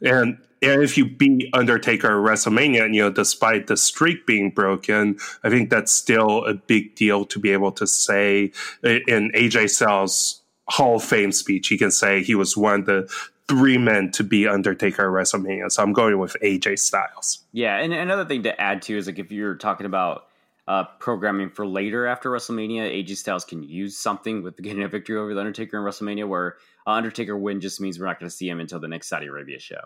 and 0.00 0.38
and 0.66 0.82
if 0.82 0.98
you 0.98 1.08
beat 1.08 1.48
Undertaker 1.52 2.08
at 2.08 2.30
WrestleMania, 2.30 2.84
and 2.84 2.94
you 2.94 3.02
know, 3.02 3.10
despite 3.10 3.68
the 3.68 3.76
streak 3.76 4.26
being 4.26 4.50
broken, 4.50 5.18
I 5.44 5.50
think 5.50 5.70
that's 5.70 5.92
still 5.92 6.44
a 6.44 6.54
big 6.54 6.96
deal 6.96 7.24
to 7.26 7.38
be 7.38 7.52
able 7.52 7.72
to 7.72 7.86
say 7.86 8.52
in 8.82 9.30
AJ 9.32 9.70
Styles' 9.70 10.42
Hall 10.68 10.96
of 10.96 11.04
Fame 11.04 11.32
speech, 11.32 11.68
he 11.68 11.78
can 11.78 11.90
say 11.90 12.22
he 12.22 12.34
was 12.34 12.56
one 12.56 12.80
of 12.80 12.86
the 12.86 13.12
three 13.48 13.78
men 13.78 14.10
to 14.10 14.24
beat 14.24 14.48
Undertaker 14.48 15.02
at 15.02 15.26
WrestleMania. 15.26 15.70
So 15.70 15.82
I'm 15.82 15.92
going 15.92 16.18
with 16.18 16.36
AJ 16.42 16.80
Styles. 16.80 17.44
Yeah, 17.52 17.76
and 17.76 17.92
another 17.92 18.24
thing 18.24 18.42
to 18.42 18.60
add 18.60 18.82
to 18.82 18.96
is 18.96 19.06
like 19.06 19.20
if 19.20 19.30
you're 19.30 19.54
talking 19.54 19.86
about 19.86 20.26
uh, 20.66 20.82
programming 20.98 21.50
for 21.50 21.64
later 21.64 22.06
after 22.06 22.28
WrestleMania, 22.30 23.04
AJ 23.04 23.18
Styles 23.18 23.44
can 23.44 23.62
use 23.62 23.96
something 23.96 24.42
with 24.42 24.56
getting 24.56 24.82
a 24.82 24.88
victory 24.88 25.16
over 25.16 25.32
the 25.32 25.38
Undertaker 25.38 25.78
in 25.78 25.84
WrestleMania, 25.84 26.26
where 26.26 26.56
uh, 26.86 26.90
Undertaker 26.90 27.36
win 27.36 27.60
just 27.60 27.80
means 27.80 28.00
we're 28.00 28.06
not 28.06 28.18
going 28.18 28.28
to 28.28 28.34
see 28.34 28.48
him 28.48 28.58
until 28.58 28.80
the 28.80 28.88
next 28.88 29.08
Saudi 29.08 29.26
Arabia 29.26 29.60
show. 29.60 29.80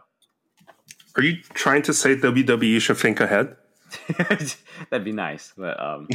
Are 1.16 1.22
you 1.22 1.42
trying 1.54 1.82
to 1.82 1.94
say 1.94 2.16
WWE 2.16 2.80
should 2.80 2.96
think 2.96 3.20
ahead? 3.20 3.56
That'd 4.90 5.04
be 5.04 5.12
nice, 5.12 5.52
but 5.56 5.80
um, 5.82 6.08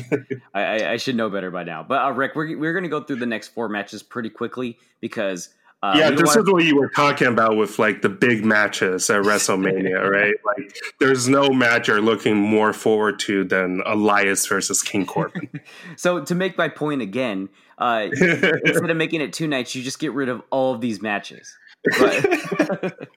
I, 0.53 0.91
I, 0.91 0.97
should 0.97 1.15
know 1.15 1.29
better 1.29 1.51
by 1.51 1.65
now. 1.65 1.83
But 1.83 2.03
uh, 2.03 2.11
Rick, 2.11 2.35
we're 2.35 2.57
we're 2.57 2.71
going 2.71 2.83
to 2.83 2.89
go 2.89 3.01
through 3.01 3.17
the 3.17 3.25
next 3.25 3.49
four 3.49 3.67
matches 3.67 4.01
pretty 4.01 4.29
quickly 4.29 4.77
because 5.01 5.49
uh, 5.85 5.93
yeah, 5.95 6.09
this 6.09 6.35
wanna- 6.35 6.41
is 6.41 6.51
what 6.51 6.63
you 6.63 6.77
were 6.77 6.89
talking 6.89 7.27
about 7.27 7.57
with 7.57 7.77
like 7.77 8.01
the 8.01 8.09
big 8.09 8.43
matches 8.43 9.09
at 9.09 9.21
WrestleMania, 9.23 10.09
right? 10.09 10.33
Like, 10.45 10.75
there's 10.99 11.27
no 11.27 11.49
match 11.49 11.87
you're 11.87 12.01
looking 12.01 12.35
more 12.35 12.73
forward 12.73 13.19
to 13.19 13.43
than 13.43 13.83
Elias 13.85 14.47
versus 14.47 14.81
King 14.81 15.05
Corbin. 15.05 15.49
So 15.97 16.23
to 16.23 16.35
make 16.35 16.57
my 16.57 16.67
point 16.67 17.01
again, 17.01 17.49
uh, 17.77 18.07
instead 18.11 18.89
of 18.89 18.97
making 18.97 19.21
it 19.21 19.33
two 19.33 19.47
nights, 19.47 19.75
you 19.75 19.83
just 19.83 19.99
get 19.99 20.13
rid 20.13 20.29
of 20.29 20.41
all 20.49 20.73
of 20.73 20.81
these 20.81 21.01
matches. 21.01 21.57
But, 21.99 23.09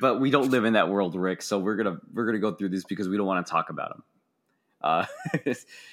but 0.00 0.20
we 0.20 0.30
don't 0.30 0.50
live 0.50 0.64
in 0.64 0.72
that 0.74 0.88
world, 0.88 1.14
Rick. 1.14 1.42
So 1.42 1.58
we're 1.58 1.76
gonna 1.76 1.98
we're 2.12 2.26
gonna 2.26 2.38
go 2.38 2.52
through 2.52 2.70
these 2.70 2.84
because 2.84 3.08
we 3.08 3.16
don't 3.16 3.26
want 3.26 3.46
to 3.46 3.50
talk 3.50 3.70
about 3.70 3.90
them. 3.90 4.02
Uh, 4.82 5.04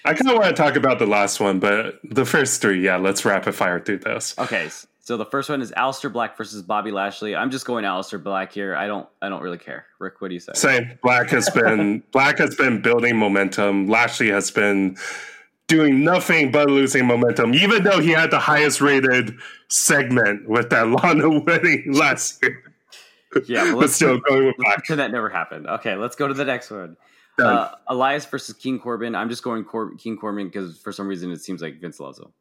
I 0.05 0.13
kind 0.13 0.29
of 0.29 0.37
want 0.37 0.45
to 0.45 0.53
talk 0.53 0.75
about 0.75 0.99
the 0.99 1.05
last 1.05 1.39
one, 1.39 1.59
but 1.59 1.99
the 2.03 2.25
first 2.25 2.61
three, 2.61 2.83
yeah, 2.83 2.95
let's 2.95 3.25
rapid 3.25 3.53
fire 3.53 3.79
through 3.81 3.99
those. 3.99 4.33
okay, 4.37 4.69
so 5.07 5.15
the 5.15 5.25
first 5.25 5.49
one 5.49 5.61
is 5.61 5.71
Aleister 5.71 6.11
Black 6.11 6.37
versus 6.37 6.61
Bobby 6.61 6.91
Lashley. 6.91 7.33
I'm 7.33 7.49
just 7.49 7.65
going 7.65 7.85
Aleister 7.85 8.21
Black 8.21 8.51
here. 8.51 8.75
I 8.75 8.87
don't 8.87 9.07
I 9.21 9.29
don't 9.29 9.41
really 9.41 9.57
care. 9.57 9.85
Rick, 9.99 10.19
what 10.19 10.27
do 10.27 10.33
you 10.33 10.39
say? 10.41 10.51
Same. 10.55 10.99
Black 11.01 11.29
has 11.29 11.49
been 11.49 12.03
Black 12.11 12.37
has 12.39 12.55
been 12.55 12.81
building 12.81 13.15
momentum. 13.15 13.87
Lashley 13.87 14.29
has 14.29 14.51
been 14.51 14.97
doing 15.67 16.03
nothing 16.03 16.51
but 16.51 16.69
losing 16.69 17.05
momentum, 17.05 17.53
even 17.53 17.83
though 17.83 17.99
he 17.99 18.11
had 18.11 18.31
the 18.31 18.39
highest 18.39 18.81
rated 18.81 19.37
segment 19.69 20.47
with 20.49 20.69
that 20.71 20.89
Lana 20.89 21.39
wedding 21.45 21.93
last 21.93 22.41
year. 22.43 22.63
Yeah, 23.47 23.65
but 23.65 23.71
but 23.71 23.77
let's 23.79 23.93
still 23.93 24.19
going 24.19 24.45
with 24.45 24.57
Black. 24.57 24.77
pretend 24.77 24.99
that 24.99 25.11
never 25.11 25.29
happened. 25.29 25.67
Okay, 25.67 25.95
let's 25.95 26.15
go 26.15 26.27
to 26.27 26.33
the 26.33 26.45
next 26.45 26.71
one. 26.71 26.97
Uh, 27.39 27.69
Elias 27.87 28.25
versus 28.25 28.55
King 28.55 28.79
Corbin. 28.79 29.13
I'm 29.13 29.29
just 29.29 29.43
going 29.43 29.63
Cor- 29.63 29.95
King 29.95 30.17
Corbin 30.17 30.47
because 30.47 30.79
for 30.79 30.91
some 30.91 31.07
reason 31.07 31.31
it 31.31 31.41
seems 31.41 31.61
like 31.61 31.79
Vince 31.79 31.99
loves 31.99 32.17
him. 32.17 32.33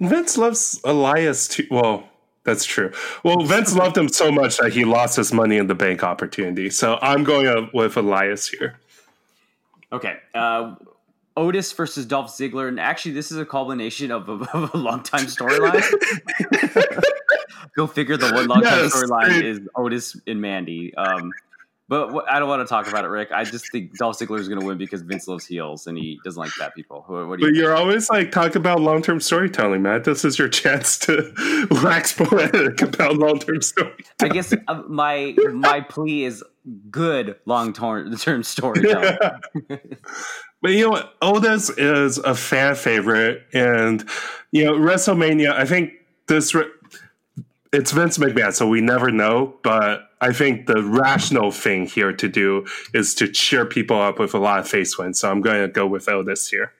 Vince 0.00 0.36
loves 0.36 0.80
Elias 0.84 1.46
too. 1.46 1.66
Well, 1.70 2.08
that's 2.42 2.64
true. 2.64 2.90
Well, 3.22 3.44
Vince 3.44 3.74
loved 3.76 3.96
him 3.96 4.08
so 4.08 4.32
much 4.32 4.58
that 4.58 4.72
he 4.72 4.84
lost 4.84 5.16
his 5.16 5.32
money 5.32 5.56
in 5.58 5.68
the 5.68 5.74
bank 5.74 6.02
opportunity. 6.02 6.70
So 6.70 6.98
I'm 7.02 7.22
going 7.22 7.70
with 7.72 7.96
Elias 7.96 8.48
here. 8.48 8.80
Okay. 9.92 10.16
Uh, 10.34 10.74
Otis 11.36 11.72
versus 11.72 12.06
Dolph 12.06 12.28
Ziggler, 12.28 12.68
and 12.68 12.78
actually, 12.78 13.12
this 13.12 13.32
is 13.32 13.38
a 13.38 13.44
culmination 13.44 14.12
of 14.12 14.28
a, 14.28 14.32
of 14.56 14.74
a 14.74 14.76
long 14.76 15.02
time 15.02 15.26
storyline. 15.26 15.82
Go 17.76 17.86
figure. 17.86 18.16
The 18.16 18.32
one 18.32 18.46
long 18.46 18.62
Yes, 18.62 18.94
storyline 18.94 19.42
is 19.42 19.60
Otis 19.74 20.16
and 20.26 20.40
Mandy. 20.40 20.94
Um, 20.94 21.32
but 21.86 22.12
what, 22.12 22.30
I 22.30 22.38
don't 22.38 22.48
want 22.48 22.66
to 22.66 22.66
talk 22.66 22.88
about 22.88 23.04
it, 23.04 23.08
Rick. 23.08 23.30
I 23.30 23.44
just 23.44 23.70
think 23.70 23.96
Dolph 23.98 24.18
Ziggler 24.18 24.38
is 24.38 24.48
going 24.48 24.60
to 24.60 24.66
win 24.66 24.78
because 24.78 25.02
Vince 25.02 25.28
loves 25.28 25.44
heels 25.44 25.86
and 25.86 25.98
he 25.98 26.18
doesn't 26.24 26.40
like 26.40 26.52
fat 26.52 26.74
people. 26.74 27.04
What, 27.06 27.28
what 27.28 27.38
do 27.38 27.46
you? 27.46 27.52
But 27.52 27.58
you're 27.58 27.76
always 27.76 28.08
like 28.08 28.30
talk 28.30 28.54
about 28.54 28.80
long 28.80 29.02
term 29.02 29.20
storytelling, 29.20 29.82
Matt. 29.82 30.04
This 30.04 30.24
is 30.24 30.38
your 30.38 30.48
chance 30.48 30.98
to 31.00 31.66
wax 31.82 32.12
poetic 32.12 32.80
about 32.80 33.16
long 33.16 33.38
term 33.38 33.60
story. 33.60 33.92
I 34.22 34.28
guess 34.28 34.54
uh, 34.66 34.82
my 34.88 35.34
my 35.52 35.80
plea 35.80 36.24
is 36.24 36.42
good 36.90 37.36
long 37.44 37.72
term 37.74 38.16
term 38.16 38.42
storytelling. 38.42 39.18
But 40.64 40.72
you 40.72 40.84
know 40.84 40.92
what? 40.92 41.14
Otis 41.20 41.68
is 41.68 42.16
a 42.16 42.34
fan 42.34 42.74
favorite, 42.74 43.42
and 43.52 44.02
you 44.50 44.64
know 44.64 44.72
WrestleMania. 44.72 45.52
I 45.52 45.66
think 45.66 45.92
this 46.26 46.54
it's 47.74 47.90
Vince 47.90 48.18
McMahon, 48.18 48.52
so 48.52 48.68
we 48.68 48.80
never 48.80 49.10
know. 49.10 49.54
But 49.62 50.08
I 50.20 50.32
think 50.32 50.66
the 50.66 50.82
rational 50.82 51.50
thing 51.50 51.86
here 51.86 52.12
to 52.12 52.28
do 52.28 52.66
is 52.94 53.14
to 53.16 53.28
cheer 53.28 53.66
people 53.66 54.00
up 54.00 54.18
with 54.18 54.32
a 54.34 54.38
lot 54.38 54.60
of 54.60 54.68
face 54.68 54.96
wins. 54.96 55.20
So 55.20 55.30
I'm 55.30 55.40
going 55.40 55.60
to 55.60 55.68
go 55.68 55.86
with 55.86 56.08
Otis 56.08 56.48
here. 56.48 56.72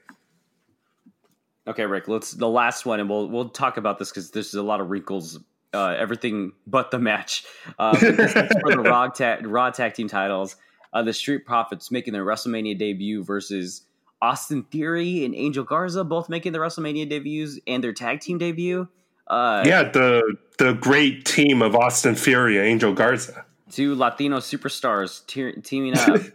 Okay, 1.66 1.84
Rick. 1.84 2.08
Let's 2.08 2.32
the 2.32 2.48
last 2.48 2.86
one, 2.86 3.00
and 3.00 3.08
we'll 3.08 3.28
we'll 3.28 3.48
talk 3.48 3.76
about 3.76 3.98
this 3.98 4.10
because 4.10 4.30
there's 4.30 4.54
a 4.54 4.62
lot 4.62 4.80
of 4.80 4.90
wrinkles. 4.90 5.40
Uh, 5.72 5.96
everything 5.98 6.52
but 6.68 6.92
the 6.92 7.00
match. 7.00 7.44
Uh, 7.78 7.96
for 7.96 8.12
the 8.12 8.82
Raw 8.84 9.08
tag, 9.08 9.44
Raw 9.44 9.70
tag 9.70 9.94
team 9.94 10.08
titles. 10.08 10.56
Uh, 10.92 11.02
the 11.02 11.12
Street 11.12 11.44
Profits 11.44 11.90
making 11.90 12.12
their 12.12 12.24
WrestleMania 12.24 12.78
debut 12.78 13.24
versus 13.24 13.82
Austin 14.22 14.62
Theory 14.62 15.24
and 15.24 15.34
Angel 15.34 15.64
Garza, 15.64 16.04
both 16.04 16.28
making 16.28 16.52
their 16.52 16.62
WrestleMania 16.62 17.08
debuts 17.08 17.58
and 17.66 17.82
their 17.82 17.92
tag 17.92 18.20
team 18.20 18.38
debut. 18.38 18.88
Uh, 19.26 19.62
Yeah, 19.66 19.84
the 19.84 20.36
the 20.58 20.74
great 20.74 21.24
team 21.24 21.62
of 21.62 21.74
Austin 21.74 22.14
Theory 22.14 22.58
and 22.58 22.66
Angel 22.66 22.92
Garza. 22.92 23.44
Two 23.70 23.94
Latino 23.94 24.38
superstars 24.38 25.26
te- 25.26 25.60
teaming 25.60 25.96
up. 25.98 26.20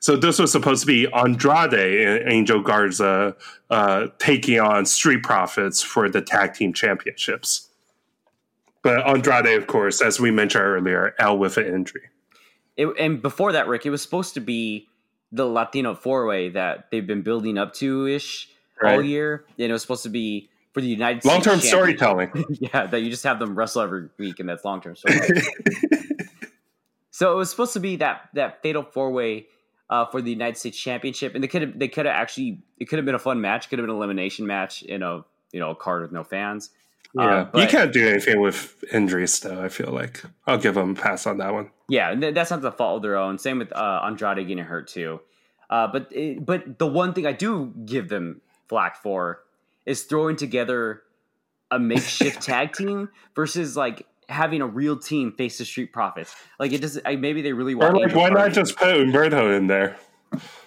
So 0.00 0.16
this 0.16 0.38
was 0.38 0.52
supposed 0.52 0.82
to 0.82 0.86
be 0.86 1.12
Andrade 1.12 1.74
and 1.74 2.32
Angel 2.32 2.60
Garza 2.60 3.34
uh, 3.70 4.06
taking 4.18 4.60
on 4.60 4.86
Street 4.86 5.22
Profits 5.22 5.82
for 5.82 6.08
the 6.08 6.20
tag 6.22 6.54
team 6.54 6.72
championships. 6.72 7.68
But 8.82 9.06
Andrade, 9.06 9.56
of 9.58 9.66
course, 9.66 10.00
as 10.00 10.20
we 10.20 10.30
mentioned 10.30 10.64
earlier, 10.64 11.14
out 11.18 11.38
with 11.38 11.56
an 11.56 11.66
injury. 11.66 12.10
It, 12.76 12.88
and 12.98 13.20
before 13.20 13.52
that, 13.52 13.68
Rick, 13.68 13.86
it 13.86 13.90
was 13.90 14.02
supposed 14.02 14.34
to 14.34 14.40
be 14.40 14.88
the 15.30 15.46
Latino 15.46 15.94
four 15.94 16.26
way 16.26 16.50
that 16.50 16.90
they've 16.90 17.06
been 17.06 17.22
building 17.22 17.58
up 17.58 17.74
to 17.74 18.06
ish 18.06 18.48
all 18.82 19.02
year. 19.02 19.44
And 19.58 19.70
it 19.70 19.72
was 19.72 19.82
supposed 19.82 20.02
to 20.04 20.10
be 20.10 20.48
for 20.72 20.80
the 20.80 20.88
United 20.88 21.22
States. 21.22 21.32
Long 21.32 21.42
term 21.42 21.60
storytelling. 21.60 22.30
yeah, 22.60 22.86
that 22.86 23.00
you 23.02 23.10
just 23.10 23.24
have 23.24 23.38
them 23.38 23.54
wrestle 23.54 23.82
every 23.82 24.08
week, 24.18 24.40
and 24.40 24.48
that's 24.48 24.64
long 24.64 24.80
term 24.80 24.96
storytelling. 24.96 25.42
so 27.10 27.32
it 27.32 27.36
was 27.36 27.50
supposed 27.50 27.72
to 27.74 27.80
be 27.80 27.96
that 27.96 28.28
that 28.34 28.62
fatal 28.62 28.82
four 28.82 29.10
way 29.10 29.46
uh, 29.90 30.06
for 30.06 30.22
the 30.22 30.30
United 30.30 30.56
States 30.56 30.78
Championship, 30.78 31.34
and 31.34 31.44
they 31.44 31.48
could 31.48 31.62
have 31.62 31.78
they 31.78 31.88
could 31.88 32.06
have 32.06 32.14
actually 32.14 32.62
it 32.78 32.86
could 32.86 32.98
have 32.98 33.06
been 33.06 33.14
a 33.14 33.20
fun 33.20 33.40
match, 33.40 33.68
could 33.68 33.78
have 33.78 33.86
been 33.86 33.94
an 33.94 33.96
elimination 33.96 34.46
match 34.46 34.82
in 34.82 35.02
a 35.02 35.24
you 35.52 35.60
know 35.60 35.70
a 35.70 35.76
card 35.76 36.02
with 36.02 36.12
no 36.12 36.24
fans. 36.24 36.70
Yeah, 37.14 37.48
Uh, 37.52 37.60
you 37.60 37.66
can't 37.66 37.92
do 37.92 38.08
anything 38.08 38.40
with 38.40 38.82
injuries, 38.90 39.38
though. 39.40 39.62
I 39.62 39.68
feel 39.68 39.90
like 39.92 40.22
I'll 40.46 40.56
give 40.56 40.76
them 40.76 40.92
a 40.92 40.94
pass 40.94 41.26
on 41.26 41.36
that 41.38 41.52
one. 41.52 41.70
Yeah, 41.90 42.10
and 42.10 42.22
that's 42.22 42.50
not 42.50 42.62
the 42.62 42.72
fault 42.72 42.96
of 42.96 43.02
their 43.02 43.18
own. 43.18 43.38
Same 43.38 43.58
with 43.58 43.70
uh, 43.72 44.00
Andrade 44.02 44.48
getting 44.48 44.64
hurt 44.64 44.88
too. 44.88 45.20
Uh, 45.68 45.88
but 45.88 46.08
it, 46.10 46.44
but 46.44 46.78
the 46.78 46.86
one 46.86 47.12
thing 47.12 47.26
I 47.26 47.32
do 47.32 47.72
give 47.84 48.08
them 48.08 48.40
flack 48.68 48.96
for 49.02 49.40
is 49.86 50.04
throwing 50.04 50.36
together 50.36 51.02
a 51.70 51.78
makeshift 51.78 52.42
tag 52.46 52.72
team 52.72 53.08
versus 53.34 53.76
like 53.76 54.06
having 54.28 54.60
a 54.62 54.66
real 54.66 54.96
team 54.98 55.32
face 55.32 55.58
the 55.58 55.64
Street 55.64 55.92
Profits. 55.92 56.34
Like 56.58 56.72
it 56.72 56.80
doesn't. 56.80 57.06
I, 57.06 57.16
maybe 57.16 57.42
they 57.42 57.52
really 57.52 57.74
Or 57.74 57.78
want. 57.78 57.94
like, 57.94 58.04
Angel 58.04 58.20
why 58.20 58.28
not 58.30 58.52
just 58.52 58.76
put 58.76 58.88
Humberto 58.96 59.56
in 59.56 59.66
there? 59.66 59.96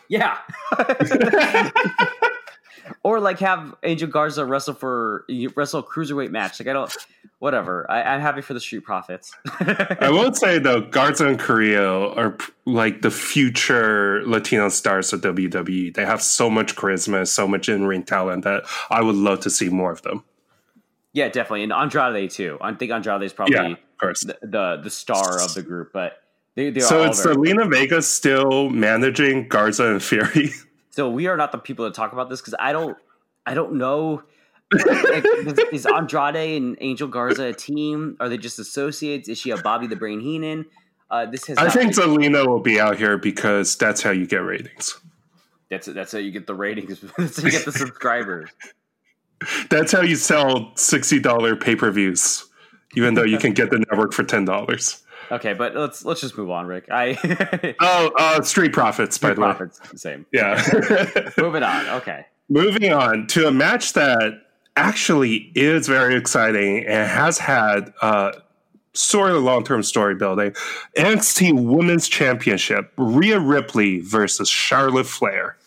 Yeah. 0.10 0.38
or 3.04 3.20
like 3.20 3.40
have 3.40 3.76
Angel 3.84 4.08
Garza 4.08 4.46
wrestle 4.46 4.74
for 4.74 5.26
wrestle 5.56 5.80
a 5.80 5.84
cruiserweight 5.84 6.32
match. 6.32 6.60
Like 6.60 6.70
I 6.70 6.74
don't. 6.74 6.96
Whatever. 7.40 7.86
I, 7.92 8.02
I'm 8.02 8.22
happy 8.22 8.42
for 8.42 8.54
the 8.54 8.60
Street 8.60 8.86
Profits. 8.86 9.36
I 9.60 10.10
would 10.10 10.36
say 10.36 10.58
though, 10.58 10.82
Garza 10.82 11.28
and 11.28 11.38
Carrillo 11.38 12.14
are 12.16 12.38
like 12.66 13.02
the 13.02 13.12
future 13.12 14.24
Latino 14.26 14.70
stars 14.70 15.12
of 15.12 15.22
WWE. 15.22 15.94
They 15.94 16.06
have 16.06 16.22
so 16.22 16.50
much 16.50 16.76
charisma, 16.76 17.28
so 17.28 17.48
much 17.48 17.68
in 17.68 17.86
ring 17.86 18.04
talent 18.04 18.46
that 18.46 18.64
I 18.90 19.02
would 19.02 19.16
love 19.16 19.42
to 19.42 19.50
see 19.50 19.70
more 19.70 19.92
of 19.92 20.02
them. 20.02 20.24
yeah, 21.14 21.28
definitely, 21.28 21.64
and 21.64 21.74
Andrade 21.74 22.32
too. 22.32 22.58
I 22.62 22.74
think 22.74 22.92
Andrade 22.92 23.24
is 23.24 23.34
probably. 23.34 23.56
Yeah, 23.56 23.76
the, 24.02 24.38
the 24.42 24.80
the 24.84 24.90
star 24.90 25.42
of 25.42 25.54
the 25.54 25.62
group, 25.62 25.92
but 25.94 26.22
they 26.56 26.70
they 26.70 26.80
So 26.80 27.04
it's 27.04 27.24
Zelina 27.24 27.70
Vega 27.70 28.02
still 28.02 28.70
managing 28.70 29.48
Garza 29.48 29.92
and 29.92 30.02
Theory. 30.02 30.52
so 30.96 31.10
we 31.10 31.28
are 31.28 31.36
not 31.36 31.52
the 31.52 31.58
people 31.58 31.86
to 31.86 31.94
talk 31.94 32.14
about 32.14 32.30
this 32.30 32.40
because 32.40 32.56
I 32.58 32.72
don't 32.72 32.98
I 33.46 33.54
don't 33.54 33.74
know. 33.74 34.24
like, 34.72 35.26
is, 35.74 35.86
Andrade 35.86 36.62
and 36.62 36.78
Angel 36.80 37.10
Garza 37.10 37.48
a 37.48 37.54
team? 37.54 38.16
Are 38.22 38.30
they 38.30 38.38
just 38.38 38.60
associates? 38.60 39.28
Is 39.28 39.38
she 39.38 39.52
a 39.52 39.58
Bobby 39.58 39.88
the 39.88 39.98
Brain 39.98 40.22
Heenan? 40.22 40.66
Uh, 41.12 41.26
this 41.26 41.46
has 41.48 41.58
I 41.58 41.70
think 41.70 41.94
Zelina 41.94 42.48
will 42.48 42.62
be 42.62 42.80
out 42.80 42.96
here 42.96 43.18
because 43.18 43.76
that's 43.76 44.02
how 44.02 44.12
you 44.12 44.26
get 44.26 44.38
ratings. 44.38 44.98
that's 45.70 45.88
that's 45.88 46.14
how 46.14 46.20
you 46.20 46.32
get 46.32 46.48
the 46.48 46.56
ratings. 46.56 47.02
that's 47.18 47.42
how 47.42 47.46
you 47.46 47.52
get 47.52 47.66
the 47.66 47.74
subscribers. 47.74 48.50
That's 49.70 49.92
how 49.92 50.02
you 50.02 50.16
sell 50.16 50.72
sixty 50.76 51.20
dollar 51.20 51.58
pay 51.58 51.76
per 51.76 51.92
views, 51.92 52.46
even 52.96 53.16
though 53.16 53.26
you 53.26 53.38
can 53.38 53.52
get 53.52 53.70
the 53.70 53.80
network 53.80 54.14
for 54.14 54.24
ten 54.24 54.46
dollars. 54.46 55.04
Okay, 55.32 55.54
but 55.54 55.76
let's 55.76 56.06
let's 56.06 56.22
just 56.22 56.38
move 56.38 56.50
on, 56.50 56.68
Rick. 56.68 56.86
I 56.92 57.76
Oh, 57.80 58.12
uh, 58.18 58.42
Street 58.42 58.74
Profits, 58.74 59.18
by 59.18 59.34
the 59.34 59.42
way. 59.42 59.48
profits 59.48 59.80
same. 59.96 60.26
Yeah. 60.32 60.62
Moving 61.38 61.64
on. 61.64 61.88
Okay. 61.88 62.26
Moving 62.50 62.92
on 62.92 63.28
to 63.28 63.48
a 63.48 63.52
match 63.52 63.94
that 63.94 64.42
actually 64.76 65.52
is 65.56 65.88
very 65.88 66.16
exciting 66.16 66.86
and 66.86 67.10
has 67.10 67.38
had 67.38 67.94
uh, 68.02 68.34
sort 68.94 69.32
of 69.32 69.44
long 69.44 69.64
term 69.64 69.84
story 69.84 70.16
building. 70.16 70.52
NXT 70.98 71.64
Women's 71.66 72.08
Championship: 72.08 72.92
Rhea 72.98 73.40
Ripley 73.40 74.00
versus 74.02 74.50
Charlotte 74.50 75.08
Flair. 75.08 75.58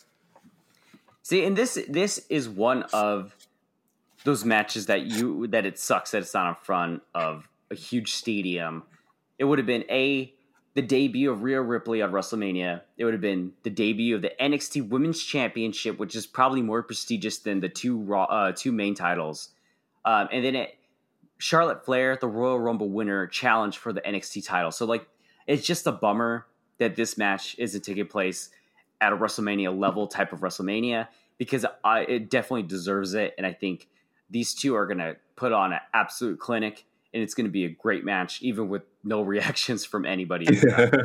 See, 1.23 1.45
and 1.45 1.57
this 1.57 1.79
this 1.89 2.25
is 2.31 2.49
one 2.49 2.85
of 2.93 3.35
those 4.25 4.45
matches 4.45 4.87
that 4.87 5.03
you 5.03 5.47
that 5.49 5.67
it 5.67 5.79
sucks 5.79 6.13
that 6.13 6.23
it's 6.23 6.35
not 6.35 6.49
in 6.49 6.55
front 6.63 7.03
of 7.15 7.49
a 7.71 7.75
huge 7.75 8.13
stadium. 8.13 8.83
It 9.39 9.45
would 9.45 9.59
have 9.59 9.67
been 9.67 9.85
a 9.91 10.35
the 10.75 10.83
debut 10.83 11.31
of 11.31 11.43
Rhea 11.43 11.61
Ripley 11.61 12.03
on 12.03 12.13
WrestleMania. 12.13 12.83
It 12.97 13.05
would 13.05 13.15
have 13.15 13.21
been 13.21 13.53
the 13.65 13.71
debut 13.71 14.15
of 14.15 14.23
the 14.23 14.33
NXT 14.41 14.89
Women's 14.89 15.21
Championship, 15.21 15.99
which 15.99 16.15
is 16.15 16.27
probably 16.27 16.63
more 16.63 16.83
prestigious 16.83 17.39
than 17.39 17.59
the 17.59 17.69
two 17.69 17.99
raw, 17.99 18.25
uh, 18.25 18.53
two 18.53 18.71
main 18.71 18.95
titles. 18.95 19.49
Um, 20.05 20.29
and 20.31 20.45
then 20.45 20.55
it 20.55 20.79
Charlotte 21.39 21.85
Flair, 21.85 22.17
the 22.21 22.29
Royal 22.29 22.59
Rumble 22.59 22.91
winner, 22.91 23.27
challenge 23.27 23.79
for 23.79 23.93
the 23.93 24.01
NXT 24.01 24.47
title. 24.47 24.71
So 24.71 24.87
like, 24.87 25.09
it's 25.47 25.67
just 25.67 25.87
a 25.87 25.93
bummer 25.93 26.47
that 26.79 26.97
this 26.97 27.17
match 27.17 27.57
isn't 27.59 27.83
taking 27.83 28.07
place 28.07 28.51
at 29.01 29.13
a 29.13 29.17
WrestleMania 29.17 29.77
level 29.77 30.07
type 30.09 30.33
of 30.33 30.41
WrestleMania 30.41 31.09
because 31.39 31.65
I, 31.85 32.01
it 32.01 32.31
definitely 32.31 32.65
deserves 32.65 33.15
it. 33.15 33.35
And 33.39 33.47
I 33.47 33.53
think 33.53 33.89
these 34.31 34.55
two 34.55 34.75
are 34.75 34.87
going 34.87 34.99
to 34.99 35.17
put 35.37 35.53
on 35.53 35.73
an 35.73 35.81
absolute 35.95 36.41
clinic 36.41 36.85
and 37.15 37.23
it's 37.23 37.35
going 37.35 37.47
to 37.47 37.53
be 37.53 37.65
a 37.65 37.71
great 37.71 38.05
match, 38.05 38.43
even 38.43 38.69
with 38.69 38.83
no 39.05 39.23
reactions 39.23 39.85
from 39.85 40.05
anybody. 40.05 40.47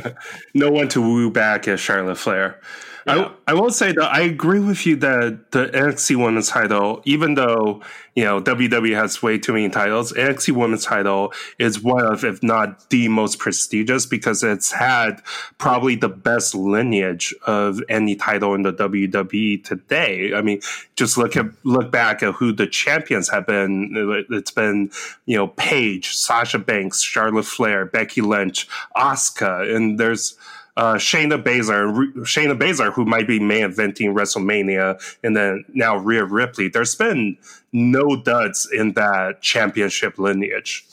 no 0.54 0.72
one 0.72 0.90
to 0.90 1.02
woo 1.02 1.30
back 1.32 1.68
as 1.68 1.80
Charlotte 1.80 2.18
Flair. 2.18 2.60
Yeah. 3.06 3.32
I, 3.48 3.52
I 3.52 3.54
will 3.54 3.72
say 3.72 3.92
though, 3.92 4.04
I 4.04 4.22
agree 4.22 4.60
with 4.60 4.86
you 4.86 4.96
that 4.98 5.52
the 5.52 5.68
NXT 5.68 6.24
Women's 6.24 6.48
title, 6.48 7.02
even 7.06 7.36
though 7.36 7.82
you 8.16 8.24
know 8.24 8.42
WWE 8.42 8.96
has 8.96 9.22
way 9.22 9.38
too 9.38 9.54
many 9.54 9.70
titles, 9.70 10.14
NXT 10.14 10.54
Women's 10.54 10.86
title 10.86 11.34
is 11.60 11.82
one 11.82 12.06
of, 12.06 12.24
if 12.24 12.42
not 12.42 12.90
the 12.90 13.10
most 13.10 13.40
prestigious, 13.40 14.06
because 14.06 14.42
it's 14.44 14.72
had 14.72 15.22
probably 15.58 15.96
the 15.96 16.10
best 16.10 16.56
lineage 16.56 17.36
of 17.46 17.82
any 17.90 18.16
title 18.16 18.54
in 18.56 18.62
the 18.62 18.74
WWE 18.74 19.64
today. 19.64 20.34
I 20.34 20.42
mean, 20.42 20.62
just 20.96 21.18
look 21.18 21.36
at 21.36 21.48
look 21.64 21.92
back 21.92 22.24
at 22.24 22.36
who 22.36 22.54
the 22.54 22.68
champions 22.68 23.30
have 23.30 23.46
been. 23.46 24.26
It's 24.30 24.52
been 24.52 24.92
you 25.26 25.36
know 25.36 25.48
Paige, 25.48 26.16
Sasha 26.16 26.60
Banks, 26.60 27.02
Charlotte 27.02 27.46
Flair, 27.46 27.86
Becky 27.94 28.20
Lynch, 28.20 28.68
Asuka, 28.98 29.74
and 29.74 29.98
there's 29.98 30.38
uh, 30.76 30.96
Shayna 30.96 31.42
Baszler, 31.42 31.94
Shayna 32.24 32.58
Baszler, 32.58 32.92
who 32.92 33.06
might 33.06 33.28
be 33.28 33.40
main 33.40 33.64
eventing 33.64 34.14
WrestleMania, 34.14 35.00
and 35.24 35.38
then 35.38 35.64
now 35.70 35.96
Rhea 35.96 36.26
Ripley. 36.26 36.68
There's 36.68 36.96
been 36.96 37.38
no 37.72 38.16
duds 38.16 38.68
in 38.72 38.94
that 38.94 39.42
championship 39.42 40.18
lineage. 40.18 40.86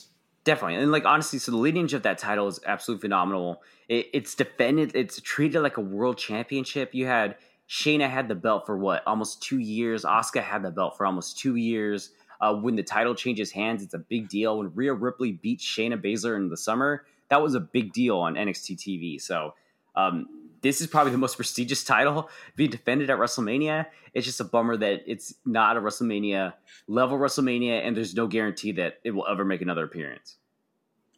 Definitely, 0.45 0.77
and 0.77 0.93
like 0.93 1.05
honestly, 1.05 1.39
so 1.39 1.51
the 1.51 1.59
lineage 1.59 1.95
of 1.95 2.03
that 2.03 2.19
title 2.19 2.47
is 2.47 2.61
absolutely 2.67 3.03
phenomenal. 3.03 3.63
It, 3.89 4.09
it's 4.13 4.35
defended, 4.35 4.95
it's 4.95 5.21
treated 5.21 5.61
like 5.61 5.77
a 5.77 5.83
world 5.83 6.19
championship. 6.19 6.95
You 6.95 7.07
had 7.07 7.37
Shayna 7.69 8.11
had 8.11 8.29
the 8.29 8.35
belt 8.35 8.67
for 8.67 8.77
what 8.77 9.03
almost 9.07 9.43
two 9.43 9.59
years. 9.59 10.05
Asuka 10.05 10.43
had 10.43 10.63
the 10.63 10.71
belt 10.71 10.97
for 10.97 11.07
almost 11.07 11.39
two 11.39 11.57
years. 11.57 12.11
Uh, 12.41 12.55
when 12.55 12.77
the 12.77 12.83
title 12.83 13.15
changes 13.15 13.51
hands, 13.51 13.83
it's 13.83 13.95
a 13.95 13.99
big 13.99 14.29
deal. 14.29 14.59
When 14.59 14.73
Rhea 14.75 14.95
Ripley 14.95 15.33
beat 15.33 15.61
Shayna 15.61 16.03
Baszler 16.03 16.37
in 16.37 16.49
the 16.49 16.57
summer, 16.57 17.05
that 17.29 17.43
was 17.43 17.55
a 17.55 17.61
big 17.61 17.93
deal 17.93 18.19
on 18.19 18.35
NXT 18.35 18.77
TV. 18.79 19.21
So 19.21 19.55
um, 19.95 20.27
this 20.63 20.81
is 20.81 20.87
probably 20.87 21.13
the 21.13 21.19
most 21.19 21.37
prestigious 21.37 21.85
title 21.85 22.31
being 22.57 22.71
defended 22.71 23.11
at 23.11 23.19
WrestleMania. 23.19 23.87
It's 24.15 24.27
just 24.27 24.41
a 24.41 24.45
bummer 24.45 24.77
that 24.77 25.03
it's 25.07 25.35
not 25.45 25.77
a 25.77 25.81
WrestleMania 25.81 26.55
level 26.89 27.19
WrestleMania, 27.19 27.87
and 27.87 27.97
there's 27.97 28.15
no 28.15 28.27
guarantee 28.27 28.73
that 28.73 29.01
it 29.05 29.13
will 29.13 29.27
ever 29.27 29.45
make 29.45 29.63
another 29.63 29.85
appearance. 29.85 30.37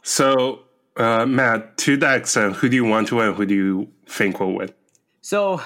So, 0.03 0.63
uh, 0.97 1.25
Matt, 1.27 1.79
to 1.79 1.97
that 1.99 2.19
extent, 2.19 2.57
who 2.57 2.69
do 2.69 2.77
you 2.77 2.85
want 2.85 3.09
to 3.09 3.17
win? 3.17 3.35
Who 3.35 3.47
do 3.47 3.55
you 3.55 3.89
think 4.07 4.41
will 4.41 4.55
win? 4.55 4.71
So 5.21 5.63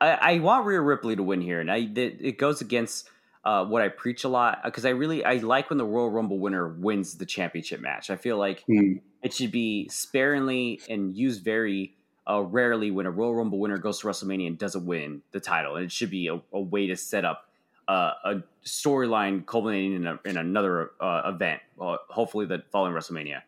I, 0.00 0.10
I 0.10 0.38
want 0.40 0.66
Rhea 0.66 0.80
Ripley 0.80 1.16
to 1.16 1.22
win 1.22 1.40
here, 1.40 1.60
and 1.60 1.70
I 1.70 1.76
it, 1.78 2.18
it 2.20 2.38
goes 2.38 2.60
against 2.60 3.08
uh, 3.46 3.64
what 3.64 3.80
I 3.80 3.88
preach 3.88 4.24
a 4.24 4.28
lot 4.28 4.62
because 4.64 4.84
I 4.84 4.90
really 4.90 5.24
I 5.24 5.34
like 5.34 5.70
when 5.70 5.78
the 5.78 5.84
Royal 5.84 6.10
Rumble 6.10 6.40
winner 6.40 6.66
wins 6.68 7.16
the 7.16 7.24
championship 7.24 7.80
match. 7.80 8.10
I 8.10 8.16
feel 8.16 8.38
like 8.38 8.64
Hmm. 8.66 8.94
it 9.22 9.32
should 9.32 9.52
be 9.52 9.88
sparingly 9.88 10.80
and 10.90 11.16
used 11.16 11.44
very 11.44 11.94
uh, 12.28 12.42
rarely 12.42 12.90
when 12.90 13.06
a 13.06 13.10
Royal 13.10 13.36
Rumble 13.36 13.60
winner 13.60 13.78
goes 13.78 14.00
to 14.00 14.08
WrestleMania 14.08 14.48
and 14.48 14.58
doesn't 14.58 14.84
win 14.84 15.22
the 15.30 15.38
title. 15.38 15.76
And 15.76 15.84
it 15.84 15.92
should 15.92 16.10
be 16.10 16.26
a, 16.26 16.42
a 16.52 16.60
way 16.60 16.88
to 16.88 16.96
set 16.96 17.24
up 17.24 17.48
uh, 17.86 18.14
a 18.24 18.42
storyline 18.64 19.46
culminating 19.46 19.94
in, 19.94 20.06
a, 20.08 20.18
in 20.24 20.36
another 20.36 20.90
uh, 21.00 21.30
event, 21.32 21.60
well, 21.76 22.00
hopefully 22.08 22.46
the 22.46 22.64
following 22.72 22.94
WrestleMania. 22.94 23.42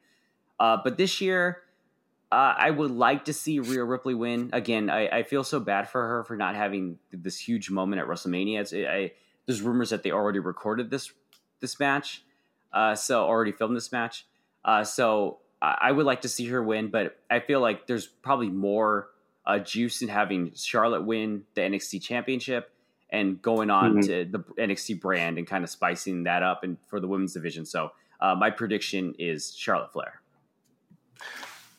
Uh, 0.61 0.77
but 0.85 0.97
this 0.97 1.21
year, 1.21 1.63
uh, 2.31 2.55
I 2.57 2.71
would 2.71 2.93
like 2.93 3.25
to 3.25 3.33
see 3.33 3.59
Rhea 3.59 3.83
Ripley 3.83 4.15
win. 4.15 4.51
Again, 4.53 4.91
I, 4.91 5.09
I 5.09 5.23
feel 5.25 5.43
so 5.43 5.59
bad 5.59 5.89
for 5.89 6.07
her 6.07 6.23
for 6.23 6.37
not 6.37 6.55
having 6.55 7.01
this 7.11 7.37
huge 7.37 7.69
moment 7.69 8.01
at 8.01 8.07
WrestleMania. 8.07 8.61
It's, 8.61 8.73
I, 8.73 9.11
there's 9.49 9.63
rumors 9.63 9.89
that 9.91 10.03
they 10.05 10.11
already 10.13 10.39
recorded 10.39 10.91
this 10.91 11.11
this 11.61 11.81
match, 11.81 12.23
uh, 12.73 12.95
so 12.95 13.25
already 13.25 13.51
filmed 13.51 13.75
this 13.77 13.91
match. 13.91 14.27
Uh, 14.65 14.85
so 14.85 15.39
I, 15.61 15.79
I 15.81 15.93
would 15.93 16.05
like 16.07 16.21
to 16.21 16.29
see 16.29 16.47
her 16.49 16.63
win, 16.63 16.89
but 16.91 17.19
I 17.31 17.41
feel 17.41 17.61
like 17.61 17.87
there's 17.87 18.07
probably 18.07 18.51
more 18.51 19.09
uh, 19.47 19.59
juice 19.59 20.03
in 20.03 20.09
having 20.09 20.53
Charlotte 20.55 21.03
win 21.05 21.45
the 21.55 21.63
NXT 21.63 22.03
Championship 22.03 22.71
and 23.11 23.41
going 23.41 23.71
on 23.71 23.95
Mhm. 23.97 24.03
to 24.07 24.25
the 24.27 24.45
NXT 24.63 25.01
brand 25.01 25.39
and 25.39 25.47
kind 25.47 25.65
of 25.65 25.71
spicing 25.71 26.25
that 26.25 26.43
up 26.43 26.63
and 26.63 26.77
for 26.89 27.01
the 27.01 27.09
women's 27.09 27.33
division. 27.33 27.65
So 27.65 27.93
uh, 28.21 28.35
my 28.35 28.51
prediction 28.51 29.15
is 29.19 29.55
Charlotte 29.57 29.91
Flair. 29.93 30.21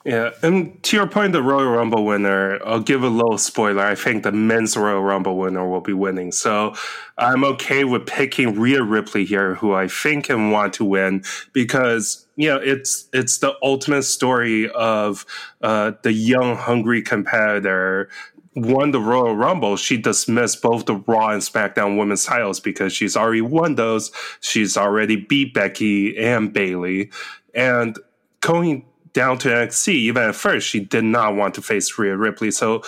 Yeah, 0.06 0.30
and 0.42 0.82
to 0.84 0.96
your 0.96 1.08
point, 1.08 1.34
the 1.34 1.44
Royal 1.44 1.72
Rumble 1.72 2.06
winner, 2.06 2.58
I'll 2.66 2.80
give 2.80 3.04
a 3.04 3.10
little 3.10 3.38
spoiler. 3.38 3.84
I 3.84 3.96
think 3.96 4.24
the 4.24 4.32
men's 4.32 4.78
Royal 4.78 5.02
Rumble 5.02 5.38
winner 5.38 5.68
will 5.68 5.82
be 5.82 5.92
winning. 5.92 6.32
So 6.32 6.74
I'm 7.18 7.44
okay 7.44 7.84
with 7.84 8.06
picking 8.06 8.58
Rhea 8.58 8.82
Ripley 8.82 9.26
here, 9.26 9.56
who 9.56 9.74
I 9.74 9.90
think 9.90 10.30
and 10.30 10.54
want 10.54 10.74
to 10.76 10.86
win 10.86 11.24
because 11.52 12.26
you 12.38 12.48
know 12.48 12.58
it's 12.58 13.10
it's 13.12 13.40
the 13.40 13.56
ultimate 13.62 14.04
story 14.04 14.70
of 14.72 15.26
uh, 15.62 15.92
the 16.04 16.14
young, 16.14 16.56
hungry 16.56 17.02
competitor. 17.02 18.10
Won 18.56 18.92
the 18.92 19.00
Royal 19.00 19.36
Rumble, 19.36 19.78
she 19.78 19.96
dismissed 19.96 20.62
both 20.62 20.86
the 20.86 20.96
Raw 20.96 21.30
and 21.30 21.42
SmackDown 21.42 21.98
women's 22.00 22.26
titles 22.26 22.60
because 22.60 22.92
she's 22.92 23.16
already 23.16 23.42
won 23.42 23.76
those. 23.76 24.12
She's 24.40 24.76
already 24.76 25.18
beat 25.18 25.54
Becky 25.54 26.18
and 26.18 26.52
Bayley, 26.52 27.12
and 27.54 27.98
going 28.42 28.86
down 29.20 29.38
to 29.38 29.50
NXT, 29.50 29.90
even 29.90 30.24
at 30.24 30.34
first, 30.34 30.66
she 30.66 30.80
did 30.80 31.04
not 31.04 31.36
want 31.36 31.54
to 31.56 31.62
face 31.62 32.00
Rhea 32.00 32.16
Ripley. 32.16 32.52
So 32.52 32.84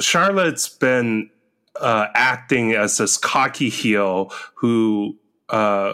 Charlotte's 0.00 0.66
been 0.66 1.28
uh, 1.78 2.06
acting 2.14 2.72
as 2.72 2.96
this 2.96 3.18
cocky 3.18 3.68
heel 3.68 4.32
who 4.54 5.18
uh, 5.50 5.92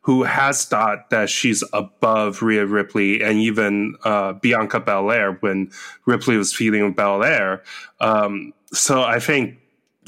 who 0.00 0.22
has 0.22 0.64
thought 0.64 1.10
that 1.10 1.28
she's 1.28 1.62
above 1.74 2.40
Rhea 2.40 2.64
Ripley 2.64 3.22
and 3.22 3.38
even 3.38 3.96
uh, 4.04 4.32
Bianca 4.32 4.80
Belair 4.80 5.32
when 5.40 5.70
Ripley 6.06 6.38
was 6.38 6.54
feuding 6.54 6.86
with 6.86 6.96
Belair. 6.96 7.62
Um, 8.00 8.54
so 8.72 9.02
I 9.02 9.20
think 9.20 9.58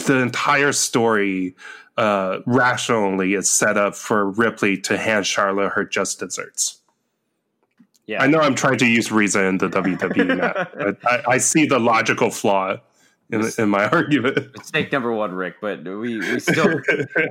the 0.07 0.17
entire 0.21 0.73
story 0.73 1.55
uh, 1.99 2.39
rationally 2.47 3.35
is 3.35 3.51
set 3.51 3.77
up 3.77 3.95
for 3.95 4.31
Ripley 4.31 4.79
to 4.79 4.97
hand 4.97 5.27
Charlotte 5.27 5.73
her 5.73 5.85
just 5.85 6.19
desserts. 6.19 6.78
Yeah, 8.09 8.23
I 8.23 8.27
know 8.27 8.41
I'm 8.41 8.55
trying 8.55 8.79
to 8.79 8.87
use 8.87 9.13
reason 9.13 9.45
in 9.45 9.59
the 9.59 9.69
WWE, 9.69 10.69
but 10.79 10.99
I, 11.07 11.35
I 11.35 11.39
see 11.39 11.67
the 11.67 11.79
logical 11.79 12.31
flaw 12.31 12.79
in, 13.31 13.45
in 13.59 13.69
my 13.69 13.87
argument. 13.91 14.57
mistake 14.57 14.91
number 14.91 15.13
one, 15.13 15.35
Rick. 15.35 15.57
But 15.61 15.85
we 15.85 16.19
we 16.19 16.41
still 16.41 16.81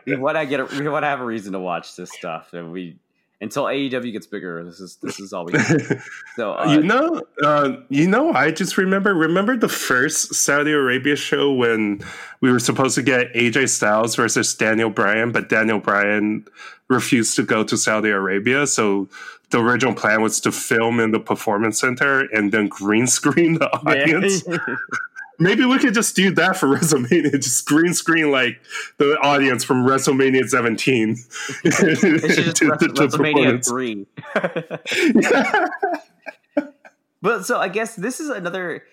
we 0.06 0.16
want 0.18 0.38
to 0.38 0.46
get 0.46 0.60
a, 0.60 0.66
we 0.66 0.88
want 0.88 1.02
to 1.02 1.08
have 1.08 1.20
a 1.20 1.26
reason 1.26 1.54
to 1.54 1.60
watch 1.60 1.96
this 1.96 2.12
stuff, 2.12 2.54
and 2.54 2.72
we 2.72 2.96
until 3.42 3.66
AEW 3.66 4.12
gets 4.12 4.28
bigger. 4.28 4.64
This 4.64 4.80
is 4.80 4.98
this 4.98 5.20
is 5.20 5.34
all 5.34 5.46
we. 5.46 5.54
Can. 5.54 6.02
So 6.36 6.54
uh, 6.60 6.72
you 6.72 6.84
know, 6.84 7.24
uh, 7.44 7.78
you 7.90 8.08
know, 8.08 8.34
I 8.34 8.52
just 8.52 8.78
remember. 8.78 9.14
Remember 9.14 9.58
the 9.58 9.70
first 9.70 10.36
Saudi 10.36 10.72
Arabia 10.72 11.16
show 11.16 11.52
when 11.52 12.04
we 12.42 12.52
were 12.52 12.60
supposed 12.60 12.94
to 12.96 13.02
get 13.02 13.34
AJ 13.34 13.70
Styles 13.70 14.16
versus 14.16 14.54
Daniel 14.54 14.92
Bryan, 14.92 15.32
but 15.32 15.50
Daniel 15.50 15.80
Bryan 15.80 16.48
refused 16.88 17.36
to 17.36 17.44
go 17.44 17.64
to 17.64 17.78
Saudi 17.78 18.10
Arabia. 18.10 18.66
So 18.66 19.10
the 19.50 19.60
original 19.62 19.94
plan 19.94 20.22
was 20.22 20.40
to 20.42 20.52
film 20.52 21.00
in 21.00 21.12
the 21.12 21.20
performance 21.20 21.80
center 21.80 22.22
and 22.34 22.52
then 22.52 22.68
green 22.68 23.08
screen 23.08 23.56
the 23.56 23.70
audience. 23.72 24.44
Maybe 25.40 25.66
we 25.66 25.78
could 25.78 25.94
just 25.94 26.16
do 26.16 26.32
that 26.32 26.58
for 26.58 26.68
WrestleMania. 26.76 27.32
Just 27.34 27.66
green 27.68 27.94
screen 27.94 28.32
like 28.32 28.60
the 28.98 29.18
audience 29.20 29.64
from 29.64 29.86
WrestleMania 29.86 30.50
17. 30.50 31.16
It 31.64 31.70
just 31.72 32.02
to- 32.58 32.70
Wres- 32.70 32.80
to- 32.80 32.88
to 32.88 32.94
WrestleMania 32.94 33.64
three. 33.66 34.08
But 37.22 37.46
so 37.46 37.60
I 37.60 37.68
guess 37.68 37.96
this 37.96 38.20
is 38.20 38.30
another. 38.30 38.84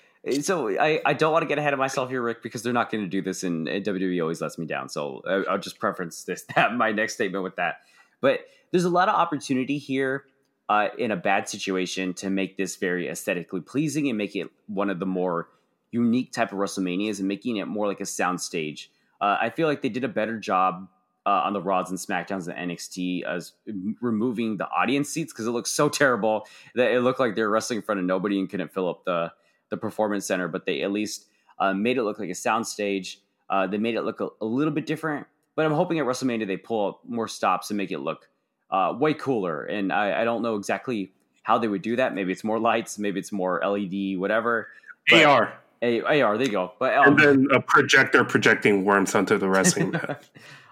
So 0.41 0.69
I, 0.79 1.01
I 1.05 1.13
don't 1.13 1.33
want 1.33 1.43
to 1.43 1.47
get 1.47 1.59
ahead 1.59 1.75
of 1.75 1.79
myself 1.79 2.09
here, 2.09 2.23
Rick, 2.23 2.43
because 2.43 2.63
they're 2.63 2.73
not 2.73 2.91
going 2.91 3.05
to 3.05 3.11
do 3.11 3.21
this, 3.21 3.43
and 3.43 3.69
and 3.69 3.85
WWE 3.85 4.21
always 4.23 4.41
lets 4.41 4.57
me 4.59 4.65
down. 4.67 4.89
So 4.89 5.23
I, 5.29 5.51
I'll 5.53 5.59
just 5.59 5.79
preference 5.79 6.25
this 6.25 6.45
that 6.55 6.75
my 6.75 6.93
next 6.93 7.15
statement 7.15 7.45
with 7.45 7.57
that. 7.57 7.77
But 8.21 8.41
there's 8.71 8.85
a 8.85 8.91
lot 8.91 9.09
of 9.09 9.15
opportunity 9.15 9.77
here 9.79 10.25
uh, 10.69 10.89
in 10.99 11.11
a 11.11 11.17
bad 11.17 11.49
situation 11.49 12.15
to 12.15 12.31
make 12.31 12.57
this 12.57 12.77
very 12.77 13.09
aesthetically 13.09 13.61
pleasing 13.61 14.09
and 14.09 14.17
make 14.17 14.35
it 14.35 14.49
one 14.67 14.91
of 14.91 14.99
the 14.99 15.07
more 15.07 15.49
unique 15.91 16.33
type 16.33 16.53
of 16.53 16.59
WrestleManias 16.59 17.19
and 17.19 17.29
making 17.29 17.57
it 17.57 17.67
more 17.67 17.87
like 17.87 18.01
a 18.01 18.05
soundstage. 18.05 18.89
Uh, 19.21 19.37
I 19.41 19.51
feel 19.51 19.69
like 19.69 19.83
they 19.83 19.89
did 19.89 20.05
a 20.05 20.09
better 20.09 20.39
job 20.39 20.89
uh, 21.27 21.43
on 21.45 21.53
the 21.53 21.61
Raws 21.61 21.91
and 21.91 21.99
Smackdowns 21.99 22.49
and 22.49 22.71
NXT 22.71 23.25
as 23.25 23.53
removing 24.01 24.57
the 24.57 24.69
audience 24.69 25.09
seats 25.09 25.33
because 25.33 25.47
it 25.47 25.53
looks 25.53 25.71
so 25.71 25.89
terrible 25.89 26.47
that 26.75 26.91
it 26.91 27.01
looked 27.01 27.21
like 27.21 27.35
they 27.35 27.43
were 27.43 27.51
wrestling 27.51 27.79
in 27.79 27.83
front 27.83 28.01
of 28.01 28.07
nobody 28.07 28.39
and 28.39 28.51
couldn't 28.51 28.73
fill 28.73 28.89
up 28.89 29.05
the 29.05 29.33
the 29.71 29.77
performance 29.77 30.27
center. 30.27 30.49
But 30.49 30.67
they 30.67 30.83
at 30.83 30.93
least 30.93 31.27
uh, 31.59 31.73
made 31.73 31.97
it 31.97 32.03
look 32.03 32.19
like 32.19 32.29
a 32.29 32.33
soundstage. 32.33 33.17
Uh, 33.49 33.67
they 33.67 33.79
made 33.79 33.95
it 33.95 34.03
look 34.03 34.21
a, 34.21 34.29
a 34.41 34.45
little 34.45 34.75
bit 34.75 34.87
different. 34.87 35.27
But 35.57 35.65
I'm 35.65 35.73
hoping 35.73 35.99
at 35.99 36.05
WrestleMania 36.05 36.47
they 36.47 36.57
pull 36.57 36.89
up 36.89 37.01
more 37.07 37.29
stops 37.29 37.71
and 37.71 37.77
make 37.77 37.93
it 37.93 38.01
look 38.01 38.29
uh, 38.75 38.93
way 38.99 39.15
cooler. 39.15 39.65
And 39.65 39.93
I, 39.93 40.23
I 40.23 40.25
don't 40.25 40.43
know 40.43 40.57
exactly 40.57 41.13
how 41.43 41.59
they 41.59 41.69
would 41.69 41.83
do 41.83 41.97
that. 41.97 42.15
Maybe 42.15 42.33
it's 42.33 42.45
more 42.45 42.59
lights, 42.59 42.99
maybe 42.99 43.21
it's 43.21 43.33
more 43.33 43.61
LED, 43.65 44.19
whatever. 44.19 44.69
But- 45.11 45.25
AR. 45.25 45.53
A- 45.83 46.23
AR, 46.23 46.39
there 46.39 46.47
you 46.47 46.53
go. 46.53 46.73
But 46.79 46.95
um, 46.97 47.09
And 47.09 47.19
then 47.19 47.47
a 47.53 47.61
projector 47.61 48.25
projecting 48.25 48.85
worms 48.87 49.15
onto 49.15 49.37
the 49.37 49.49
wrestling 49.49 49.91
mat. 49.97 50.25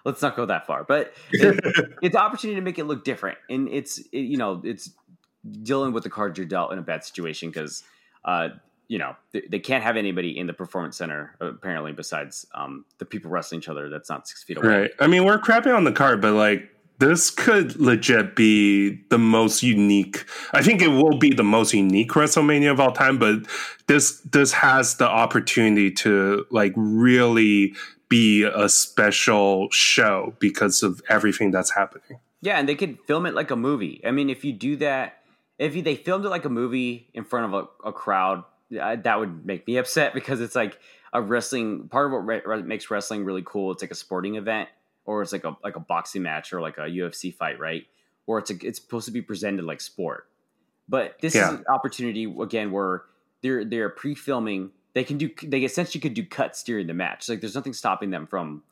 let's 0.04 0.22
not 0.22 0.34
go 0.36 0.46
that 0.46 0.66
far 0.66 0.84
but 0.84 1.12
it, 1.32 1.60
it's 2.02 2.16
an 2.16 2.20
opportunity 2.22 2.56
to 2.56 2.64
make 2.64 2.78
it 2.78 2.84
look 2.84 3.04
different 3.04 3.36
and 3.50 3.68
it's 3.68 3.98
it, 3.98 4.20
you 4.20 4.36
know 4.38 4.60
it's 4.64 4.90
dealing 5.62 5.92
with 5.92 6.02
the 6.02 6.08
cards 6.10 6.38
you're 6.38 6.46
dealt 6.46 6.72
in 6.72 6.78
a 6.78 6.82
bad 6.82 7.04
situation 7.04 7.50
because 7.50 7.82
uh, 8.24 8.48
you 8.88 8.98
know 8.98 9.14
they, 9.32 9.42
they 9.50 9.58
can't 9.58 9.84
have 9.84 9.96
anybody 9.96 10.36
in 10.38 10.46
the 10.46 10.52
performance 10.54 10.96
center 10.96 11.36
apparently 11.40 11.92
besides 11.92 12.46
um, 12.54 12.84
the 12.98 13.04
people 13.04 13.30
wrestling 13.30 13.58
each 13.60 13.68
other 13.68 13.88
that's 13.90 14.08
not 14.08 14.26
six 14.26 14.42
feet 14.42 14.56
away. 14.56 14.66
Right. 14.66 14.90
I 14.98 15.06
mean, 15.08 15.24
we're 15.24 15.38
crapping 15.38 15.76
on 15.76 15.84
the 15.84 15.92
card, 15.92 16.20
but 16.22 16.32
like 16.32 16.68
this 17.02 17.30
could 17.30 17.74
legit 17.80 18.36
be 18.36 19.00
the 19.10 19.18
most 19.18 19.64
unique. 19.64 20.24
I 20.52 20.62
think 20.62 20.80
it 20.80 20.88
will 20.88 21.18
be 21.18 21.30
the 21.34 21.42
most 21.42 21.74
unique 21.74 22.12
WrestleMania 22.12 22.70
of 22.70 22.78
all 22.78 22.92
time, 22.92 23.18
but 23.18 23.40
this 23.88 24.20
this 24.20 24.52
has 24.52 24.98
the 24.98 25.08
opportunity 25.08 25.90
to 25.90 26.46
like 26.50 26.72
really 26.76 27.74
be 28.08 28.44
a 28.44 28.68
special 28.68 29.68
show 29.72 30.36
because 30.38 30.84
of 30.84 31.02
everything 31.08 31.50
that's 31.50 31.72
happening. 31.74 32.20
Yeah, 32.40 32.58
and 32.60 32.68
they 32.68 32.76
could 32.76 33.00
film 33.04 33.26
it 33.26 33.34
like 33.34 33.50
a 33.50 33.56
movie. 33.56 34.00
I 34.06 34.12
mean, 34.12 34.30
if 34.30 34.44
you 34.44 34.52
do 34.52 34.76
that, 34.76 35.24
if 35.58 35.74
they 35.82 35.96
filmed 35.96 36.24
it 36.24 36.28
like 36.28 36.44
a 36.44 36.50
movie 36.50 37.10
in 37.14 37.24
front 37.24 37.52
of 37.52 37.68
a, 37.84 37.88
a 37.88 37.92
crowd, 37.92 38.44
uh, 38.80 38.94
that 38.94 39.18
would 39.18 39.44
make 39.44 39.66
me 39.66 39.76
upset 39.76 40.14
because 40.18 40.40
it's 40.40 40.54
like 40.54 40.78
a 41.12 41.20
wrestling 41.20 41.88
part 41.88 42.06
of 42.06 42.12
what 42.12 42.46
re- 42.46 42.62
makes 42.62 42.92
wrestling 42.92 43.24
really 43.24 43.42
cool. 43.44 43.72
It's 43.72 43.82
like 43.82 43.90
a 43.90 43.96
sporting 43.96 44.36
event, 44.36 44.68
or 45.04 45.22
it's 45.22 45.32
like 45.32 45.44
a 45.44 45.56
like 45.62 45.76
a 45.76 45.80
boxing 45.80 46.22
match 46.22 46.52
or 46.52 46.60
like 46.60 46.78
a 46.78 46.82
UFC 46.82 47.34
fight, 47.34 47.58
right? 47.58 47.86
Or 48.26 48.38
it's 48.38 48.50
a, 48.50 48.54
it's 48.66 48.80
supposed 48.80 49.06
to 49.06 49.12
be 49.12 49.22
presented 49.22 49.64
like 49.64 49.80
sport. 49.80 50.28
But 50.88 51.16
this 51.20 51.34
Yeah. 51.34 51.52
is 51.52 51.58
an 51.60 51.64
opportunity 51.72 52.24
again 52.40 52.70
where 52.72 53.02
they're 53.42 53.64
they're 53.64 53.88
pre-filming. 53.90 54.70
They 54.94 55.04
can 55.04 55.18
do 55.18 55.30
they 55.42 55.60
essentially 55.64 56.00
could 56.00 56.14
do 56.14 56.24
cuts 56.24 56.62
during 56.62 56.86
the 56.86 56.94
match. 56.94 57.28
Like 57.28 57.40
there's 57.40 57.54
nothing 57.54 57.72
stopping 57.72 58.10
them 58.10 58.26
from 58.26 58.62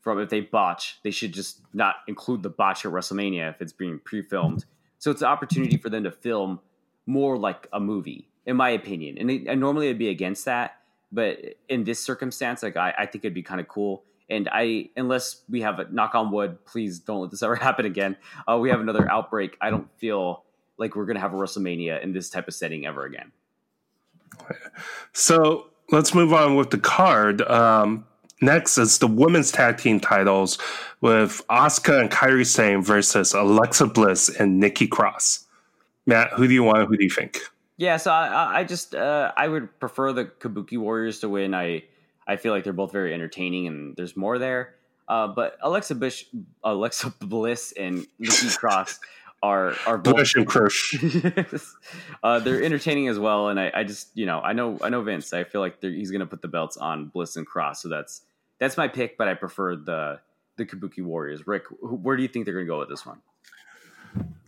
from 0.00 0.18
if 0.18 0.30
they 0.30 0.40
botch, 0.40 0.98
they 1.04 1.10
should 1.10 1.32
just 1.32 1.60
not 1.74 1.96
include 2.08 2.42
the 2.42 2.48
botch 2.48 2.86
at 2.86 2.92
WrestleMania 2.92 3.50
if 3.50 3.60
it's 3.60 3.72
being 3.72 3.98
pre-filmed. 3.98 4.64
So 4.98 5.10
it's 5.10 5.20
an 5.20 5.28
opportunity 5.28 5.76
for 5.76 5.90
them 5.90 6.04
to 6.04 6.10
film 6.10 6.60
more 7.06 7.36
like 7.36 7.68
a 7.72 7.80
movie, 7.80 8.28
in 8.46 8.56
my 8.56 8.70
opinion. 8.70 9.18
And, 9.18 9.30
it, 9.30 9.46
and 9.46 9.60
normally 9.60 9.90
I'd 9.90 9.98
be 9.98 10.08
against 10.08 10.46
that, 10.46 10.78
but 11.12 11.38
in 11.68 11.84
this 11.84 12.00
circumstance, 12.00 12.62
like 12.62 12.78
I, 12.78 12.94
I 12.96 13.06
think 13.06 13.24
it'd 13.26 13.34
be 13.34 13.42
kind 13.42 13.60
of 13.60 13.68
cool. 13.68 14.02
And 14.30 14.48
I, 14.52 14.90
unless 14.96 15.42
we 15.48 15.60
have 15.62 15.78
a 15.80 15.90
knock 15.90 16.14
on 16.14 16.30
wood, 16.30 16.64
please 16.64 17.00
don't 17.00 17.20
let 17.22 17.30
this 17.30 17.42
ever 17.44 17.56
happen 17.56 17.84
again. 17.86 18.16
Uh, 18.50 18.58
we 18.58 18.70
have 18.70 18.80
another 18.80 19.10
outbreak. 19.10 19.56
I 19.60 19.70
don't 19.70 19.88
feel 19.98 20.44
like 20.78 20.96
we're 20.96 21.06
gonna 21.06 21.20
have 21.20 21.34
a 21.34 21.36
WrestleMania 21.36 22.02
in 22.02 22.12
this 22.12 22.30
type 22.30 22.48
of 22.48 22.54
setting 22.54 22.86
ever 22.86 23.04
again. 23.04 23.32
So 25.12 25.66
let's 25.90 26.14
move 26.14 26.32
on 26.32 26.56
with 26.56 26.70
the 26.70 26.78
card. 26.78 27.42
Um, 27.42 28.06
next 28.40 28.78
is 28.78 28.98
the 28.98 29.06
women's 29.06 29.52
tag 29.52 29.78
team 29.78 30.00
titles 30.00 30.58
with 31.00 31.42
Asuka 31.50 32.00
and 32.00 32.10
Kairi 32.10 32.46
Sane 32.46 32.82
versus 32.82 33.34
Alexa 33.34 33.86
Bliss 33.86 34.28
and 34.28 34.58
Nikki 34.60 34.86
Cross. 34.86 35.46
Matt, 36.06 36.32
who 36.32 36.46
do 36.48 36.54
you 36.54 36.62
want? 36.62 36.88
Who 36.88 36.96
do 36.96 37.04
you 37.04 37.10
think? 37.10 37.40
Yeah, 37.76 37.96
so 37.96 38.10
I, 38.10 38.26
I- 38.28 38.58
I 38.60 38.64
just 38.64 38.94
uh, 38.94 39.32
I 39.36 39.48
would 39.48 39.78
prefer 39.80 40.12
the 40.12 40.24
Kabuki 40.26 40.78
Warriors 40.78 41.20
to 41.20 41.28
win. 41.28 41.54
I 41.54 41.84
I 42.30 42.36
feel 42.36 42.52
like 42.52 42.62
they're 42.62 42.72
both 42.72 42.92
very 42.92 43.12
entertaining 43.12 43.66
and 43.66 43.96
there's 43.96 44.16
more 44.16 44.38
there. 44.38 44.76
Uh, 45.08 45.26
but 45.26 45.58
Alexa 45.62 45.96
Bush, 45.96 46.26
Alexa 46.62 47.10
Bliss, 47.20 47.72
and 47.76 48.06
Nikki 48.20 48.48
Cross 48.56 49.00
are 49.42 49.74
are 49.84 49.98
both 49.98 50.14
Bush 50.14 50.36
and 50.36 50.46
Crush. 50.46 50.94
uh, 52.22 52.38
they're 52.38 52.62
entertaining 52.62 53.08
as 53.08 53.18
well. 53.18 53.48
And 53.48 53.58
I, 53.58 53.72
I 53.74 53.84
just 53.84 54.10
you 54.14 54.26
know 54.26 54.40
I 54.40 54.52
know 54.52 54.78
I 54.80 54.88
know 54.88 55.02
Vince. 55.02 55.32
I 55.32 55.42
feel 55.42 55.60
like 55.60 55.82
he's 55.82 56.12
going 56.12 56.20
to 56.20 56.26
put 56.26 56.42
the 56.42 56.48
belts 56.48 56.76
on 56.76 57.06
Bliss 57.06 57.34
and 57.34 57.44
Cross. 57.44 57.82
So 57.82 57.88
that's 57.88 58.22
that's 58.60 58.76
my 58.76 58.86
pick. 58.86 59.18
But 59.18 59.26
I 59.26 59.34
prefer 59.34 59.74
the 59.74 60.20
the 60.56 60.64
Kabuki 60.64 61.02
Warriors. 61.02 61.44
Rick, 61.48 61.64
where 61.80 62.16
do 62.16 62.22
you 62.22 62.28
think 62.28 62.44
they're 62.44 62.54
going 62.54 62.66
to 62.66 62.70
go 62.70 62.78
with 62.78 62.88
this 62.88 63.04
one? 63.04 63.20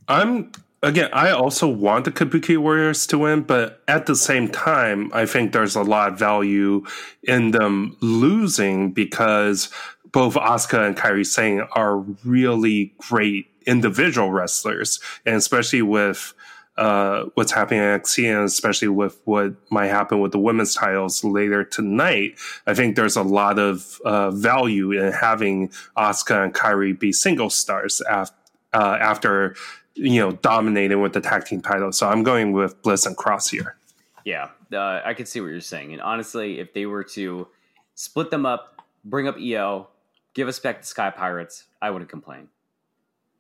I'm 0.07 0.53
again. 0.83 1.11
I 1.13 1.31
also 1.31 1.69
want 1.69 2.05
the 2.05 2.11
Kabuki 2.11 2.59
Warriors 2.59 3.07
to 3.09 3.19
win, 3.19 3.43
but 3.43 3.83
at 3.89 4.07
the 4.07 4.17
same 4.17 4.49
time, 4.49 5.11
I 5.15 5.27
think 5.27 5.53
there's 5.53 5.77
a 5.77 5.83
lot 5.83 6.13
of 6.13 6.19
value 6.19 6.85
in 7.23 7.53
them 7.53 7.97
losing 8.01 8.93
because 8.93 9.71
both 10.11 10.35
Asuka 10.35 10.87
and 10.87 10.97
Kairi 10.97 11.25
Sane 11.25 11.63
are 11.73 11.99
really 12.25 12.95
great 12.99 13.47
individual 13.67 14.31
wrestlers, 14.31 15.01
and 15.25 15.37
especially 15.37 15.83
with 15.83 16.35
uh, 16.77 17.25
what's 17.35 17.53
happening 17.53 17.81
in 17.81 18.01
NXT, 18.01 18.35
and 18.35 18.45
especially 18.45 18.89
with 18.89 19.21
what 19.25 19.55
might 19.71 19.89
happen 19.89 20.21
with 20.21 20.33
the 20.33 20.39
women's 20.39 20.75
titles 20.75 21.23
later 21.23 21.65
tonight, 21.65 22.35
I 22.67 22.75
think 22.75 22.97
there's 22.97 23.17
a 23.17 23.23
lot 23.23 23.59
of 23.59 24.01
uh, 24.05 24.31
value 24.31 24.93
in 24.93 25.13
having 25.13 25.69
Asuka 25.97 26.45
and 26.45 26.55
Kairi 26.55 26.99
be 26.99 27.13
single 27.13 27.51
stars 27.51 28.01
after. 28.03 28.37
Uh, 28.75 28.97
after 28.99 29.55
you 29.95 30.21
know 30.21 30.33
dominating 30.33 31.01
with 31.01 31.13
the 31.13 31.21
tag 31.21 31.45
team 31.45 31.61
title, 31.61 31.93
so 31.93 32.09
I'm 32.09 32.23
going 32.23 32.53
with 32.53 32.81
Bliss 32.83 33.07
and 33.07 33.17
Cross 33.17 33.51
here. 33.51 33.77
Yeah, 34.25 34.49
uh, 34.73 35.01
I 35.05 35.15
can 35.15 35.27
see 35.27 35.41
what 35.41 35.49
you're 35.49 35.61
saying. 35.61 35.93
And 35.93 36.01
honestly, 36.01 36.61
if 36.61 36.73
they 36.73 36.87
were 36.87 37.05
to 37.05 37.49
split 37.95 38.31
them 38.31 38.47
up, 38.47 38.83
bring 39.05 39.29
up 39.29 39.37
Io, 39.37 39.89
give 40.35 40.49
us 40.49 40.59
back 40.59 40.81
the 40.81 40.87
Sky 40.87 41.11
Pirates, 41.11 41.65
I 41.81 41.91
wouldn't 41.91 42.11
complain. 42.11 42.49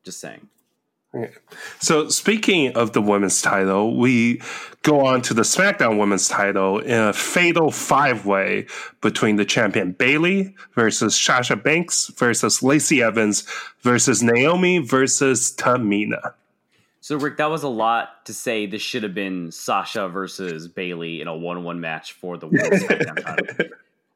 Just 0.05 0.21
saying. 0.21 0.49
So, 1.79 2.09
speaking 2.09 2.73
of 2.75 2.95
the 2.95 3.03
women's 3.03 3.43
title, 3.43 3.99
we 3.99 4.41
go 4.81 5.05
on 5.05 5.21
to 5.23 5.35
the 5.35 5.43
SmackDown 5.43 5.99
women's 5.99 6.27
title 6.27 6.79
in 6.79 6.99
a 6.99 7.12
fatal 7.12 7.71
five 7.71 8.25
way 8.25 8.67
between 9.03 9.37
the 9.37 9.45
champion 9.45 9.93
Bayley 9.93 10.55
versus 10.75 11.15
Sasha 11.15 11.55
Banks 11.55 12.07
versus 12.17 12.62
Lacey 12.62 13.03
Evans 13.03 13.47
versus 13.83 14.23
Naomi 14.23 14.79
versus 14.79 15.55
Tamina. 15.55 16.33
So, 17.03 17.17
Rick, 17.17 17.38
that 17.38 17.51
was 17.51 17.65
a 17.65 17.69
lot 17.69 18.25
to 18.27 18.33
say. 18.33 18.67
This 18.67 18.81
should 18.81 19.03
have 19.03 19.12
been 19.12 19.51
Sasha 19.51 20.09
versus 20.09 20.69
Bayley 20.69 21.21
in 21.21 21.27
a 21.27 21.37
one-on-one 21.37 21.81
match 21.81 22.12
for 22.12 22.38
the 22.38 22.47
World 22.47 22.73
SmackDown 22.73 23.23
title. 23.23 23.67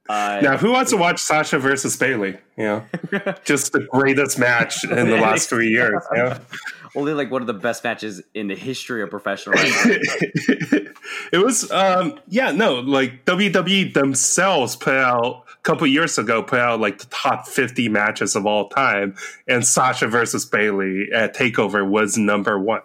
Uh, 0.09 0.39
Now, 0.41 0.57
who 0.57 0.71
wants 0.71 0.93
to 0.93 0.97
watch 0.97 1.19
Sasha 1.19 1.59
versus 1.59 1.97
Bayley? 1.97 2.39
You 2.57 2.65
know, 2.65 2.85
just 3.45 3.73
the 3.73 3.81
greatest 3.91 4.39
match 4.39 4.85
in 4.85 5.11
the 5.11 5.17
last 5.17 5.49
three 5.49 5.71
years. 5.71 6.01
You 6.13 6.17
know? 6.17 6.39
only 6.95 7.13
like 7.13 7.29
one 7.31 7.43
of 7.43 7.49
the 7.49 7.55
best 7.55 7.83
matches 7.83 8.23
in 8.35 8.47
the 8.47 8.55
history 8.55 9.03
of 9.03 9.11
professional 9.11 9.55
wrestling. 9.55 10.01
it 11.33 11.45
was 11.45 11.71
um 11.71 12.19
yeah 12.29 12.51
no 12.53 12.77
like 12.77 13.25
WWE 13.27 13.93
themselves 13.93 14.77
put 14.77 14.95
out 14.95 15.45
couple 15.67 15.87
years 15.87 16.17
ago 16.17 16.43
put 16.43 16.61
out 16.61 16.81
like 16.81 16.99
the 16.99 17.07
top 17.07 17.47
50 17.49 17.89
matches 17.89 18.37
of 18.37 18.47
all 18.47 18.69
time 18.69 19.17
and 19.49 19.67
Sasha 19.67 20.07
versus 20.07 20.45
Bayley 20.47 21.09
at 21.13 21.35
Takeover 21.37 21.87
was 21.89 22.17
number 22.17 22.59
1. 22.59 22.81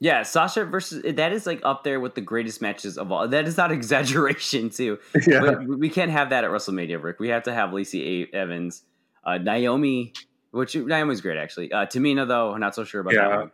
Yeah, 0.00 0.22
Sasha 0.22 0.64
versus 0.64 1.02
that 1.16 1.32
is 1.32 1.46
like 1.46 1.60
up 1.64 1.82
there 1.82 1.98
with 1.98 2.14
the 2.14 2.20
greatest 2.20 2.62
matches 2.62 2.96
of 2.98 3.10
all. 3.10 3.26
That 3.26 3.48
is 3.48 3.56
not 3.56 3.72
exaggeration, 3.78 4.70
too. 4.70 4.98
Yeah. 5.26 5.40
But 5.40 5.66
we 5.66 5.88
can't 5.88 6.10
have 6.12 6.30
that 6.30 6.44
at 6.44 6.50
WrestleMania, 6.50 7.02
Rick. 7.02 7.18
We 7.18 7.30
have 7.30 7.42
to 7.44 7.52
have 7.52 7.72
Lacey 7.72 8.28
Evans, 8.32 8.82
uh, 9.24 9.38
Naomi, 9.38 10.12
which 10.52 10.76
Naomi's 10.76 11.20
great 11.20 11.36
actually. 11.38 11.72
Uh, 11.72 11.86
Tamina 11.86 12.28
though, 12.28 12.52
I'm 12.52 12.60
not 12.60 12.74
so 12.74 12.84
sure 12.84 13.00
about 13.00 13.14
Yeah. 13.14 13.28
that 13.28 13.36
one. 13.38 13.50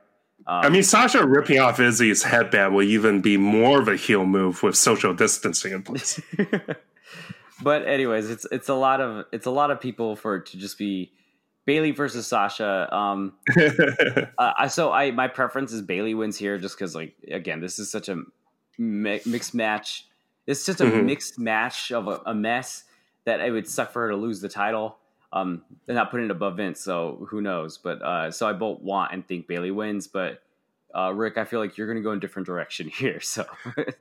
Um, 0.47 0.65
I 0.65 0.69
mean 0.69 0.83
Sasha 0.83 1.25
ripping 1.27 1.61
off 1.61 1.79
Izzy's 1.81 2.25
headband 2.25 2.75
will 2.75 2.83
even 2.83 3.21
be 3.23 3.37
more 3.37 3.81
of 3.81 3.89
a 3.89 3.97
heel 3.97 4.27
move 4.27 4.63
with 4.63 4.77
social 4.77 5.15
distancing 5.15 5.73
in 5.73 5.83
place. 5.83 6.21
but 7.63 7.87
anyways, 7.87 8.31
it's 8.31 8.47
it's 8.51 8.69
a 8.69 8.75
lot 8.75 9.01
of 9.01 9.27
it's 9.33 9.47
a 9.47 9.51
lot 9.51 9.71
of 9.71 9.81
people 9.81 10.17
for 10.17 10.37
it 10.37 10.47
to 10.47 10.57
just 10.59 10.79
be 10.79 11.13
Bayley 11.67 11.91
versus 11.93 12.27
Sasha. 12.27 12.95
Um, 12.95 13.35
uh, 14.39 14.69
so 14.69 14.93
I 14.93 15.11
my 15.11 15.29
preference 15.29 15.73
is 15.73 15.83
Bayley 15.83 16.15
wins 16.15 16.37
here 16.37 16.59
just 16.59 16.77
because 16.77 16.95
like 16.95 17.15
again 17.31 17.61
this 17.61 17.79
is 17.79 17.91
such 17.91 18.09
a 18.09 18.23
mi- 18.79 19.21
mixed 19.27 19.55
match. 19.55 20.07
It's 20.47 20.67
just 20.67 20.81
a 20.81 20.85
Mhm. 20.85 21.05
mixed 21.07 21.39
match 21.39 21.91
of 21.91 22.07
a, 22.09 22.21
a 22.27 22.35
mess 22.35 22.85
that 23.25 23.41
it 23.41 23.51
would 23.51 23.67
suck 23.67 23.93
for 23.93 24.03
her 24.03 24.11
to 24.11 24.17
lose 24.17 24.41
the 24.41 24.49
title. 24.49 24.99
Um, 25.33 25.63
they're 25.87 25.97
not 25.97 26.11
putting 26.11 26.27
it 26.27 26.31
above 26.31 26.59
Vince, 26.59 26.81
so 26.81 27.27
who 27.31 27.41
knows? 27.41 27.79
But 27.79 28.03
uh, 28.03 28.31
so 28.31 28.47
I 28.47 28.53
both 28.53 28.81
want 28.81 29.13
and 29.13 29.27
think 29.27 29.47
Bayley 29.47 29.71
wins, 29.71 30.07
but. 30.07 30.41
Uh, 30.95 31.13
Rick, 31.13 31.37
I 31.37 31.45
feel 31.45 31.61
like 31.61 31.77
you're 31.77 31.87
going 31.87 31.97
to 31.97 32.03
go 32.03 32.13
in 32.13 32.19
a 32.19 32.21
different 32.21 32.47
direction 32.47 32.89
here. 32.95 33.21
So, 33.21 33.45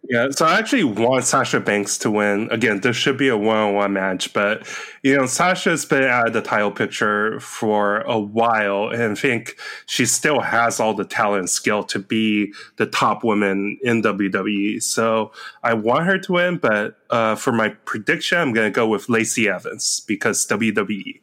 Yeah, 0.07 0.29
so 0.29 0.45
I 0.45 0.59
actually 0.59 0.83
want 0.83 1.25
Sasha 1.25 1.59
Banks 1.59 1.97
to 1.99 2.11
win. 2.11 2.47
Again, 2.51 2.81
this 2.81 2.95
should 2.95 3.17
be 3.17 3.27
a 3.27 3.37
one-on-one 3.37 3.93
match, 3.93 4.31
but 4.33 4.67
you 5.01 5.17
know, 5.17 5.25
Sasha's 5.25 5.85
been 5.85 6.03
out 6.03 6.27
of 6.27 6.33
the 6.33 6.41
title 6.41 6.71
picture 6.71 7.39
for 7.39 8.01
a 8.01 8.19
while, 8.19 8.89
and 8.89 9.11
I 9.11 9.15
think 9.15 9.57
she 9.85 10.05
still 10.05 10.39
has 10.39 10.79
all 10.79 10.93
the 10.93 11.05
talent 11.05 11.39
and 11.39 11.49
skill 11.49 11.83
to 11.85 11.99
be 11.99 12.53
the 12.77 12.85
top 12.85 13.23
woman 13.23 13.77
in 13.81 14.01
WWE. 14.01 14.81
So 14.81 15.31
I 15.63 15.73
want 15.73 16.05
her 16.05 16.19
to 16.19 16.31
win, 16.31 16.57
but 16.57 16.97
uh, 17.09 17.35
for 17.35 17.51
my 17.51 17.69
prediction, 17.69 18.37
I'm 18.37 18.53
going 18.53 18.71
to 18.71 18.75
go 18.75 18.87
with 18.87 19.09
Lacey 19.09 19.49
Evans 19.49 20.01
because. 20.07 20.47
WWE. 20.53 21.19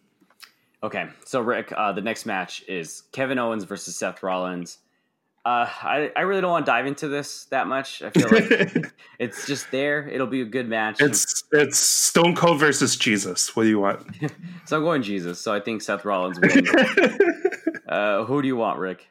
Okay, 0.82 1.08
so 1.24 1.40
Rick, 1.40 1.72
uh, 1.76 1.92
the 1.92 2.00
next 2.00 2.26
match 2.26 2.64
is 2.66 3.02
Kevin 3.12 3.38
Owens 3.38 3.64
versus 3.64 3.96
Seth 3.96 4.22
Rollins. 4.22 4.78
Uh, 5.42 5.66
I, 5.82 6.12
I 6.14 6.20
really 6.22 6.42
don't 6.42 6.50
want 6.50 6.66
to 6.66 6.70
dive 6.70 6.86
into 6.86 7.08
this 7.08 7.46
that 7.46 7.66
much. 7.66 8.02
I 8.02 8.10
feel 8.10 8.28
like 8.30 8.92
it's 9.18 9.46
just 9.46 9.70
there. 9.70 10.06
It'll 10.06 10.26
be 10.26 10.42
a 10.42 10.46
good 10.46 10.68
match. 10.68 11.00
It's 11.00 11.44
it's 11.50 11.78
Stone 11.78 12.36
Cold 12.36 12.60
versus 12.60 12.94
Jesus. 12.94 13.56
What 13.56 13.62
do 13.62 13.70
you 13.70 13.80
want? 13.80 14.06
so 14.66 14.76
I'm 14.76 14.82
going 14.82 15.02
Jesus. 15.02 15.40
So 15.40 15.54
I 15.54 15.60
think 15.60 15.80
Seth 15.80 16.04
Rollins 16.04 16.38
wins. 16.38 16.68
uh, 17.88 18.24
who 18.24 18.42
do 18.42 18.48
you 18.48 18.56
want, 18.56 18.78
Rick? 18.78 19.08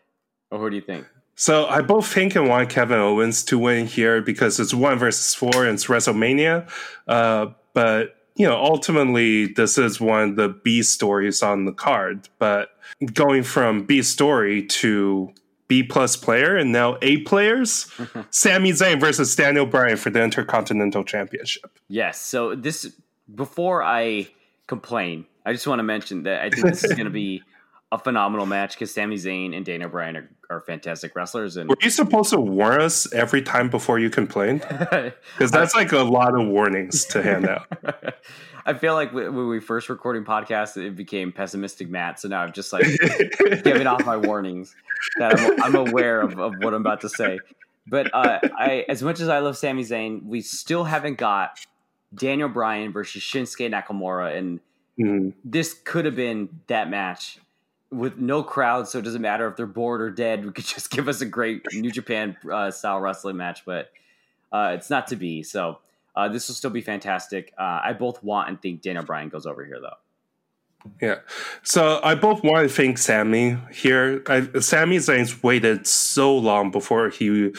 Or 0.51 0.59
who 0.59 0.69
do 0.69 0.75
you 0.75 0.83
think? 0.83 1.07
So 1.33 1.65
I 1.65 1.81
both 1.81 2.05
think 2.05 2.35
and 2.35 2.47
want 2.47 2.69
Kevin 2.69 2.99
Owens 2.99 3.43
to 3.45 3.57
win 3.57 3.87
here 3.87 4.21
because 4.21 4.59
it's 4.59 4.73
one 4.73 4.99
versus 4.99 5.33
four 5.33 5.65
and 5.65 5.75
it's 5.75 5.85
WrestleMania. 5.87 6.69
Uh, 7.07 7.47
but 7.73 8.17
you 8.35 8.47
know, 8.47 8.55
ultimately, 8.55 9.47
this 9.47 9.79
is 9.79 9.99
one 9.99 10.29
of 10.29 10.35
the 10.35 10.49
B 10.49 10.83
stories 10.83 11.41
on 11.41 11.65
the 11.65 11.73
card. 11.73 12.29
But 12.37 12.69
going 13.13 13.41
from 13.41 13.85
B 13.85 14.03
story 14.03 14.65
to 14.67 15.33
B 15.69 15.83
plus 15.83 16.17
player 16.17 16.57
and 16.57 16.73
now 16.73 16.97
A 17.01 17.17
players, 17.19 17.89
Sami 18.31 18.71
Zayn 18.71 18.99
versus 18.99 19.33
Daniel 19.35 19.65
Bryan 19.65 19.95
for 19.95 20.09
the 20.09 20.21
Intercontinental 20.21 21.05
Championship. 21.05 21.79
Yes. 21.87 22.19
So 22.19 22.55
this 22.55 22.91
before 23.33 23.81
I 23.83 24.27
complain, 24.67 25.25
I 25.45 25.53
just 25.53 25.67
want 25.67 25.79
to 25.79 25.83
mention 25.83 26.23
that 26.23 26.41
I 26.41 26.49
think 26.49 26.65
this 26.65 26.83
is 26.83 26.93
going 26.93 27.05
to 27.05 27.11
be 27.11 27.43
a 27.91 27.97
phenomenal 27.97 28.45
match 28.45 28.73
because 28.73 28.93
Sami 28.93 29.15
Zayn 29.15 29.55
and 29.55 29.65
Daniel 29.65 29.89
Bryan 29.89 30.17
are, 30.17 30.29
are 30.49 30.61
fantastic 30.61 31.15
wrestlers, 31.15 31.57
and 31.57 31.69
Were 31.69 31.77
you 31.81 31.89
supposed 31.89 32.29
to 32.31 32.39
warn 32.39 32.81
us 32.81 33.11
every 33.13 33.41
time 33.41 33.69
before 33.69 33.99
you 33.99 34.09
complained? 34.09 34.65
Because 35.37 35.51
that's 35.51 35.75
like 35.75 35.91
a 35.91 35.99
lot 35.99 36.39
of 36.39 36.47
warnings 36.47 37.05
to 37.05 37.23
hand 37.23 37.47
out. 37.47 37.67
I 38.65 38.73
feel 38.73 38.93
like 38.93 39.13
when 39.13 39.47
we 39.47 39.59
first 39.59 39.89
recording 39.89 40.23
podcasts, 40.25 40.77
it 40.77 40.95
became 40.95 41.31
pessimistic 41.31 41.89
Matt. 41.89 42.19
So 42.19 42.27
now 42.27 42.43
I've 42.43 42.53
just 42.53 42.71
like 42.73 42.83
giving 43.63 43.87
off 43.87 44.05
my 44.05 44.17
warnings 44.17 44.75
that 45.17 45.39
I'm, 45.39 45.63
I'm 45.63 45.75
aware 45.75 46.21
of, 46.21 46.39
of 46.39 46.55
what 46.59 46.73
I'm 46.73 46.81
about 46.81 47.01
to 47.01 47.09
say. 47.09 47.39
But 47.87 48.13
uh, 48.13 48.39
I, 48.43 48.85
as 48.87 49.01
much 49.01 49.19
as 49.19 49.29
I 49.29 49.39
love 49.39 49.57
Sami 49.57 49.83
Zayn, 49.83 50.25
we 50.25 50.41
still 50.41 50.83
haven't 50.83 51.17
got 51.17 51.59
Daniel 52.13 52.49
Bryan 52.49 52.91
versus 52.91 53.21
Shinsuke 53.21 53.71
Nakamura, 53.71 54.37
and 54.37 54.59
Mm. 54.99 55.31
this 55.45 55.73
could 55.73 56.03
have 56.03 56.17
been 56.17 56.59
that 56.67 56.89
match 56.89 57.39
with 57.89 58.17
no 58.17 58.43
crowd, 58.43 58.85
so 58.85 58.99
it 58.99 59.03
doesn't 59.03 59.21
matter 59.21 59.47
if 59.47 59.55
they're 59.55 59.65
bored 59.65 60.01
or 60.01 60.11
dead. 60.11 60.45
We 60.45 60.51
could 60.51 60.65
just 60.65 60.91
give 60.91 61.07
us 61.07 61.21
a 61.21 61.25
great 61.25 61.61
New 61.71 61.89
Japan 61.89 62.35
uh, 62.51 62.69
style 62.71 62.99
wrestling 62.99 63.37
match, 63.37 63.63
but 63.65 63.91
uh, 64.51 64.73
it's 64.75 64.89
not 64.89 65.07
to 65.07 65.15
be. 65.15 65.41
So 65.41 65.79
uh, 66.15 66.27
this 66.29 66.47
will 66.47 66.55
still 66.55 66.69
be 66.69 66.81
fantastic. 66.81 67.53
Uh, 67.57 67.81
I 67.83 67.93
both 67.93 68.23
want 68.23 68.49
and 68.49 68.61
think 68.61 68.81
Daniel 68.81 69.03
Bryan 69.03 69.29
goes 69.29 69.45
over 69.45 69.65
here, 69.65 69.79
though. 69.81 69.97
Yeah. 71.01 71.19
So 71.63 71.99
I 72.03 72.15
both 72.15 72.43
want 72.43 72.67
to 72.67 72.73
thank 72.73 72.97
Sami 72.97 73.57
here. 73.71 74.23
I, 74.27 74.47
Sami 74.59 74.97
Zayn's 74.97 75.43
waited 75.43 75.85
so 75.87 76.35
long 76.35 76.71
before 76.71 77.09
he 77.09 77.51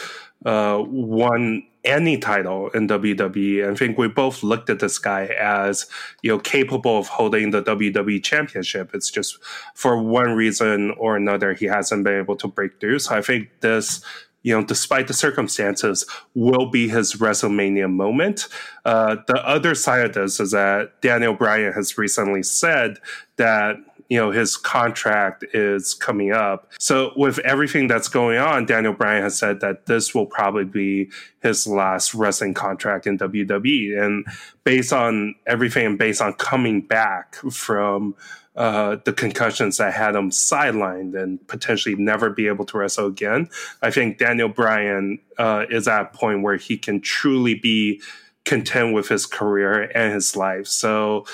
uh, 0.44 0.82
won 0.86 1.64
any 1.84 2.18
title 2.18 2.68
in 2.70 2.88
WWE. 2.88 3.70
I 3.70 3.74
think 3.74 3.98
we 3.98 4.08
both 4.08 4.42
looked 4.42 4.68
at 4.70 4.80
this 4.80 4.98
guy 4.98 5.26
as 5.38 5.86
you 6.22 6.30
know 6.30 6.38
capable 6.38 6.98
of 6.98 7.08
holding 7.08 7.50
the 7.50 7.62
WWE 7.62 8.22
Championship. 8.22 8.90
It's 8.94 9.10
just 9.10 9.38
for 9.74 10.02
one 10.02 10.32
reason 10.32 10.92
or 10.92 11.16
another 11.16 11.54
he 11.54 11.66
hasn't 11.66 12.04
been 12.04 12.18
able 12.18 12.36
to 12.36 12.48
break 12.48 12.80
through. 12.80 13.00
So 13.00 13.16
I 13.16 13.22
think 13.22 13.48
this. 13.60 14.02
You 14.42 14.58
know, 14.58 14.64
despite 14.64 15.06
the 15.06 15.14
circumstances, 15.14 16.06
will 16.34 16.70
be 16.70 16.88
his 16.88 17.14
WrestleMania 17.14 17.90
moment. 17.90 18.48
Uh, 18.84 19.16
the 19.26 19.46
other 19.46 19.74
side 19.74 20.04
of 20.04 20.14
this 20.14 20.40
is 20.40 20.52
that 20.52 21.00
Daniel 21.00 21.34
Bryan 21.34 21.72
has 21.72 21.98
recently 21.98 22.42
said 22.42 22.98
that 23.36 23.76
you 24.10 24.18
know 24.18 24.32
his 24.32 24.56
contract 24.56 25.44
is 25.54 25.94
coming 25.94 26.32
up. 26.32 26.70
So 26.78 27.12
with 27.16 27.38
everything 27.40 27.86
that's 27.86 28.08
going 28.08 28.38
on, 28.38 28.66
Daniel 28.66 28.92
Bryan 28.92 29.22
has 29.22 29.38
said 29.38 29.60
that 29.60 29.86
this 29.86 30.14
will 30.14 30.26
probably 30.26 30.64
be 30.64 31.10
his 31.42 31.66
last 31.66 32.12
wrestling 32.12 32.52
contract 32.52 33.06
in 33.06 33.18
WWE. 33.18 34.02
And 34.02 34.26
based 34.64 34.92
on 34.92 35.36
everything 35.46 35.96
based 35.96 36.20
on 36.20 36.34
coming 36.34 36.80
back 36.82 37.36
from 37.36 38.16
uh, 38.60 38.98
the 39.06 39.12
concussions 39.14 39.78
that 39.78 39.94
had 39.94 40.14
him 40.14 40.28
sidelined 40.28 41.18
and 41.18 41.48
potentially 41.48 41.94
never 41.94 42.28
be 42.28 42.46
able 42.46 42.66
to 42.66 42.76
wrestle 42.76 43.06
again, 43.06 43.48
I 43.80 43.90
think 43.90 44.18
Daniel 44.18 44.50
Bryan 44.50 45.18
uh, 45.38 45.64
is 45.70 45.88
at 45.88 46.02
a 46.02 46.04
point 46.04 46.42
where 46.42 46.56
he 46.56 46.76
can 46.76 47.00
truly 47.00 47.54
be 47.54 48.02
content 48.44 48.92
with 48.92 49.08
his 49.08 49.24
career 49.24 49.90
and 49.94 50.12
his 50.12 50.36
life. 50.36 50.66
So 50.66 51.24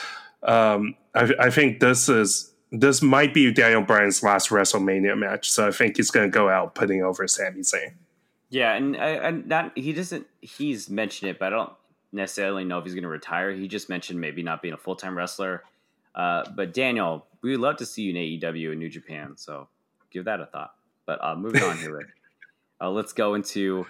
um, 0.44 0.94
I, 1.16 1.32
I 1.40 1.50
think 1.50 1.80
this 1.80 2.08
is 2.08 2.52
this 2.70 3.02
might 3.02 3.34
be 3.34 3.50
Daniel 3.50 3.82
Bryan's 3.82 4.22
last 4.22 4.50
WrestleMania 4.50 5.18
match. 5.18 5.50
So 5.50 5.66
I 5.66 5.72
think 5.72 5.96
he's 5.96 6.12
going 6.12 6.30
to 6.30 6.32
go 6.32 6.48
out 6.48 6.76
putting 6.76 7.02
over 7.02 7.26
Sami 7.26 7.62
Zayn. 7.62 7.94
Yeah, 8.50 8.74
and 8.74 8.94
and 8.94 9.48
not 9.48 9.76
he 9.76 9.92
doesn't. 9.92 10.28
He's 10.42 10.88
mentioned 10.88 11.32
it, 11.32 11.40
but 11.40 11.46
I 11.46 11.56
don't 11.56 11.72
necessarily 12.12 12.62
know 12.62 12.78
if 12.78 12.84
he's 12.84 12.94
going 12.94 13.02
to 13.02 13.08
retire. 13.08 13.50
He 13.50 13.66
just 13.66 13.88
mentioned 13.88 14.20
maybe 14.20 14.44
not 14.44 14.62
being 14.62 14.74
a 14.74 14.78
full 14.78 14.94
time 14.94 15.18
wrestler. 15.18 15.64
Uh, 16.16 16.44
but 16.54 16.72
Daniel, 16.72 17.26
we 17.42 17.50
would 17.52 17.60
love 17.60 17.76
to 17.76 17.86
see 17.86 18.02
you 18.02 18.10
in 18.10 18.16
AEW 18.16 18.72
in 18.72 18.78
New 18.78 18.88
Japan. 18.88 19.36
So 19.36 19.68
give 20.10 20.24
that 20.24 20.40
a 20.40 20.46
thought. 20.46 20.74
But 21.04 21.22
uh, 21.22 21.36
moving 21.36 21.62
on 21.62 21.78
here, 21.78 21.96
Rick. 21.96 22.06
Uh, 22.78 22.90
let's 22.90 23.14
go 23.14 23.32
into 23.32 23.86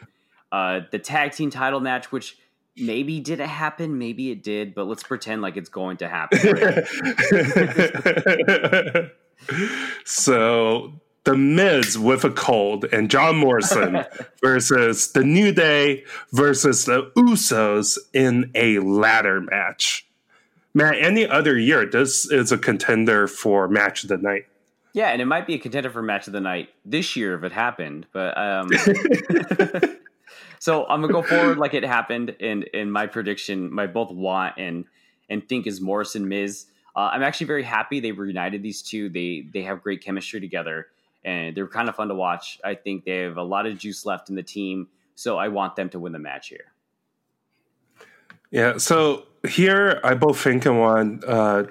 uh, 0.53 0.79
the 0.93 0.99
tag 1.01 1.33
team 1.33 1.51
title 1.51 1.81
match, 1.81 2.13
which 2.13 2.39
maybe 2.77 3.19
didn't 3.19 3.49
happen, 3.49 3.99
maybe 3.99 4.31
it 4.31 4.45
did, 4.45 4.77
but 4.77 4.85
let's 4.85 5.03
pretend 5.03 5.43
like 5.43 5.57
it's 5.57 5.69
going 5.69 5.97
to 5.97 6.09
happen. 6.09 6.39
So 10.05 11.01
the 11.25 11.37
Miz 11.37 11.99
with 11.99 12.25
a 12.25 12.31
cold 12.31 12.85
and 12.87 13.11
John 13.11 13.37
Morrison 13.37 14.05
versus 14.43 15.13
the 15.13 15.25
New 15.25 15.53
Day 15.53 16.05
versus 16.33 16.85
the 16.85 17.11
Usos 17.17 17.99
in 18.13 18.51
a 18.55 18.79
ladder 18.79 19.41
match. 19.41 20.07
Man, 20.77 20.95
any 20.97 21.27
other 21.27 21.59
year, 21.59 21.87
this 21.87 22.31
is 22.31 22.53
a 22.53 22.59
contender 22.59 23.27
for 23.27 23.67
match 23.67 24.03
of 24.03 24.11
the 24.11 24.19
night. 24.19 24.45
yeah, 24.93 25.09
and 25.09 25.23
it 25.23 25.25
might 25.25 25.47
be 25.47 25.55
a 25.55 25.59
contender 25.59 25.89
for 25.89 26.03
match 26.03 26.27
of 26.27 26.35
the 26.35 26.41
night 26.43 26.69
this 26.85 27.17
year 27.17 27.35
if 27.35 27.45
it 27.45 27.53
happened. 27.53 28.07
But 28.13 28.37
um, 28.37 28.69
so 30.59 30.85
I'm 30.85 31.01
gonna 31.01 31.15
go 31.15 31.23
forward 31.23 31.57
like 31.57 31.73
it 31.73 31.83
happened, 31.83 32.37
and 32.41 32.65
in 32.65 32.91
my 32.91 33.07
prediction, 33.07 33.73
my 33.73 33.87
both 33.87 34.11
want 34.11 34.59
and 34.59 34.85
and 35.31 35.49
think 35.49 35.67
is 35.67 35.81
Morrison 35.81 36.29
Miz. 36.29 36.67
Uh, 36.95 37.09
I'm 37.11 37.23
actually 37.23 37.47
very 37.47 37.63
happy 37.63 38.01
they 38.01 38.13
reunited 38.13 38.63
these 38.63 38.83
two. 38.83 39.09
They 39.09 39.47
they 39.51 39.63
have 39.63 39.83
great 39.83 40.05
chemistry 40.05 40.43
together, 40.43 40.89
and 41.25 41.57
they're 41.57 41.69
kind 41.69 41.89
of 41.89 41.97
fun 41.97 42.09
to 42.09 42.15
watch. 42.15 42.61
I 42.63 42.75
think 42.75 43.07
they 43.07 43.21
have 43.21 43.39
a 43.39 43.43
lot 43.43 43.65
of 43.65 43.79
juice 43.79 44.05
left 44.05 44.29
in 44.29 44.37
the 44.37 44.43
team, 44.43 44.89
so 45.15 45.39
I 45.39 45.49
want 45.49 45.75
them 45.75 45.89
to 45.89 45.99
win 45.99 46.13
the 46.13 46.19
match 46.19 46.49
here. 46.49 46.75
Yeah, 48.51 48.77
so 48.77 49.25
here 49.47 50.01
I 50.05 50.15
both 50.15 50.39
think 50.39 50.67
and 50.67 50.79
want 50.79 51.25
uh, 51.25 51.65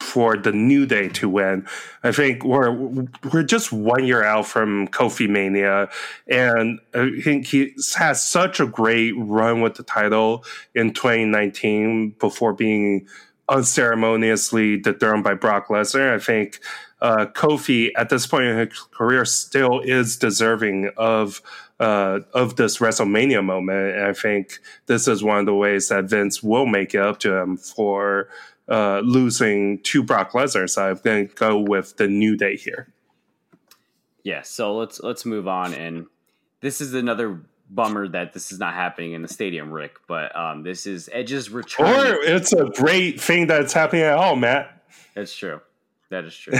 for 0.00 0.36
the 0.36 0.52
New 0.52 0.86
Day 0.86 1.08
to 1.08 1.28
win. 1.28 1.66
I 2.02 2.12
think 2.12 2.44
we're 2.44 2.70
we're 3.32 3.42
just 3.42 3.72
one 3.72 4.04
year 4.04 4.22
out 4.22 4.46
from 4.46 4.88
Kofi 4.88 5.28
Mania, 5.28 5.88
and 6.28 6.80
I 6.94 7.20
think 7.22 7.46
he 7.46 7.74
has 7.96 8.24
such 8.24 8.60
a 8.60 8.66
great 8.66 9.12
run 9.16 9.60
with 9.60 9.74
the 9.74 9.82
title 9.82 10.44
in 10.74 10.92
2019 10.92 12.10
before 12.18 12.52
being 12.52 13.06
unceremoniously 13.48 14.76
dethroned 14.76 15.24
by 15.24 15.34
Brock 15.34 15.68
Lesnar. 15.68 16.14
I 16.14 16.18
think 16.18 16.60
uh, 17.00 17.26
Kofi 17.26 17.90
at 17.96 18.08
this 18.08 18.26
point 18.26 18.44
in 18.44 18.58
his 18.58 18.80
career 18.92 19.24
still 19.24 19.80
is 19.80 20.16
deserving 20.16 20.90
of 20.96 21.42
uh, 21.78 22.20
of 22.32 22.56
this 22.56 22.78
WrestleMania 22.78 23.44
moment. 23.44 23.96
And 23.96 24.06
I 24.06 24.12
think 24.12 24.58
this 24.86 25.08
is 25.08 25.22
one 25.22 25.38
of 25.38 25.46
the 25.46 25.54
ways 25.54 25.88
that 25.88 26.04
Vince 26.04 26.42
will 26.42 26.66
make 26.66 26.94
it 26.94 27.00
up 27.00 27.18
to 27.20 27.34
him 27.34 27.56
for 27.56 28.28
uh, 28.68 29.00
losing 29.00 29.80
to 29.82 30.02
Brock 30.02 30.32
Lesnar. 30.32 30.68
So 30.68 30.90
I'm 30.90 30.96
going 30.96 31.28
to 31.28 31.34
go 31.34 31.58
with 31.58 31.96
the 31.96 32.08
New 32.08 32.36
Day 32.36 32.56
here. 32.56 32.88
Yeah, 34.22 34.42
so 34.42 34.76
let's 34.76 35.00
let's 35.00 35.24
move 35.24 35.46
on, 35.46 35.72
and 35.72 36.06
this 36.60 36.80
is 36.80 36.94
another 36.94 37.42
bummer 37.70 38.08
that 38.08 38.32
this 38.32 38.50
is 38.50 38.58
not 38.58 38.74
happening 38.74 39.12
in 39.12 39.22
the 39.22 39.28
stadium, 39.28 39.70
Rick. 39.70 39.98
But 40.08 40.34
um, 40.34 40.64
this 40.64 40.84
is 40.84 41.08
Edge's 41.12 41.48
return. 41.48 41.86
Or 41.86 42.16
it's 42.22 42.52
a 42.52 42.64
great 42.64 43.20
thing 43.20 43.46
that's 43.46 43.72
happening 43.72 44.02
at 44.02 44.18
home, 44.18 44.40
Matt. 44.40 44.82
That's 45.14 45.32
true. 45.32 45.60
That 46.10 46.24
is 46.24 46.36
true. 46.36 46.54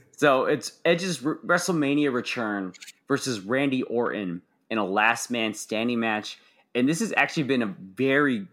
so 0.16 0.44
it's 0.44 0.72
Edge's 0.84 1.18
WrestleMania 1.18 2.12
return 2.12 2.72
versus 3.06 3.40
Randy 3.40 3.82
Orton 3.82 4.42
in 4.70 4.78
a 4.78 4.84
last 4.84 5.30
man 5.30 5.54
standing 5.54 6.00
match, 6.00 6.38
and 6.74 6.88
this 6.88 7.00
has 7.00 7.12
actually 7.16 7.44
been 7.44 7.62
a 7.62 7.74
very, 7.94 8.46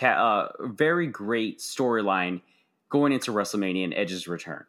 uh, 0.00 0.48
very 0.60 1.06
great 1.06 1.58
storyline 1.58 2.40
going 2.88 3.12
into 3.12 3.30
WrestleMania 3.32 3.84
and 3.84 3.94
Edge's 3.94 4.26
return. 4.26 4.64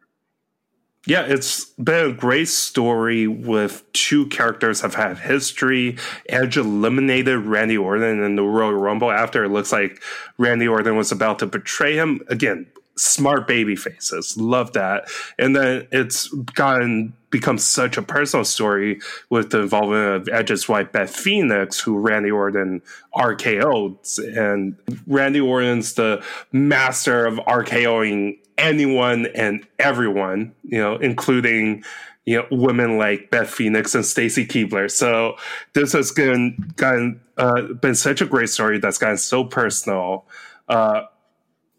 Yeah, 1.08 1.22
it's 1.22 1.66
been 1.66 2.10
a 2.10 2.14
great 2.14 2.50
story 2.50 3.26
with 3.26 3.90
two 3.94 4.28
characters 4.28 4.82
have 4.82 4.96
had 4.96 5.18
history. 5.18 5.98
Edge 6.28 6.58
eliminated 6.58 7.46
Randy 7.46 7.78
Orton 7.78 8.22
in 8.22 8.36
the 8.36 8.44
Royal 8.44 8.74
Rumble 8.74 9.10
after 9.10 9.46
it 9.46 9.50
looks 9.50 9.72
like 9.72 10.04
Randy 10.38 10.68
Orton 10.68 10.98
was 10.98 11.12
about 11.14 11.40
to 11.40 11.46
betray 11.46 11.96
him. 11.96 12.20
Again, 12.28 12.68
smart 13.00 13.48
baby 13.48 13.76
faces. 13.76 14.38
Love 14.38 14.74
that. 14.74 15.10
And 15.38 15.56
then 15.56 15.88
it's 15.92 16.28
gotten 16.28 17.14
become 17.30 17.60
such 17.60 17.98
a 17.98 18.02
personal 18.02 18.44
story 18.44 19.00
with 19.30 19.52
the 19.52 19.62
involvement 19.62 20.22
of 20.22 20.30
Edge's 20.34 20.68
wife 20.68 20.92
Beth 20.92 21.16
Phoenix, 21.16 21.80
who 21.80 21.98
Randy 21.98 22.32
Orton 22.32 22.82
RKO'd. 23.16 24.20
And 24.36 24.76
Randy 25.06 25.40
Orton's 25.40 25.94
the 25.94 26.24
master 26.52 27.26
of 27.26 27.36
RKOing 27.36 28.40
anyone 28.58 29.28
and 29.28 29.66
everyone, 29.78 30.54
you 30.64 30.80
know, 30.80 30.96
including, 30.96 31.84
you 32.26 32.38
know 32.38 32.46
women 32.52 33.00
like 33.00 33.32
Beth 33.32 33.50
Phoenix 33.50 33.96
and 33.96 34.06
Stacy 34.06 34.46
Keibler. 34.46 34.92
So 34.92 35.38
this 35.74 35.94
has 35.94 36.12
been 36.12 36.74
gotten 36.76 37.22
uh, 37.38 37.62
been 37.74 37.96
such 37.96 38.22
a 38.22 38.26
great 38.26 38.50
story 38.50 38.78
that's 38.78 39.00
gotten 39.00 39.18
so 39.18 39.44
personal. 39.44 40.26
Uh, 40.68 41.06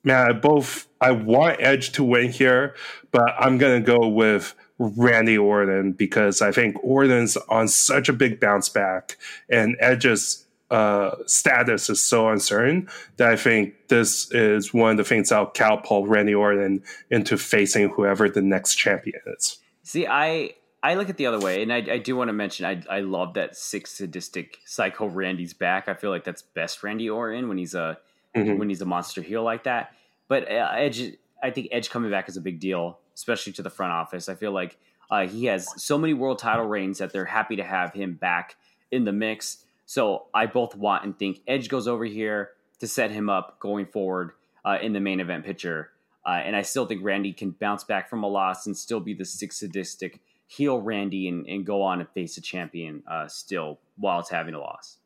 man, 0.04 0.30
I 0.30 0.32
both 0.32 0.88
I 1.00 1.12
want 1.12 1.60
Edge 1.60 1.92
to 1.92 2.04
win 2.04 2.30
here, 2.30 2.74
but 3.10 3.34
I'm 3.38 3.58
gonna 3.58 3.80
go 3.80 4.08
with 4.08 4.54
Randy 4.78 5.36
Orton 5.36 5.92
because 5.92 6.40
I 6.40 6.52
think 6.52 6.76
Orton's 6.82 7.36
on 7.48 7.68
such 7.68 8.08
a 8.08 8.12
big 8.12 8.40
bounce 8.40 8.68
back, 8.68 9.18
and 9.48 9.76
Edge's 9.78 10.46
uh, 10.70 11.16
status 11.26 11.90
is 11.90 12.00
so 12.00 12.28
uncertain 12.28 12.88
that 13.16 13.28
I 13.28 13.36
think 13.36 13.74
this 13.88 14.30
is 14.32 14.72
one 14.72 14.92
of 14.92 14.96
the 14.96 15.04
things 15.04 15.30
that'll 15.30 15.46
catapult 15.46 16.08
Randy 16.08 16.34
Orton 16.34 16.82
into 17.10 17.36
facing 17.36 17.90
whoever 17.90 18.28
the 18.28 18.42
next 18.42 18.76
champion 18.76 19.20
is. 19.26 19.58
See, 19.82 20.06
I 20.06 20.54
I 20.82 20.94
look 20.94 21.10
at 21.10 21.16
the 21.16 21.26
other 21.26 21.40
way, 21.40 21.62
and 21.62 21.72
I, 21.72 21.78
I 21.78 21.98
do 21.98 22.16
want 22.16 22.28
to 22.28 22.32
mention 22.32 22.64
I 22.64 22.82
I 22.88 23.00
love 23.00 23.34
that 23.34 23.56
six 23.56 23.92
sadistic 23.92 24.58
psycho 24.64 25.06
Randy's 25.06 25.52
back. 25.52 25.88
I 25.88 25.94
feel 25.94 26.10
like 26.10 26.24
that's 26.24 26.42
best 26.42 26.82
Randy 26.82 27.10
Orton 27.10 27.48
when 27.48 27.58
he's 27.58 27.74
a 27.74 27.98
Mhm. 28.36 28.58
when 28.58 28.68
he's 28.68 28.80
a 28.80 28.86
monster 28.86 29.22
heel 29.22 29.42
like 29.42 29.64
that. 29.64 29.92
But 30.28 30.50
uh, 30.50 30.70
Edge, 30.74 31.14
I 31.42 31.50
think 31.50 31.68
Edge 31.72 31.90
coming 31.90 32.10
back 32.10 32.28
is 32.28 32.36
a 32.36 32.40
big 32.40 32.60
deal, 32.60 32.98
especially 33.14 33.52
to 33.54 33.62
the 33.62 33.70
front 33.70 33.92
office. 33.92 34.28
I 34.28 34.34
feel 34.34 34.52
like 34.52 34.78
uh, 35.10 35.26
he 35.26 35.46
has 35.46 35.66
so 35.82 35.98
many 35.98 36.14
world 36.14 36.38
title 36.38 36.66
reigns 36.66 36.98
that 36.98 37.12
they're 37.12 37.24
happy 37.24 37.56
to 37.56 37.64
have 37.64 37.92
him 37.92 38.14
back 38.14 38.56
in 38.92 39.04
the 39.04 39.12
mix. 39.12 39.64
So 39.86 40.26
I 40.32 40.46
both 40.46 40.76
want 40.76 41.04
and 41.04 41.18
think 41.18 41.40
Edge 41.48 41.68
goes 41.68 41.88
over 41.88 42.04
here 42.04 42.50
to 42.78 42.86
set 42.86 43.10
him 43.10 43.28
up 43.28 43.58
going 43.58 43.86
forward 43.86 44.32
uh, 44.64 44.78
in 44.80 44.92
the 44.92 45.00
main 45.00 45.18
event 45.18 45.44
picture. 45.44 45.90
Uh, 46.24 46.40
and 46.44 46.54
I 46.54 46.62
still 46.62 46.86
think 46.86 47.02
Randy 47.02 47.32
can 47.32 47.50
bounce 47.50 47.82
back 47.82 48.08
from 48.08 48.22
a 48.22 48.28
loss 48.28 48.66
and 48.66 48.76
still 48.76 49.00
be 49.00 49.14
the 49.14 49.24
six 49.24 49.58
sadistic 49.58 50.20
heel 50.46 50.80
Randy 50.80 51.28
and, 51.28 51.46
and 51.46 51.64
go 51.64 51.82
on 51.82 52.00
and 52.00 52.08
face 52.10 52.36
a 52.36 52.40
champion 52.40 53.02
uh, 53.10 53.26
still 53.26 53.80
while 53.96 54.20
it's 54.20 54.30
having 54.30 54.54
a 54.54 54.60
loss. 54.60 54.98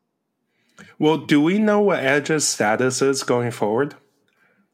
Well, 0.99 1.17
do 1.17 1.41
we 1.41 1.59
know 1.59 1.79
what 1.79 1.99
Edge's 1.99 2.47
status 2.47 3.01
is 3.01 3.23
going 3.23 3.51
forward? 3.51 3.95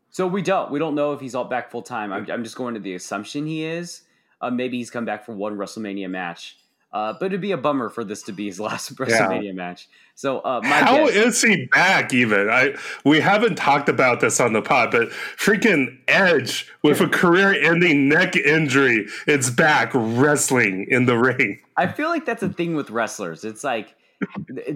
So 0.10 0.28
we 0.28 0.42
don't. 0.42 0.72
We 0.72 0.80
don't 0.80 0.96
know 0.96 1.14
if 1.14 1.22
he's 1.22 1.36
all 1.36 1.46
back 1.46 1.72
full 1.72 1.82
time. 1.82 2.12
I'm, 2.12 2.30
I'm 2.30 2.44
just 2.44 2.56
going 2.56 2.74
to 2.74 2.80
the 2.80 2.96
assumption 2.96 3.46
he 3.48 3.64
is. 3.64 4.02
Uh, 4.42 4.50
maybe 4.50 4.78
he's 4.78 4.90
come 4.90 5.06
back 5.06 5.26
for 5.26 5.34
one 5.34 5.58
WrestleMania 5.58 6.10
match. 6.10 6.58
Uh, 6.94 7.14
but 7.14 7.28
it'd 7.28 7.40
be 7.40 7.54
a 7.54 7.58
bummer 7.58 7.90
for 7.90 8.04
this 8.04 8.22
to 8.24 8.34
be 8.34 8.48
his 8.48 8.60
last 8.60 8.94
WrestleMania 8.96 9.54
match. 9.54 9.88
So 10.16 10.40
uh, 10.40 10.60
my 10.64 10.70
How 10.70 11.08
guess, 11.08 11.16
is 11.16 11.42
he 11.42 11.66
back? 11.68 12.14
Even 12.14 12.50
I, 12.50 12.76
we 13.06 13.22
haven't 13.22 13.56
talked 13.56 13.88
about 13.88 14.20
this 14.20 14.42
on 14.42 14.52
the 14.52 14.62
pod, 14.62 14.92
but 14.92 15.10
freaking 15.10 15.98
Edge 16.10 16.70
with 16.84 17.00
a 17.00 17.08
career-ending 17.08 18.10
neck 18.10 18.36
injury, 18.36 19.08
it's 19.26 19.50
back 19.50 19.92
wrestling 19.94 20.86
in 20.90 21.06
the 21.06 21.18
ring. 21.18 21.62
I 21.78 21.88
feel 21.88 22.10
like 22.10 22.26
that's 22.26 22.44
a 22.44 22.50
thing 22.50 22.76
with 22.76 22.90
wrestlers. 22.90 23.46
It's 23.46 23.64
like 23.64 23.96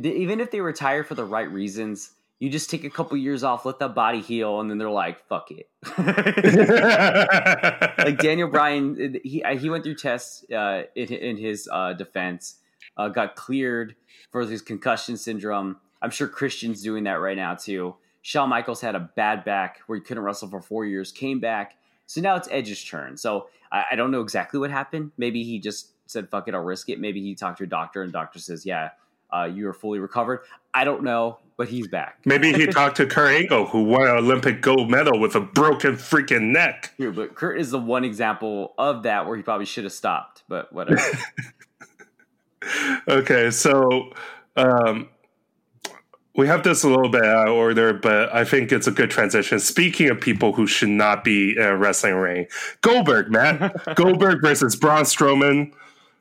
even 0.03 0.39
if 0.39 0.51
they 0.51 0.61
retire 0.61 1.03
for 1.03 1.15
the 1.15 1.25
right 1.25 1.49
reasons, 1.49 2.11
you 2.39 2.49
just 2.49 2.69
take 2.69 2.83
a 2.83 2.89
couple 2.89 3.15
years 3.17 3.43
off, 3.43 3.65
let 3.65 3.79
that 3.79 3.95
body 3.95 4.21
heal, 4.21 4.59
and 4.59 4.69
then 4.69 4.77
they're 4.77 4.89
like, 4.89 5.25
"Fuck 5.27 5.51
it." 5.51 5.69
like 7.97 8.19
Daniel 8.19 8.49
Bryan, 8.49 9.19
he 9.23 9.43
he 9.57 9.69
went 9.69 9.83
through 9.83 9.95
tests 9.95 10.49
uh, 10.51 10.83
in, 10.95 11.13
in 11.13 11.37
his 11.37 11.69
uh, 11.71 11.93
defense, 11.93 12.55
uh, 12.97 13.07
got 13.07 13.35
cleared 13.35 13.95
for 14.31 14.41
his 14.41 14.61
concussion 14.61 15.17
syndrome. 15.17 15.77
I'm 16.01 16.11
sure 16.11 16.27
Christian's 16.27 16.81
doing 16.81 17.05
that 17.05 17.13
right 17.13 17.37
now 17.37 17.55
too. 17.55 17.95
Shawn 18.21 18.49
Michaels 18.49 18.81
had 18.81 18.95
a 18.95 19.11
bad 19.15 19.45
back 19.45 19.79
where 19.87 19.97
he 19.97 20.03
couldn't 20.03 20.23
wrestle 20.23 20.49
for 20.49 20.61
four 20.61 20.85
years, 20.85 21.11
came 21.11 21.39
back. 21.39 21.75
So 22.07 22.21
now 22.21 22.35
it's 22.35 22.47
Edge's 22.51 22.83
turn. 22.83 23.17
So 23.17 23.47
I, 23.71 23.85
I 23.91 23.95
don't 23.95 24.11
know 24.11 24.21
exactly 24.21 24.59
what 24.59 24.71
happened. 24.71 25.11
Maybe 25.17 25.43
he 25.43 25.59
just 25.59 25.91
said, 26.05 26.29
"Fuck 26.29 26.47
it, 26.47 26.53
I'll 26.53 26.61
risk 26.61 26.89
it." 26.89 26.99
Maybe 26.99 27.21
he 27.21 27.33
talked 27.33 27.59
to 27.59 27.63
a 27.63 27.67
doctor, 27.67 28.03
and 28.03 28.11
doctor 28.11 28.39
says, 28.39 28.65
"Yeah, 28.65 28.89
uh, 29.35 29.45
you 29.45 29.67
are 29.67 29.73
fully 29.73 29.99
recovered." 29.99 30.41
I 30.73 30.83
don't 30.83 31.03
know, 31.03 31.39
but 31.57 31.69
he's 31.69 31.87
back. 31.87 32.19
Maybe 32.25 32.51
he 32.51 32.67
talked 32.67 32.97
to 32.97 33.05
Kurt 33.05 33.33
Angle, 33.33 33.67
who 33.67 33.83
won 33.83 34.07
an 34.07 34.17
Olympic 34.17 34.61
gold 34.61 34.89
medal 34.89 35.19
with 35.19 35.35
a 35.35 35.41
broken 35.41 35.93
freaking 35.93 36.51
neck. 36.51 36.93
True, 36.97 37.13
but 37.13 37.35
Kurt 37.35 37.59
is 37.59 37.71
the 37.71 37.79
one 37.79 38.03
example 38.03 38.73
of 38.77 39.03
that 39.03 39.25
where 39.25 39.37
he 39.37 39.43
probably 39.43 39.65
should 39.65 39.85
have 39.85 39.93
stopped, 39.93 40.43
but 40.47 40.71
whatever. 40.73 41.01
Okay, 43.07 43.51
so 43.51 44.11
um, 44.55 45.09
we 46.35 46.47
have 46.47 46.63
this 46.63 46.83
a 46.83 46.89
little 46.89 47.09
bit 47.09 47.23
out 47.23 47.47
of 47.47 47.53
order, 47.53 47.93
but 47.93 48.33
I 48.33 48.43
think 48.43 48.71
it's 48.71 48.87
a 48.87 48.91
good 48.91 49.11
transition. 49.11 49.59
Speaking 49.59 50.09
of 50.09 50.19
people 50.19 50.53
who 50.53 50.67
should 50.67 50.89
not 50.89 51.23
be 51.23 51.55
in 51.55 51.63
a 51.63 51.77
wrestling 51.77 52.15
ring, 52.15 52.47
Goldberg, 52.81 53.31
man, 53.31 53.71
Goldberg 53.95 54.41
versus 54.41 54.75
Braun 54.75 55.03
Strowman 55.03 55.73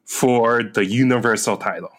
for 0.05 0.63
the 0.63 0.85
Universal 0.85 1.57
title. 1.59 1.91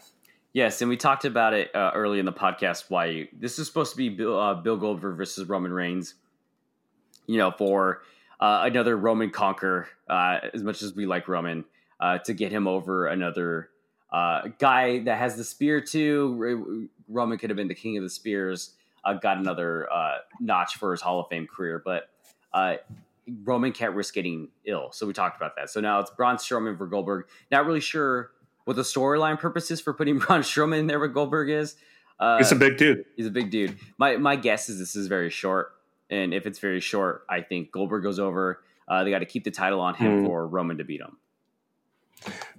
Yes, 0.55 0.81
and 0.81 0.89
we 0.89 0.95
talked 0.97 1.25
about 1.25 1.53
it 1.53 1.75
uh, 1.75 1.91
early 1.93 2.17
in 2.17 2.25
the 2.25 2.33
podcast. 2.33 2.85
Why 2.89 3.27
this 3.37 3.59
is 3.59 3.67
supposed 3.67 3.91
to 3.91 3.97
be 3.97 4.09
Bill, 4.09 4.39
uh, 4.39 4.55
Bill 4.55 4.77
Goldberg 4.77 5.17
versus 5.17 5.47
Roman 5.47 5.71
Reigns. 5.71 6.15
You 7.27 7.37
know, 7.37 7.51
for 7.51 8.01
uh, 8.39 8.61
another 8.63 8.97
Roman 8.97 9.29
conquer. 9.29 9.87
Uh, 10.09 10.39
as 10.53 10.63
much 10.63 10.81
as 10.81 10.95
we 10.95 11.05
like 11.05 11.27
Roman, 11.27 11.65
uh, 11.99 12.19
to 12.19 12.33
get 12.33 12.51
him 12.51 12.67
over 12.67 13.07
another 13.07 13.69
uh, 14.11 14.47
guy 14.57 14.99
that 14.99 15.17
has 15.19 15.35
the 15.35 15.43
spear 15.43 15.81
too. 15.81 16.89
Roman 17.07 17.37
could 17.37 17.49
have 17.49 17.57
been 17.57 17.67
the 17.67 17.75
king 17.75 17.97
of 17.97 18.03
the 18.03 18.09
spears. 18.09 18.73
Got 19.21 19.37
another 19.37 19.87
notch 20.39 20.77
for 20.77 20.91
his 20.91 21.01
Hall 21.01 21.19
of 21.19 21.27
Fame 21.29 21.45
career, 21.45 21.81
but 21.83 22.09
Roman 23.43 23.71
can't 23.71 23.95
risk 23.95 24.13
getting 24.13 24.49
ill. 24.65 24.91
So 24.91 25.05
we 25.05 25.13
talked 25.13 25.35
about 25.35 25.55
that. 25.57 25.69
So 25.69 25.81
now 25.81 25.99
it's 25.99 26.11
Braun 26.11 26.37
Strowman 26.37 26.77
for 26.77 26.87
Goldberg. 26.87 27.25
Not 27.51 27.65
really 27.65 27.81
sure 27.81 28.31
what 28.65 28.75
the 28.75 28.81
storyline 28.83 29.39
purposes 29.39 29.79
for 29.81 29.93
putting 29.93 30.17
Braun 30.19 30.41
Strowman 30.41 30.79
in 30.79 30.87
there 30.87 30.99
with 30.99 31.13
Goldberg 31.13 31.49
is. 31.49 31.75
Uh, 32.19 32.37
He's 32.37 32.51
a 32.51 32.55
big 32.55 32.77
dude. 32.77 33.05
He's 33.17 33.27
a 33.27 33.31
big 33.31 33.49
dude. 33.51 33.77
My 33.97 34.17
my 34.17 34.35
guess 34.35 34.69
is 34.69 34.77
this 34.79 34.95
is 34.95 35.07
very 35.07 35.29
short, 35.29 35.71
and 36.09 36.33
if 36.33 36.45
it's 36.45 36.59
very 36.59 36.79
short, 36.79 37.25
I 37.29 37.41
think 37.41 37.71
Goldberg 37.71 38.03
goes 38.03 38.19
over. 38.19 38.61
Uh, 38.87 39.03
they 39.03 39.09
got 39.09 39.19
to 39.19 39.25
keep 39.25 39.43
the 39.43 39.51
title 39.51 39.79
on 39.81 39.95
him 39.95 40.19
Hmm. 40.19 40.25
for 40.27 40.47
Roman 40.47 40.77
to 40.77 40.83
beat 40.83 41.01
him. 41.01 41.17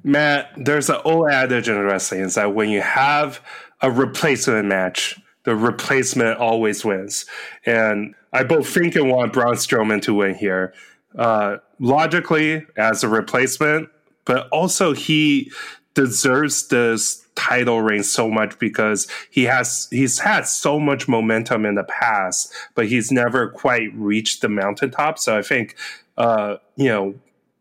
Matt, 0.05 0.51
there's 0.57 0.89
an 0.91 0.99
old 1.05 1.29
adage 1.31 1.69
in 1.69 1.79
wrestling 1.81 2.21
is 2.23 2.35
that 2.35 2.55
when 2.55 2.69
you 2.69 2.81
have 2.81 3.41
a 3.81 3.91
replacement 3.91 4.67
match, 4.69 5.19
the 5.45 5.57
replacement 5.57 6.39
always 6.39 6.85
wins. 6.85 7.27
And 7.65 8.15
I 8.33 8.45
both 8.45 8.69
think 8.69 8.95
and 8.97 9.11
want 9.11 9.33
Braun 9.33 9.55
Strowman 9.55 10.03
to 10.03 10.15
win 10.15 10.35
here. 10.35 10.75
Uh, 11.17 11.57
logically, 11.81 12.67
as 12.77 13.03
a 13.03 13.09
replacement, 13.09 13.89
but 14.25 14.49
also 14.51 14.93
he 14.93 15.51
deserves 15.97 16.69
this 16.69 17.27
title 17.35 17.83
reign 17.83 18.03
so 18.03 18.31
much 18.31 18.59
because 18.59 19.09
he 19.31 19.45
has 19.45 19.89
he's 19.91 20.21
had 20.21 20.47
so 20.47 20.79
much 20.79 21.09
momentum 21.09 21.67
in 21.67 21.75
the 21.75 21.85
past, 21.85 22.53
but 22.75 22.87
he's 22.87 23.11
never 23.11 23.49
quite 23.49 23.93
reached 23.95 24.43
the 24.43 24.49
mountaintop. 24.49 25.19
So 25.19 25.37
I 25.37 25.43
think 25.43 25.75
uh, 26.17 26.57
you 26.77 26.89
know, 26.89 27.15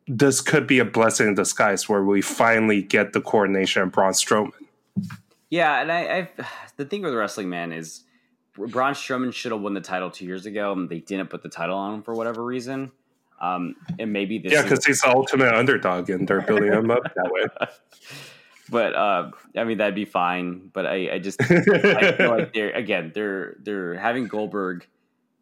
this 0.08 0.42
could 0.42 0.68
be 0.68 0.80
a 0.80 0.86
blessing 0.86 1.28
in 1.28 1.34
disguise 1.34 1.90
where 1.90 2.04
we 2.04 2.22
finally 2.22 2.82
get 2.82 3.14
the 3.14 3.22
coordination 3.22 3.82
of 3.82 3.92
Braun 3.92 4.14
Strowman. 4.14 4.52
Yeah, 5.50 5.82
and 5.82 5.92
I, 5.92 6.18
I've 6.18 6.48
the 6.78 6.86
thing 6.86 7.02
with 7.02 7.14
wrestling 7.14 7.50
man 7.50 7.72
is 7.72 8.04
Braun 8.54 8.94
Strowman 8.94 9.34
should 9.34 9.52
have 9.52 9.62
won 9.62 9.74
the 9.74 9.82
title 9.82 10.12
two 10.12 10.26
years 10.26 10.46
ago, 10.46 10.74
and 10.74 10.90
they 10.90 11.00
didn't 11.00 11.30
put 11.30 11.42
the 11.42 11.50
title 11.50 11.78
on 11.78 11.96
him 11.96 12.04
for 12.04 12.14
whatever 12.14 12.44
reason. 12.44 12.92
Um, 13.40 13.76
and 14.00 14.14
maybe 14.14 14.40
this 14.40 14.52
Yeah, 14.54 14.60
is- 14.60 14.64
because 14.66 14.86
he's 14.86 15.02
the 15.02 15.10
ultimate 15.10 15.54
underdog, 15.54 16.10
and 16.10 16.28
they're 16.28 16.42
building 16.42 16.72
him 16.72 16.90
up 16.90 17.04
that 17.04 17.32
way. 17.32 17.44
but 18.70 18.96
uh, 18.96 19.32
I 19.56 19.64
mean 19.64 19.78
that'd 19.78 19.96
be 19.96 20.06
fine. 20.06 20.70
But 20.74 20.86
I, 20.86 21.14
I 21.14 21.20
just 21.20 21.42
I 21.42 21.62
feel 22.14 22.30
like 22.30 22.54
they're 22.54 22.72
again 22.72 23.12
they're 23.14 23.56
they're 23.62 23.96
having 23.96 24.28
Goldberg 24.28 24.88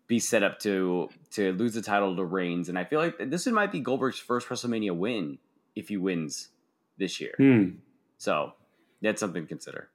be 0.07 0.19
set 0.19 0.43
up 0.43 0.59
to 0.59 1.09
to 1.31 1.53
lose 1.53 1.73
the 1.75 1.81
title 1.81 2.15
to 2.15 2.25
Reigns, 2.25 2.69
and 2.69 2.77
I 2.77 2.83
feel 2.83 2.99
like 2.99 3.15
this 3.29 3.45
might 3.47 3.71
be 3.71 3.79
Goldberg's 3.79 4.19
first 4.19 4.47
WrestleMania 4.49 4.95
win 4.95 5.37
if 5.75 5.89
he 5.89 5.97
wins 5.97 6.49
this 6.97 7.19
year. 7.21 7.33
Hmm. 7.37 7.69
So 8.17 8.53
that's 9.01 9.19
something 9.19 9.43
to 9.43 9.47
consider. 9.47 9.89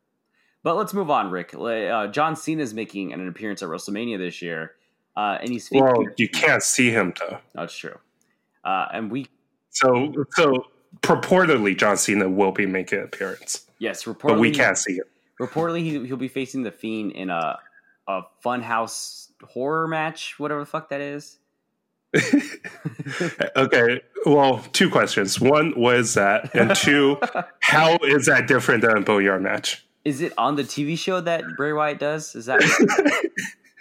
But 0.62 0.76
let's 0.76 0.92
move 0.92 1.10
on, 1.10 1.30
Rick. 1.30 1.54
Uh, 1.54 2.08
John 2.08 2.34
Cena 2.36 2.62
is 2.62 2.74
making 2.74 3.12
an 3.12 3.26
appearance 3.28 3.62
at 3.62 3.68
WrestleMania 3.68 4.18
this 4.18 4.42
year, 4.42 4.72
uh, 5.18 5.36
and 5.40 5.50
he's 5.50 5.68
Well, 5.72 6.04
you 6.16 6.28
can't 6.28 6.62
see 6.62 6.90
him 6.90 7.12
though. 7.18 7.38
That's 7.52 7.76
true. 7.76 7.98
Uh, 8.64 8.86
and 8.92 9.10
we 9.10 9.26
So, 9.70 10.14
so 10.34 10.66
purportedly, 11.02 11.76
John 11.76 11.96
Cena 11.96 12.28
will 12.28 12.52
be 12.52 12.66
making 12.66 13.00
an 13.00 13.04
appearance, 13.06 13.66
yes, 13.80 14.04
reportedly, 14.04 14.28
but 14.28 14.38
we 14.38 14.52
can't 14.52 14.78
see 14.78 14.94
him. 14.94 15.04
Reportedly, 15.40 15.80
he, 15.80 16.06
he'll 16.06 16.16
be 16.16 16.28
facing 16.28 16.62
the 16.62 16.70
Fiend 16.70 17.12
in 17.12 17.30
a 17.30 17.58
a 18.06 18.22
Funhouse 18.44 19.30
horror 19.42 19.88
match, 19.88 20.38
whatever 20.38 20.60
the 20.60 20.66
fuck 20.66 20.88
that 20.90 21.00
is. 21.00 21.38
okay. 23.56 24.00
Well, 24.24 24.64
two 24.72 24.88
questions. 24.88 25.40
One, 25.40 25.72
what 25.72 25.96
is 25.96 26.14
that? 26.14 26.54
And 26.54 26.74
two, 26.74 27.18
how 27.60 27.96
is 28.02 28.26
that 28.26 28.46
different 28.46 28.82
than 28.82 28.96
a 28.96 29.00
Boneyard 29.00 29.42
match? 29.42 29.84
Is 30.04 30.22
it 30.22 30.32
on 30.38 30.56
the 30.56 30.62
TV 30.62 30.96
show 30.96 31.20
that 31.20 31.44
Bray 31.56 31.72
Wyatt 31.72 31.98
does? 31.98 32.34
Is 32.34 32.46
that 32.46 32.62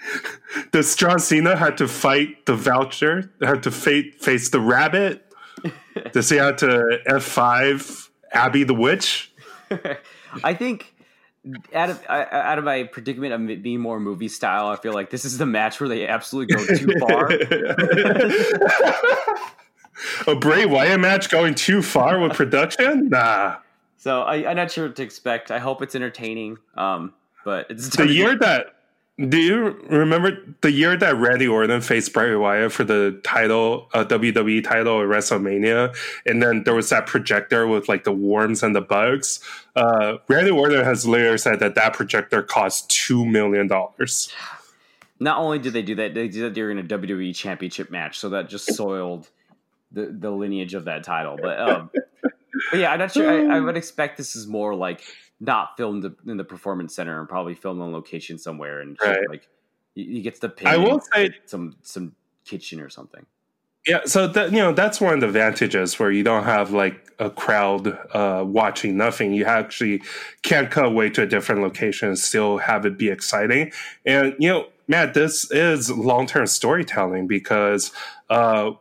Does 0.72 0.96
John 0.96 1.20
Cena 1.20 1.56
have 1.56 1.76
to 1.78 1.88
fight 1.88 2.46
the 2.46 2.56
voucher? 2.56 3.32
Have 3.42 3.62
to 3.62 3.72
fa- 3.72 4.12
face 4.20 4.50
the 4.50 4.60
rabbit? 4.60 5.24
Does 6.14 6.30
he 6.30 6.38
have 6.38 6.58
to 6.58 7.00
F 7.08 7.24
five 7.24 8.08
Abby 8.32 8.64
the 8.64 8.74
Witch. 8.74 9.32
I 10.44 10.54
think 10.54 10.94
out 11.74 11.90
of 11.90 12.06
out 12.08 12.58
of 12.58 12.64
my 12.64 12.84
predicament 12.84 13.34
of 13.34 13.64
being 13.64 13.80
more 13.80 14.00
movie 14.00 14.28
style, 14.28 14.68
I 14.68 14.76
feel 14.76 14.94
like 14.94 15.10
this 15.10 15.26
is 15.26 15.38
the 15.38 15.46
match 15.46 15.80
where 15.80 15.90
they 15.90 16.08
absolutely 16.08 16.56
go 16.56 16.66
too 16.66 16.94
far. 17.00 17.32
A 20.28 20.36
Bray 20.36 20.66
Wyatt 20.66 21.00
match 21.00 21.30
going 21.30 21.56
too 21.56 21.82
far 21.82 22.20
with 22.20 22.34
production? 22.34 23.10
Nah. 23.10 23.58
so 23.98 24.22
I, 24.22 24.50
I'm 24.50 24.56
not 24.56 24.70
sure 24.72 24.86
what 24.88 24.96
to 24.98 25.04
expect. 25.04 25.50
I 25.50 25.58
hope 25.58 25.82
it's 25.82 25.96
entertaining. 25.96 26.60
Um, 26.76 27.14
but 27.44 27.66
it's 27.72 27.90
The 27.90 28.08
year 28.08 28.38
that 28.38 28.76
do 29.20 29.38
you 29.38 29.70
remember 29.90 30.38
the 30.62 30.72
year 30.72 30.96
that 30.96 31.16
Randy 31.16 31.48
Orton 31.48 31.82
faced 31.82 32.14
Bray 32.14 32.36
Wyatt 32.36 32.72
for 32.72 32.84
the 32.84 33.20
title, 33.24 33.90
uh, 33.94 34.06
WWE 34.06 34.64
title 34.64 35.02
at 35.02 35.08
WrestleMania, 35.08 35.96
and 36.28 36.42
then 36.42 36.64
there 36.66 36.76
was 36.76 36.90
that 36.90 37.08
projector 37.08 37.66
with 37.66 37.90
like 37.90 38.04
the 38.04 38.12
worms 38.12 38.62
and 38.62 38.76
the 38.76 38.82
bugs. 38.82 39.40
Uh, 39.76 40.18
Randy 40.28 40.52
Orton 40.52 40.86
has 40.86 41.08
later 41.08 41.36
said 41.40 41.60
that 41.62 41.74
that 41.74 41.94
projector 41.94 42.44
cost 42.44 42.90
two 42.92 43.26
million 43.26 43.68
dollars. 43.68 44.32
not 45.20 45.40
only 45.40 45.58
did 45.58 45.74
they 45.74 45.82
do 45.82 45.96
that, 45.96 46.14
they 46.14 46.28
did 46.28 46.44
that 46.44 46.54
during 46.54 46.78
a 46.78 46.84
WWE 46.84 47.36
Championship 47.36 47.90
match, 47.90 48.20
so 48.20 48.30
that 48.30 48.50
just 48.50 48.76
soiled 48.76 49.28
the 49.92 50.06
the 50.06 50.30
lineage 50.30 50.76
of 50.76 50.86
that 50.86 51.04
title. 51.04 51.40
But, 51.42 51.60
um, 51.60 51.90
but 52.72 52.80
yeah, 52.80 52.92
I'm 52.92 53.00
not 53.00 53.14
sure. 53.14 53.52
I, 53.52 53.58
I 53.58 53.60
would 53.62 53.78
expect 53.78 54.18
this 54.18 54.36
is 54.36 54.46
more 54.46 54.76
like 54.76 55.02
not 55.40 55.78
filmed 55.78 56.16
in 56.26 56.38
the 56.38 56.44
performance 56.44 56.96
center 56.96 57.20
and 57.20 57.30
probably 57.30 57.54
filmed 57.54 57.82
on 57.82 57.92
location 57.92 58.38
somewhere, 58.38 58.82
and 58.82 58.98
Right. 59.04 59.20
like 59.30 59.48
he 59.96 60.22
gets 60.22 60.40
the 60.40 60.50
pin 60.50 60.68
I 60.68 60.78
will 60.78 61.02
say 61.14 61.32
some 61.46 61.76
some 61.82 62.16
kitchen 62.46 62.80
or 62.80 62.90
something. 62.90 63.26
Yeah, 63.88 64.02
so 64.06 64.28
that 64.28 64.52
you 64.52 64.58
know 64.58 64.74
that's 64.74 65.00
one 65.00 65.14
of 65.14 65.22
the 65.22 65.28
advantages 65.28 65.98
where 65.98 66.12
you 66.12 66.24
don't 66.24 66.44
have 66.44 66.72
like 66.72 67.10
a 67.20 67.30
crowd 67.30 67.88
uh, 68.14 68.44
watching 68.46 68.98
nothing. 68.98 69.34
You 69.34 69.46
actually 69.46 70.02
can 70.44 70.68
cut 70.68 70.86
away 70.86 71.10
to 71.12 71.24
a 71.24 71.26
different 71.26 71.62
location 71.62 72.10
and 72.10 72.20
still 72.20 72.58
have 72.58 72.86
it 72.86 72.98
be 72.98 73.10
exciting. 73.10 73.72
And 74.06 74.36
you 74.40 74.50
know, 74.50 74.68
Matt, 74.90 75.14
this 75.14 75.50
is 75.52 75.90
long 75.90 76.28
term 76.28 76.48
storytelling 76.48 77.28
because 77.28 77.92
uh, 78.30 78.72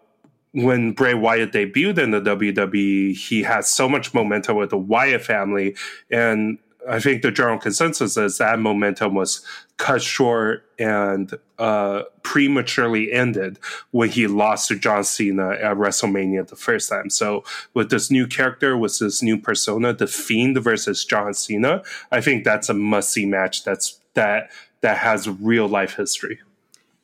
when 0.57 0.93
Bray 0.93 1.13
Wyatt 1.13 1.53
debuted 1.53 1.99
in 1.99 2.13
the 2.13 2.21
WWE, 2.21 3.15
he 3.15 3.43
had 3.43 3.67
so 3.67 3.91
much 3.91 4.15
momentum 4.15 4.57
with 4.57 4.71
the 4.71 4.79
Wyatt 4.79 5.23
family, 5.23 5.77
and 6.11 6.59
I 6.89 6.99
think 6.99 7.21
the 7.21 7.31
general 7.31 7.59
consensus 7.59 8.17
is 8.17 8.39
that 8.39 8.59
momentum 8.59 9.15
was 9.15 9.45
cut 9.77 10.01
short 10.01 10.65
and 10.79 11.35
uh, 11.59 12.05
prematurely 12.23 13.13
ended 13.13 13.59
when 13.91 14.09
he 14.09 14.27
lost 14.29 14.69
to 14.69 14.79
John 14.79 15.05
Cena 15.05 15.51
at 15.51 15.77
WrestleMania 15.77 16.49
the 16.49 16.57
first 16.57 16.89
time. 16.89 17.11
So 17.11 17.45
with 17.75 17.91
this 17.91 18.11
new 18.11 18.27
character, 18.27 18.79
with 18.79 18.99
this 18.99 19.23
new 19.23 19.39
persona, 19.39 19.93
the 19.93 20.07
Fiend 20.07 20.57
versus 20.63 21.05
John 21.05 21.35
Cena, 21.35 21.83
I 22.11 22.23
think 22.23 22.45
that's 22.45 22.71
a 22.71 22.75
must 22.75 23.11
see 23.11 23.27
match. 23.27 23.63
That's 23.65 24.01
that 24.15 24.51
that 24.81 24.97
has 24.99 25.29
real 25.29 25.69
life 25.69 25.97
history. 25.97 26.39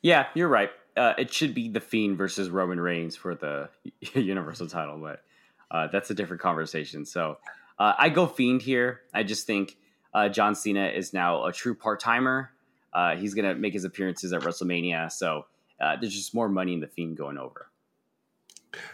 Yeah, 0.01 0.27
you're 0.33 0.47
right. 0.47 0.71
Uh, 0.95 1.13
it 1.17 1.33
should 1.33 1.53
be 1.53 1.69
the 1.69 1.79
Fiend 1.79 2.17
versus 2.17 2.49
Roman 2.49 2.79
Reigns 2.79 3.15
for 3.15 3.35
the 3.35 3.69
Universal 4.13 4.67
title, 4.67 4.97
but 4.97 5.23
uh, 5.71 5.87
that's 5.87 6.09
a 6.11 6.13
different 6.13 6.41
conversation. 6.41 7.05
So 7.05 7.37
uh, 7.79 7.93
I 7.97 8.09
go 8.09 8.27
Fiend 8.27 8.61
here. 8.61 9.01
I 9.13 9.23
just 9.23 9.47
think 9.47 9.77
uh, 10.13 10.29
John 10.29 10.55
Cena 10.55 10.87
is 10.87 11.13
now 11.13 11.45
a 11.45 11.51
true 11.51 11.73
part 11.75 11.99
timer. 11.99 12.51
Uh, 12.93 13.15
he's 13.15 13.33
going 13.33 13.45
to 13.45 13.55
make 13.55 13.73
his 13.73 13.85
appearances 13.85 14.33
at 14.33 14.41
WrestleMania. 14.41 15.11
So 15.11 15.47
uh, 15.81 15.95
there's 15.99 16.13
just 16.13 16.35
more 16.35 16.47
money 16.47 16.73
in 16.73 16.79
the 16.79 16.87
Fiend 16.87 17.17
going 17.17 17.39
over. 17.39 17.67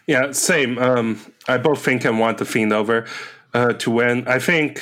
Yeah, 0.08 0.32
same. 0.32 0.78
Um, 0.78 1.20
I 1.48 1.58
both 1.58 1.84
think 1.84 2.06
and 2.06 2.20
want 2.20 2.38
the 2.38 2.46
Fiend 2.46 2.72
over 2.72 3.06
to 3.54 3.92
win. 3.92 4.28
I 4.28 4.40
think 4.40 4.82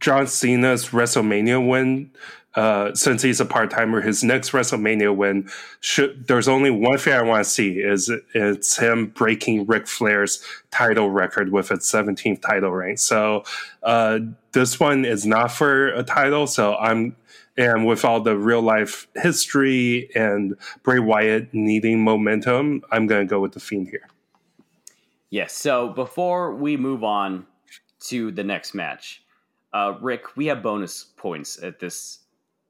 John 0.00 0.26
Cena's 0.26 0.88
WrestleMania 0.88 1.66
win, 1.66 2.10
uh, 2.56 2.94
since 2.94 3.20
he's 3.20 3.38
a 3.38 3.44
part 3.44 3.70
timer, 3.70 4.00
his 4.00 4.24
next 4.24 4.50
WrestleMania 4.52 5.14
win 5.14 5.48
should. 5.80 6.26
There's 6.26 6.48
only 6.48 6.70
one 6.70 6.96
thing 6.96 7.12
I 7.12 7.20
want 7.20 7.44
to 7.44 7.50
see 7.50 7.80
is 7.80 8.10
it's 8.34 8.78
him 8.78 9.08
breaking 9.08 9.66
Ric 9.66 9.86
Flair's 9.86 10.42
title 10.70 11.10
record 11.10 11.52
with 11.52 11.70
its 11.70 11.90
17th 11.92 12.40
title 12.40 12.70
reign. 12.70 12.96
So 12.96 13.44
uh, 13.82 14.20
this 14.52 14.80
one 14.80 15.04
is 15.04 15.26
not 15.26 15.52
for 15.52 15.88
a 15.88 16.02
title. 16.02 16.46
So 16.46 16.74
I'm. 16.76 17.14
And 17.58 17.86
with 17.86 18.04
all 18.04 18.20
the 18.20 18.36
real 18.36 18.60
life 18.60 19.08
history 19.14 20.10
and 20.14 20.56
Bray 20.82 20.98
Wyatt 20.98 21.54
needing 21.54 22.04
momentum, 22.04 22.82
I'm 22.92 23.06
going 23.06 23.26
to 23.26 23.30
go 23.30 23.40
with 23.40 23.52
the 23.52 23.60
Fiend 23.60 23.88
here. 23.88 24.06
Yes. 25.30 25.54
So 25.54 25.88
before 25.88 26.54
we 26.54 26.76
move 26.76 27.02
on 27.02 27.46
to 28.08 28.30
the 28.30 28.44
next 28.44 28.74
match, 28.74 29.22
uh, 29.72 29.94
Rick, 30.02 30.36
we 30.36 30.44
have 30.46 30.62
bonus 30.62 31.02
points 31.02 31.62
at 31.62 31.78
this 31.78 32.25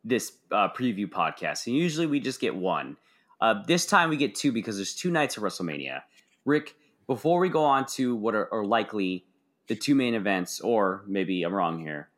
this 0.07 0.32
uh, 0.52 0.68
preview 0.68 1.07
podcast, 1.07 1.66
and 1.66 1.76
usually 1.76 2.07
we 2.07 2.20
just 2.20 2.40
get 2.40 2.54
one. 2.54 2.96
Uh, 3.40 3.62
this 3.66 3.84
time 3.84 4.09
we 4.09 4.16
get 4.16 4.34
two 4.34 4.52
because 4.52 4.76
there's 4.76 4.94
two 4.94 5.11
nights 5.11 5.36
of 5.36 5.42
WrestleMania. 5.42 6.02
Rick, 6.44 6.76
before 7.07 7.40
we 7.40 7.48
go 7.48 7.64
on 7.64 7.86
to 7.86 8.14
what 8.14 8.34
are, 8.34 8.52
are 8.52 8.64
likely 8.64 9.24
the 9.66 9.74
two 9.74 9.94
main 9.94 10.14
events, 10.14 10.61
or 10.61 11.02
maybe 11.07 11.42
I'm 11.42 11.52
wrong 11.52 11.80
here, 11.80 12.09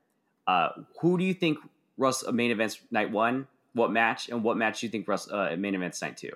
uh, 0.46 0.68
who 1.00 1.18
do 1.18 1.24
you 1.24 1.34
think 1.34 1.58
Russ 1.96 2.24
uh, 2.26 2.30
main 2.30 2.50
events 2.50 2.80
night 2.90 3.10
one? 3.10 3.48
What 3.72 3.90
match 3.90 4.28
and 4.28 4.42
what 4.42 4.56
match 4.56 4.80
do 4.80 4.86
you 4.86 4.90
think 4.90 5.08
Russ 5.08 5.30
uh, 5.30 5.56
main 5.58 5.74
events 5.74 6.00
night 6.02 6.16
two? 6.16 6.32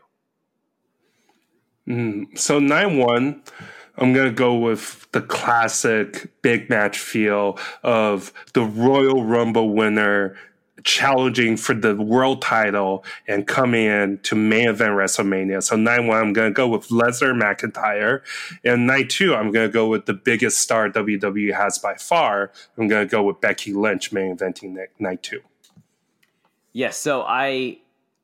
Mm, 1.88 2.38
so 2.38 2.59
night 2.59 2.86
one, 2.86 3.42
I'm 3.96 4.12
gonna 4.12 4.32
go 4.32 4.55
with 4.57 5.07
the 5.12 5.20
classic 5.20 6.30
big 6.42 6.70
match 6.70 6.98
feel 6.98 7.59
of 7.82 8.32
the 8.55 8.62
Royal 8.62 9.24
Rumble 9.24 9.70
winner 9.70 10.36
challenging 10.85 11.57
for 11.57 11.75
the 11.75 11.95
world 11.95 12.43
title 12.43 13.05
and 13.29 13.47
coming 13.47 13.85
in 13.85 14.18
to 14.18 14.35
main 14.35 14.68
event 14.68 14.93
WrestleMania. 14.93 15.62
So 15.62 15.77
night 15.77 16.01
one, 16.01 16.16
I'm 16.18 16.33
gonna 16.33 16.51
go 16.51 16.66
with 16.66 16.89
Lesnar 16.89 17.39
McIntyre, 17.39 18.23
and 18.64 18.87
night 18.87 19.11
two, 19.11 19.35
I'm 19.35 19.53
gonna 19.53 19.68
go 19.68 19.87
with 19.89 20.07
the 20.07 20.14
biggest 20.14 20.59
star 20.59 20.89
WWE 20.89 21.55
has 21.55 21.79
by 21.79 21.95
far. 21.95 22.51
I'm 22.79 22.89
gonna 22.89 23.07
go 23.07 23.23
with 23.23 23.41
Becky 23.41 23.73
Lynch 23.73 24.12
main 24.12 24.37
eventing 24.37 24.77
night, 24.99 25.23
two. 25.23 25.41
Yes, 26.73 26.97
so 26.97 27.23
I 27.23 27.79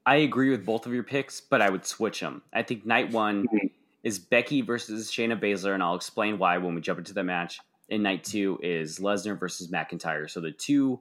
I 0.06 0.16
agree 0.16 0.48
with 0.48 0.64
both 0.64 0.86
of 0.86 0.94
your 0.94 1.02
picks, 1.02 1.40
but 1.40 1.60
I 1.60 1.68
would 1.68 1.84
switch 1.84 2.20
them. 2.20 2.40
I 2.52 2.62
think 2.62 2.86
night 2.86 3.10
one 3.10 3.46
Mhm. 3.46 3.70
is 4.02 4.18
Becky 4.18 4.62
versus 4.62 5.10
Shayna 5.12 5.38
Baszler, 5.38 5.74
and 5.74 5.82
I'll 5.82 5.96
explain 5.96 6.38
why 6.38 6.56
when 6.56 6.74
we 6.74 6.80
jump 6.80 6.98
into 6.98 7.12
the 7.12 7.22
match. 7.24 7.60
And 7.90 8.02
night 8.02 8.24
two 8.24 8.58
is 8.62 8.98
Lesnar 9.00 9.38
versus 9.38 9.70
McIntyre. 9.70 10.30
So 10.30 10.40
the 10.40 10.50
two 10.50 11.00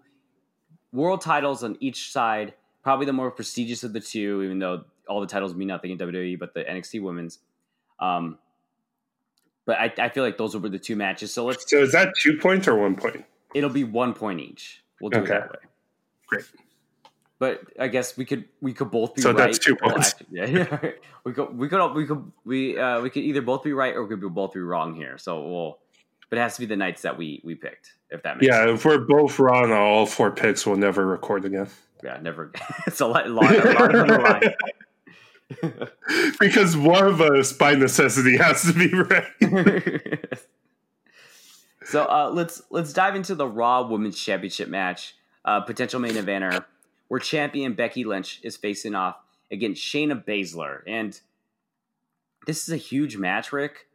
world 0.92 1.22
titles 1.22 1.64
on 1.64 1.78
each 1.80 2.12
side, 2.12 2.54
probably 2.84 3.06
the 3.06 3.14
more 3.14 3.32
prestigious 3.32 3.84
of 3.84 3.94
the 3.94 4.00
two, 4.00 4.42
even 4.44 4.60
though 4.60 4.86
all 5.08 5.22
the 5.22 5.28
titles 5.28 5.54
mean 5.56 5.68
nothing 5.68 5.92
in 5.92 5.98
WWE, 5.98 6.38
but 6.40 6.54
the 6.54 6.64
NXT 6.64 7.02
women's. 7.02 7.40
Um, 8.00 8.38
but 9.66 9.78
I, 9.78 9.94
I 10.00 10.10
feel 10.10 10.24
like 10.24 10.38
those 10.38 10.54
will 10.54 10.62
be 10.62 10.70
the 10.70 10.80
two 10.80 10.96
matches. 10.96 11.34
So 11.34 11.46
let's 11.46 11.70
So 11.70 11.82
is 11.82 11.92
that 11.92 12.14
two 12.22 12.38
points 12.38 12.68
or 12.68 12.76
one 12.78 12.96
point? 12.96 13.26
it'll 13.54 13.70
be 13.70 13.84
one 13.84 14.14
point 14.14 14.40
each. 14.40 14.84
We'll 15.02 15.10
do 15.12 15.20
Okay. 15.20 15.36
it 15.36 15.40
that 15.42 15.52
way. 15.52 15.60
Great. 16.28 16.46
But 17.40 17.62
I 17.80 17.88
guess 17.88 18.18
we 18.18 18.26
could 18.26 18.46
we 18.62 18.74
could 18.74 18.90
both 18.90 19.14
be 19.14 19.22
So 19.22 19.30
right. 19.32 19.38
that's 19.38 19.60
two 19.60 19.76
points. 19.76 20.16
yeah, 20.32 20.46
yeah. 20.46 20.80
we 21.24 21.34
could 21.34 21.56
we 21.58 21.68
could 21.70 21.94
we 21.94 22.06
could 22.08 22.32
we 22.46 22.80
uh, 22.80 23.00
we 23.02 23.10
could 23.12 23.24
either 23.24 23.42
both 23.42 23.64
be 23.64 23.74
right 23.74 23.94
or 23.96 24.04
we 24.06 24.18
could 24.18 24.34
both 24.34 24.54
be 24.54 24.60
wrong 24.60 24.96
here. 24.96 25.18
So 25.20 25.42
we'll 25.48 25.80
but 26.30 26.38
it 26.40 26.42
has 26.42 26.56
to 26.56 26.60
be 26.62 26.66
the 26.66 26.76
nights 26.76 27.02
that 27.04 27.18
we 27.18 27.42
we 27.44 27.56
picked. 27.56 27.94
If 28.10 28.24
that 28.24 28.38
makes 28.38 28.48
Yeah, 28.48 28.66
sense. 28.66 28.80
if 28.80 28.86
we're 28.86 29.00
both 29.00 29.38
wrong 29.40 29.66
on 29.66 29.78
all 29.78 30.06
four 30.06 30.32
picks, 30.32 30.66
we'll 30.66 30.78
never 30.78 31.06
record 31.06 31.46
again. 31.46 31.68
yeah, 32.04 32.20
never. 32.22 32.52
it's 32.88 33.00
a 33.02 33.06
lot, 33.08 33.28
a 33.28 33.30
lot, 33.30 33.54
a 33.56 34.04
lot 34.04 34.44
line. 34.44 34.54
because 36.40 36.76
one 36.76 37.06
of 37.06 37.22
us 37.22 37.54
by 37.54 37.74
necessity 37.76 38.38
has 38.38 38.64
to 38.64 38.74
be 38.74 38.88
right. 38.94 40.30
so 41.86 42.04
uh, 42.06 42.30
let's 42.34 42.62
let's 42.70 42.92
dive 42.94 43.16
into 43.16 43.36
the 43.36 43.48
Raw 43.48 43.88
Women's 43.88 44.20
Championship 44.22 44.68
match, 44.70 45.16
uh, 45.46 45.62
potential 45.62 46.00
main 46.00 46.14
eventer, 46.16 46.66
where 47.08 47.20
champion 47.20 47.74
Becky 47.74 48.04
Lynch 48.04 48.40
is 48.44 48.58
facing 48.58 48.94
off 48.96 49.16
against 49.52 49.82
Shayna 49.82 50.24
Baszler, 50.26 50.82
and 50.86 51.20
this 52.46 52.64
is 52.68 52.74
a 52.74 52.78
huge 52.78 53.16
match, 53.18 53.54
Rick, 53.54 53.87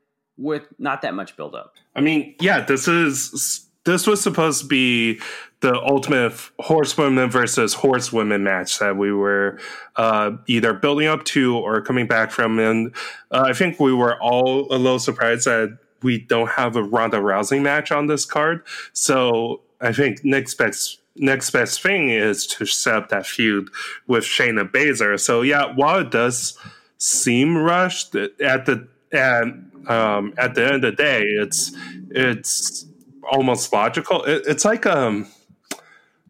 with 0.42 0.66
not 0.78 1.02
that 1.02 1.14
much 1.14 1.36
buildup. 1.36 1.74
I 1.94 2.00
mean, 2.00 2.34
yeah, 2.40 2.60
this 2.64 2.88
is 2.88 3.66
this 3.84 4.06
was 4.06 4.20
supposed 4.20 4.62
to 4.62 4.66
be 4.66 5.20
the 5.60 5.74
ultimate 5.74 6.34
horsewomen 6.60 7.30
versus 7.30 7.74
horsewomen 7.74 8.44
match 8.44 8.78
that 8.78 8.96
we 8.96 9.12
were 9.12 9.58
uh, 9.96 10.32
either 10.46 10.72
building 10.72 11.08
up 11.08 11.24
to 11.24 11.56
or 11.56 11.80
coming 11.80 12.06
back 12.06 12.30
from, 12.30 12.58
and 12.58 12.94
uh, 13.30 13.44
I 13.46 13.52
think 13.52 13.78
we 13.80 13.92
were 13.92 14.20
all 14.20 14.72
a 14.74 14.78
little 14.78 14.98
surprised 14.98 15.46
that 15.46 15.78
we 16.02 16.18
don't 16.18 16.50
have 16.50 16.76
a 16.76 16.82
Ronda 16.82 17.18
Rousey 17.18 17.62
match 17.62 17.92
on 17.92 18.06
this 18.06 18.24
card. 18.24 18.64
So 18.92 19.60
I 19.80 19.92
think 19.92 20.24
next 20.24 20.54
best 20.54 20.98
next 21.14 21.50
best 21.50 21.82
thing 21.82 22.08
is 22.08 22.46
to 22.46 22.64
set 22.66 22.94
up 22.94 23.08
that 23.10 23.26
feud 23.26 23.68
with 24.06 24.24
Shayna 24.24 24.70
Baszler. 24.70 25.18
So 25.20 25.42
yeah, 25.42 25.72
while 25.74 26.00
it 26.00 26.10
does 26.10 26.58
seem 26.98 27.58
rushed 27.58 28.14
at 28.14 28.66
the 28.66 28.88
at 29.12 29.46
um, 29.88 30.34
at 30.38 30.54
the 30.54 30.64
end 30.64 30.74
of 30.76 30.82
the 30.82 30.92
day, 30.92 31.22
it's 31.22 31.72
it's 32.10 32.86
almost 33.30 33.72
logical. 33.72 34.22
It, 34.24 34.42
it's 34.46 34.64
like 34.64 34.86
um, 34.86 35.26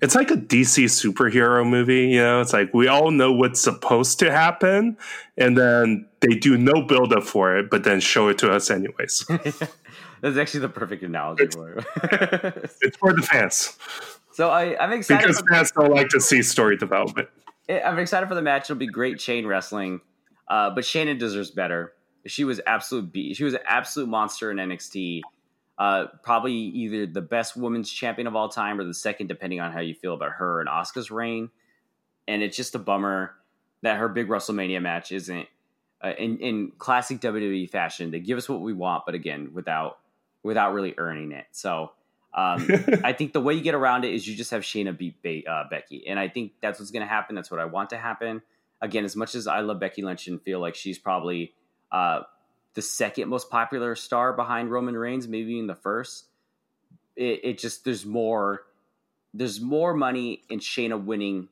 it's 0.00 0.14
like 0.14 0.30
a 0.30 0.36
DC 0.36 0.84
superhero 0.84 1.68
movie. 1.68 2.08
You 2.08 2.20
know, 2.20 2.40
it's 2.40 2.52
like 2.52 2.72
we 2.74 2.88
all 2.88 3.10
know 3.10 3.32
what's 3.32 3.60
supposed 3.60 4.18
to 4.20 4.30
happen, 4.30 4.96
and 5.36 5.56
then 5.56 6.08
they 6.20 6.34
do 6.34 6.56
no 6.56 6.82
build 6.82 7.12
up 7.12 7.24
for 7.24 7.56
it, 7.56 7.70
but 7.70 7.84
then 7.84 8.00
show 8.00 8.28
it 8.28 8.38
to 8.38 8.50
us 8.50 8.70
anyways. 8.70 9.24
That's 10.20 10.36
actually 10.36 10.60
the 10.60 10.68
perfect 10.68 11.02
analogy 11.02 11.48
for 11.48 11.72
it. 11.72 11.84
it's 12.80 12.96
for 12.96 13.12
the 13.12 13.22
fans 13.22 13.76
so 14.32 14.48
I, 14.50 14.82
I'm 14.82 14.92
excited. 14.92 15.26
because 15.26 15.42
fans 15.48 15.70
don't 15.72 15.92
like 15.92 16.08
to 16.08 16.20
see 16.20 16.42
story 16.42 16.76
development. 16.76 17.28
I'm 17.68 17.98
excited 17.98 18.28
for 18.28 18.34
the 18.34 18.42
match. 18.42 18.64
It'll 18.64 18.76
be 18.76 18.86
great 18.86 19.18
chain 19.18 19.46
wrestling, 19.46 20.00
uh, 20.48 20.70
but 20.70 20.84
Shayna 20.84 21.18
deserves 21.18 21.50
better. 21.50 21.92
She 22.26 22.44
was 22.44 22.60
absolute. 22.66 23.12
Be- 23.12 23.34
she 23.34 23.44
was 23.44 23.54
an 23.54 23.60
absolute 23.66 24.08
monster 24.08 24.50
in 24.50 24.56
NXT. 24.58 25.22
Uh, 25.78 26.06
probably 26.22 26.52
either 26.52 27.06
the 27.06 27.22
best 27.22 27.56
women's 27.56 27.90
champion 27.90 28.26
of 28.26 28.36
all 28.36 28.48
time 28.48 28.78
or 28.78 28.84
the 28.84 28.94
second, 28.94 29.26
depending 29.26 29.60
on 29.60 29.72
how 29.72 29.80
you 29.80 29.94
feel 29.94 30.14
about 30.14 30.32
her 30.32 30.60
and 30.60 30.68
Asuka's 30.68 31.10
reign. 31.10 31.50
And 32.28 32.42
it's 32.42 32.56
just 32.56 32.74
a 32.74 32.78
bummer 32.78 33.34
that 33.82 33.98
her 33.98 34.08
big 34.08 34.28
WrestleMania 34.28 34.80
match 34.80 35.10
isn't 35.10 35.48
uh, 36.02 36.12
in 36.18 36.38
in 36.38 36.72
classic 36.78 37.20
WWE 37.20 37.68
fashion. 37.70 38.10
They 38.10 38.20
give 38.20 38.38
us 38.38 38.48
what 38.48 38.60
we 38.60 38.72
want, 38.72 39.04
but 39.06 39.14
again, 39.14 39.50
without 39.54 39.98
without 40.42 40.72
really 40.72 40.94
earning 40.98 41.32
it. 41.32 41.46
So. 41.52 41.92
Um, 42.34 42.66
I 43.04 43.12
think 43.12 43.34
the 43.34 43.42
way 43.42 43.52
you 43.52 43.60
get 43.60 43.74
around 43.74 44.06
it 44.06 44.14
is 44.14 44.26
you 44.26 44.34
just 44.34 44.52
have 44.52 44.62
Shayna 44.62 44.96
beat 44.96 45.20
Be- 45.20 45.46
uh, 45.46 45.64
Becky, 45.68 46.06
and 46.08 46.18
I 46.18 46.28
think 46.28 46.52
that's 46.62 46.78
what's 46.78 46.90
going 46.90 47.02
to 47.02 47.06
happen. 47.06 47.36
That's 47.36 47.50
what 47.50 47.60
I 47.60 47.66
want 47.66 47.90
to 47.90 47.98
happen. 47.98 48.40
Again, 48.80 49.04
as 49.04 49.14
much 49.14 49.34
as 49.34 49.46
I 49.46 49.60
love 49.60 49.78
Becky 49.80 50.00
Lynch 50.00 50.28
and 50.28 50.40
feel 50.40 50.58
like 50.58 50.74
she's 50.74 50.98
probably 50.98 51.52
uh, 51.92 52.22
the 52.74 52.82
second 52.82 53.28
most 53.28 53.50
popular 53.50 53.94
star 53.94 54.32
behind 54.32 54.70
Roman 54.70 54.96
Reigns, 54.96 55.28
maybe 55.28 55.58
in 55.58 55.66
the 55.66 55.74
first, 55.74 56.24
it, 57.16 57.40
it 57.44 57.58
just 57.58 57.84
there's 57.84 58.06
more 58.06 58.62
there's 59.34 59.60
more 59.60 59.94
money 59.94 60.42
in 60.50 60.58
Shayna 60.58 61.02
winning 61.02 61.48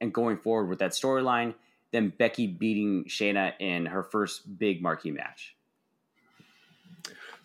and 0.00 0.12
going 0.12 0.38
forward 0.38 0.68
with 0.68 0.78
that 0.78 0.92
storyline 0.92 1.54
than 1.92 2.08
Becky 2.08 2.46
beating 2.46 3.04
Shayna 3.04 3.52
in 3.58 3.86
her 3.86 4.02
first 4.02 4.58
big 4.58 4.80
marquee 4.80 5.10
match. 5.10 5.56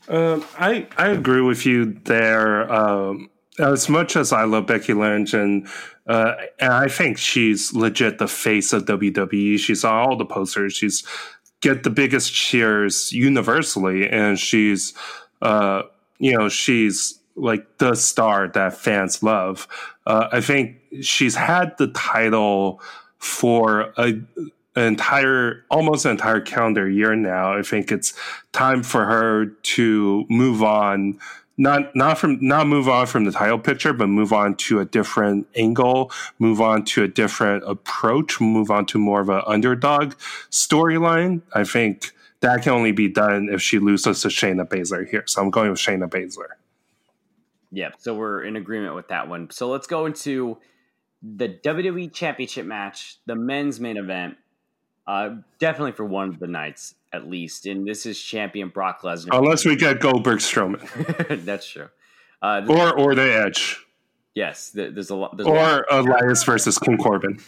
Um, 0.08 0.46
I 0.58 0.88
I 0.98 1.10
agree 1.10 1.42
with 1.42 1.66
you 1.66 2.00
there. 2.06 2.72
Um, 2.72 3.30
as 3.58 3.88
much 3.90 4.16
as 4.16 4.34
I 4.34 4.44
love 4.44 4.68
Becky 4.68 4.94
Lynch 4.94 5.34
and 5.34 5.68
uh, 6.08 6.36
and 6.60 6.72
I 6.72 6.88
think 6.88 7.18
she's 7.18 7.74
legit 7.74 8.20
the 8.20 8.28
face 8.28 8.74
of 8.74 8.86
WWE. 8.86 9.58
She's 9.58 9.84
on 9.84 9.94
all 9.94 10.16
the 10.16 10.26
posters. 10.26 10.74
She's 10.76 11.04
get 11.62 11.84
the 11.84 11.90
biggest 11.90 12.34
cheers 12.34 13.12
universally, 13.12 14.10
and 14.10 14.40
she's 14.40 14.94
uh, 15.42 15.84
you 16.20 16.38
know 16.38 16.50
she's 16.50 17.20
like 17.36 17.78
the 17.78 17.96
star 17.96 18.48
that 18.50 18.78
fans 18.78 19.22
love. 19.22 19.68
Uh, 20.06 20.28
I 20.32 20.42
think 20.42 20.78
she's 21.02 21.36
had 21.36 21.78
the 21.78 21.88
title 21.88 22.82
for 23.18 23.94
a 23.98 24.14
an 24.78 24.84
entire 24.84 25.66
almost 25.70 26.06
an 26.06 26.12
entire 26.12 26.42
calendar 26.42 26.90
year 26.90 27.16
now. 27.16 27.58
I 27.58 27.62
think 27.62 27.92
it's 27.92 28.14
time 28.52 28.84
for 28.84 29.06
her 29.06 29.46
to 29.46 30.26
move 30.30 30.62
on. 30.64 31.20
Not 31.58 31.96
not 31.96 32.18
from 32.18 32.38
not 32.42 32.68
move 32.68 32.90
on 32.90 33.08
from 33.08 33.24
the 33.24 33.32
title 33.32 33.60
picture, 33.60 33.94
but 33.94 34.08
move 34.08 34.34
on 34.34 34.56
to 34.56 34.80
a 34.82 34.86
different 34.86 35.48
angle, 35.56 36.12
move 36.38 36.60
on 36.60 36.84
to 36.86 37.04
a 37.04 37.08
different 37.08 37.64
approach, 37.66 38.42
move 38.42 38.70
on 38.70 38.86
to 38.88 39.00
more 39.00 39.22
of 39.22 39.30
an 39.30 39.42
underdog 39.48 40.16
storyline. 40.52 41.42
I 41.54 41.64
think 41.64 42.12
that 42.42 42.62
can 42.64 42.74
only 42.74 42.92
be 42.92 43.08
done 43.08 43.48
if 43.50 43.62
she 43.62 43.80
loses 43.80 44.22
to 44.22 44.28
Shayna 44.28 44.68
Baszler 44.68 45.08
here. 45.08 45.24
So 45.28 45.42
I'm 45.42 45.50
going 45.50 45.70
with 45.70 45.80
Shayna 45.80 46.10
Baszler. 46.10 46.50
Yep. 47.72 47.96
So 48.00 48.16
we're 48.16 48.44
in 48.44 48.56
agreement 48.56 48.96
with 48.96 49.08
that 49.08 49.28
one. 49.28 49.50
So 49.50 49.70
let's 49.70 49.88
go 49.88 50.06
into 50.06 50.58
the 51.22 51.50
WWE 51.50 52.14
Championship 52.14 52.66
match, 52.66 53.18
the 53.26 53.36
men's 53.36 53.80
main 53.80 53.98
event. 53.98 54.38
Uh, 55.08 55.36
definitely 55.60 55.92
for 55.92 56.06
one 56.06 56.30
of 56.30 56.40
the 56.40 56.48
nights 56.48 56.96
at 57.14 57.30
least, 57.30 57.66
and 57.66 57.88
this 57.88 58.06
is 58.06 58.20
champion 58.20 58.70
Brock 58.70 59.02
Lesnar. 59.04 59.38
Unless 59.38 59.66
we 59.66 59.76
get 59.76 60.00
Goldberg 60.00 60.40
Strowman 60.40 61.46
That's 61.46 61.68
true. 61.68 61.90
Uh, 62.42 62.66
or 62.68 62.94
or 62.98 63.16
the 63.16 63.22
Edge 63.22 63.86
yes, 64.36 64.70
there's 64.70 65.10
a 65.10 65.16
lot. 65.16 65.36
There's 65.36 65.48
a 65.48 65.52
lot. 65.52 65.86
or 65.90 66.00
Elias 66.00 66.44
versus 66.44 66.78
King 66.78 66.98
Corbin. 66.98 67.40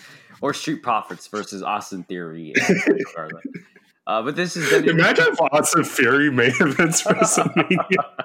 or 0.41 0.53
Street 0.53 0.81
Profits 0.81 1.27
versus 1.27 1.61
Austin 1.61 2.03
Theory. 2.03 2.53
uh, 4.07 4.23
but 4.23 4.35
this 4.35 4.55
is. 4.55 4.71
Imagine 4.73 5.27
if 5.27 5.39
Austin 5.39 5.83
Theory 5.83 6.31
main 6.31 6.53
events 6.59 7.03
WrestleMania. 7.03 7.87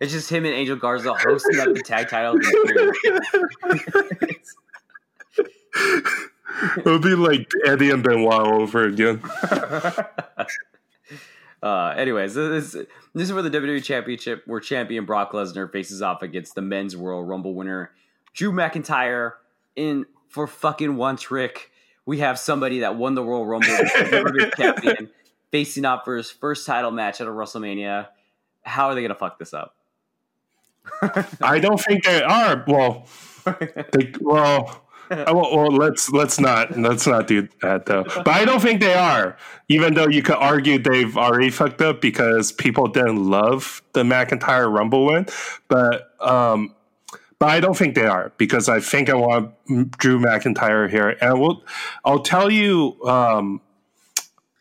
It's 0.00 0.12
just 0.12 0.30
him 0.30 0.44
and 0.44 0.54
Angel 0.54 0.76
Garza 0.76 1.12
hosting 1.12 1.58
up 1.58 1.74
the 1.74 1.82
tag 1.82 2.08
titles. 2.08 2.38
It 6.76 6.84
would 6.84 7.02
be 7.02 7.14
like 7.14 7.50
Eddie 7.66 7.90
and 7.90 8.02
Benoit 8.02 8.46
over 8.46 8.86
again. 8.86 9.22
Uh, 11.60 11.92
anyways, 11.96 12.34
this, 12.34 12.72
this 12.72 12.86
is 13.14 13.32
where 13.32 13.42
the 13.42 13.50
WWE 13.50 13.82
Championship, 13.82 14.44
where 14.46 14.60
champion 14.60 15.04
Brock 15.04 15.32
Lesnar 15.32 15.70
faces 15.70 16.02
off 16.02 16.22
against 16.22 16.54
the 16.54 16.62
men's 16.62 16.96
World 16.96 17.28
Rumble 17.28 17.54
winner 17.54 17.90
Drew 18.32 18.52
McIntyre. 18.52 19.32
In 19.74 20.06
for 20.28 20.46
fucking 20.46 20.96
once, 20.96 21.30
Rick, 21.30 21.70
we 22.04 22.18
have 22.18 22.38
somebody 22.38 22.80
that 22.80 22.96
won 22.96 23.14
the 23.14 23.22
Royal 23.22 23.46
Rumble, 23.46 23.68
champion, 24.56 25.10
facing 25.50 25.84
off 25.84 26.04
for 26.04 26.16
his 26.16 26.30
first 26.30 26.66
title 26.66 26.90
match 26.90 27.20
at 27.20 27.26
a 27.26 27.30
WrestleMania. 27.30 28.08
How 28.62 28.88
are 28.88 28.94
they 28.94 29.02
gonna 29.02 29.14
fuck 29.14 29.38
this 29.38 29.54
up? 29.54 29.76
I 31.40 31.58
don't 31.60 31.80
think 31.80 32.04
they 32.04 32.22
are. 32.22 32.64
Well, 32.66 33.06
they, 33.44 34.12
well, 34.20 34.87
well, 35.26 35.56
well, 35.56 35.70
let's 35.70 36.10
let's 36.10 36.38
not 36.38 36.78
let's 36.78 37.06
not 37.06 37.26
do 37.26 37.48
that 37.62 37.86
though. 37.86 38.04
But 38.04 38.28
I 38.28 38.44
don't 38.44 38.60
think 38.60 38.80
they 38.80 38.94
are. 38.94 39.36
Even 39.68 39.94
though 39.94 40.08
you 40.08 40.22
could 40.22 40.36
argue 40.36 40.78
they've 40.78 41.16
already 41.16 41.50
fucked 41.50 41.80
up 41.80 42.00
because 42.00 42.52
people 42.52 42.88
didn't 42.88 43.30
love 43.30 43.82
the 43.92 44.02
McIntyre 44.02 44.72
Rumble 44.72 45.06
win, 45.06 45.26
but 45.68 46.14
um, 46.20 46.74
but 47.38 47.50
I 47.50 47.60
don't 47.60 47.76
think 47.76 47.94
they 47.94 48.06
are 48.06 48.32
because 48.36 48.68
I 48.68 48.80
think 48.80 49.08
I 49.08 49.14
want 49.14 49.52
Drew 49.98 50.18
McIntyre 50.18 50.90
here, 50.90 51.16
and 51.20 51.40
we'll, 51.40 51.62
I'll 52.04 52.20
tell 52.20 52.50
you, 52.50 53.00
um, 53.04 53.60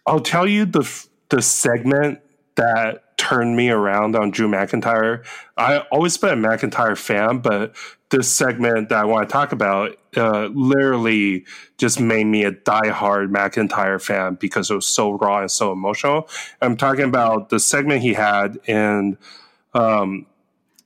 I'll 0.05 0.19
tell 0.19 0.47
you 0.47 0.65
the 0.65 1.07
the 1.29 1.41
segment 1.41 2.19
that 2.55 3.17
turned 3.17 3.55
me 3.55 3.69
around 3.69 4.15
on 4.15 4.31
Drew 4.31 4.47
McIntyre. 4.47 5.25
I 5.57 5.79
always 5.91 6.17
been 6.17 6.43
a 6.43 6.47
McIntyre 6.47 6.97
fan, 6.97 7.39
but 7.39 7.75
this 8.09 8.29
segment 8.29 8.89
that 8.89 8.99
I 8.99 9.05
want 9.05 9.27
to 9.27 9.33
talk 9.33 9.51
about 9.51 9.97
uh, 10.17 10.49
literally 10.53 11.45
just 11.77 11.99
made 11.99 12.25
me 12.25 12.43
a 12.43 12.51
diehard 12.51 13.29
McIntyre 13.29 14.01
fan 14.01 14.35
because 14.35 14.71
it 14.71 14.75
was 14.75 14.87
so 14.87 15.11
raw 15.11 15.41
and 15.41 15.51
so 15.51 15.71
emotional. 15.71 16.27
I'm 16.61 16.75
talking 16.75 17.05
about 17.05 17.49
the 17.49 17.59
segment 17.59 18.01
he 18.01 18.13
had 18.13 18.59
in 18.65 19.17
um, 19.73 20.25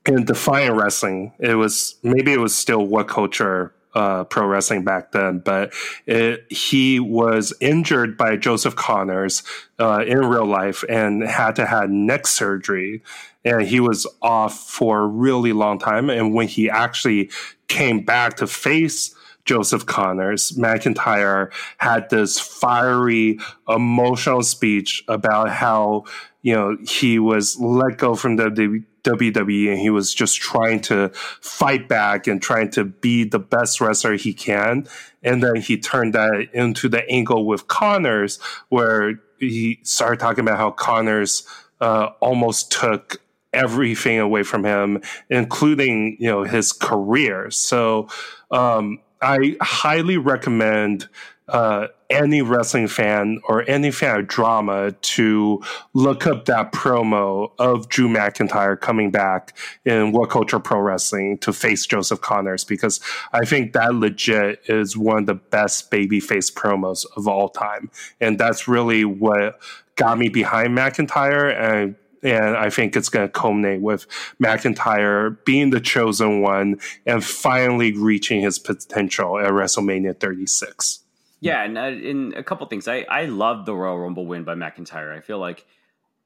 in 0.05 0.25
Defiant 0.25 0.75
Wrestling. 0.75 1.33
It 1.39 1.55
was 1.55 1.95
maybe 2.03 2.33
it 2.33 2.39
was 2.39 2.55
still 2.55 2.85
what 2.85 3.07
culture 3.07 3.73
uh, 3.93 4.23
pro 4.23 4.47
wrestling 4.47 4.83
back 4.83 5.11
then, 5.11 5.39
but 5.39 5.73
it, 6.05 6.45
he 6.49 6.99
was 6.99 7.53
injured 7.59 8.17
by 8.17 8.37
Joseph 8.37 8.75
Connors 8.75 9.43
uh, 9.79 10.03
in 10.05 10.19
real 10.19 10.45
life 10.45 10.83
and 10.87 11.23
had 11.23 11.55
to 11.57 11.65
have 11.65 11.89
neck 11.89 12.25
surgery. 12.27 13.03
And 13.43 13.63
he 13.63 13.79
was 13.79 14.07
off 14.21 14.57
for 14.57 15.01
a 15.01 15.07
really 15.07 15.51
long 15.51 15.79
time. 15.79 16.09
And 16.09 16.33
when 16.33 16.47
he 16.47 16.69
actually 16.69 17.31
came 17.67 18.05
back 18.05 18.37
to 18.37 18.47
face 18.47 19.15
Joseph 19.45 19.85
Connors, 19.85 20.51
McIntyre 20.51 21.51
had 21.77 22.09
this 22.09 22.39
fiery, 22.39 23.39
emotional 23.67 24.43
speech 24.43 25.03
about 25.07 25.49
how 25.49 26.05
you 26.41 26.53
know 26.53 26.77
he 26.87 27.19
was 27.19 27.59
let 27.59 27.97
go 27.97 28.15
from 28.15 28.35
the 28.35 28.83
WWE 29.03 29.71
and 29.71 29.79
he 29.79 29.89
was 29.89 30.13
just 30.13 30.39
trying 30.39 30.79
to 30.81 31.09
fight 31.41 31.87
back 31.87 32.27
and 32.27 32.41
trying 32.41 32.69
to 32.71 32.83
be 32.83 33.23
the 33.23 33.39
best 33.39 33.81
wrestler 33.81 34.13
he 34.13 34.33
can. 34.33 34.87
And 35.23 35.41
then 35.41 35.55
he 35.57 35.77
turned 35.77 36.13
that 36.13 36.49
into 36.53 36.89
the 36.89 37.07
angle 37.09 37.45
with 37.45 37.67
Connors, 37.67 38.39
where 38.69 39.19
he 39.39 39.79
started 39.83 40.19
talking 40.19 40.41
about 40.41 40.57
how 40.57 40.71
Connors 40.71 41.45
uh, 41.79 42.11
almost 42.19 42.71
took 42.71 43.21
everything 43.53 44.19
away 44.19 44.43
from 44.43 44.63
him, 44.63 45.01
including 45.29 46.17
you 46.19 46.27
know 46.27 46.43
his 46.43 46.71
career. 46.71 47.51
So 47.51 48.07
um, 48.51 48.99
I 49.21 49.55
highly 49.61 50.17
recommend 50.17 51.07
uh, 51.47 51.87
any 52.09 52.41
wrestling 52.41 52.87
fan 52.87 53.41
or 53.47 53.69
any 53.69 53.91
fan 53.91 54.21
of 54.21 54.27
drama 54.27 54.91
to 54.91 55.61
look 55.93 56.25
up 56.25 56.45
that 56.45 56.71
promo 56.71 57.51
of 57.59 57.89
Drew 57.89 58.07
McIntyre 58.07 58.79
coming 58.79 59.11
back 59.11 59.57
in 59.85 60.11
What 60.11 60.29
Culture 60.29 60.59
Pro 60.59 60.79
Wrestling 60.79 61.37
to 61.39 61.51
face 61.51 61.85
Joseph 61.85 62.21
Connors 62.21 62.63
because 62.63 63.01
I 63.33 63.45
think 63.45 63.73
that 63.73 63.95
legit 63.95 64.61
is 64.67 64.95
one 64.95 65.19
of 65.19 65.25
the 65.25 65.35
best 65.35 65.91
babyface 65.91 66.53
promos 66.53 67.05
of 67.17 67.27
all 67.27 67.49
time, 67.49 67.91
and 68.19 68.39
that's 68.39 68.67
really 68.67 69.03
what 69.03 69.59
got 69.95 70.17
me 70.17 70.29
behind 70.29 70.77
McIntyre 70.77 71.53
and 71.53 71.95
And 72.23 72.55
I 72.55 72.69
think 72.69 72.95
it's 72.95 73.09
going 73.09 73.27
to 73.27 73.31
culminate 73.31 73.81
with 73.81 74.05
McIntyre 74.41 75.43
being 75.43 75.71
the 75.71 75.79
chosen 75.79 76.41
one 76.41 76.79
and 77.05 77.23
finally 77.23 77.93
reaching 77.93 78.41
his 78.41 78.59
potential 78.59 79.39
at 79.39 79.51
WrestleMania 79.51 80.19
36. 80.19 80.99
Yeah, 81.39 81.63
and, 81.63 81.77
uh, 81.77 81.81
and 81.81 82.33
a 82.35 82.43
couple 82.43 82.67
things. 82.67 82.87
I 82.87 83.05
I 83.09 83.25
love 83.25 83.65
the 83.65 83.75
Royal 83.75 83.97
Rumble 83.97 84.27
win 84.27 84.43
by 84.43 84.53
McIntyre. 84.53 85.17
I 85.17 85.21
feel 85.21 85.39
like 85.39 85.65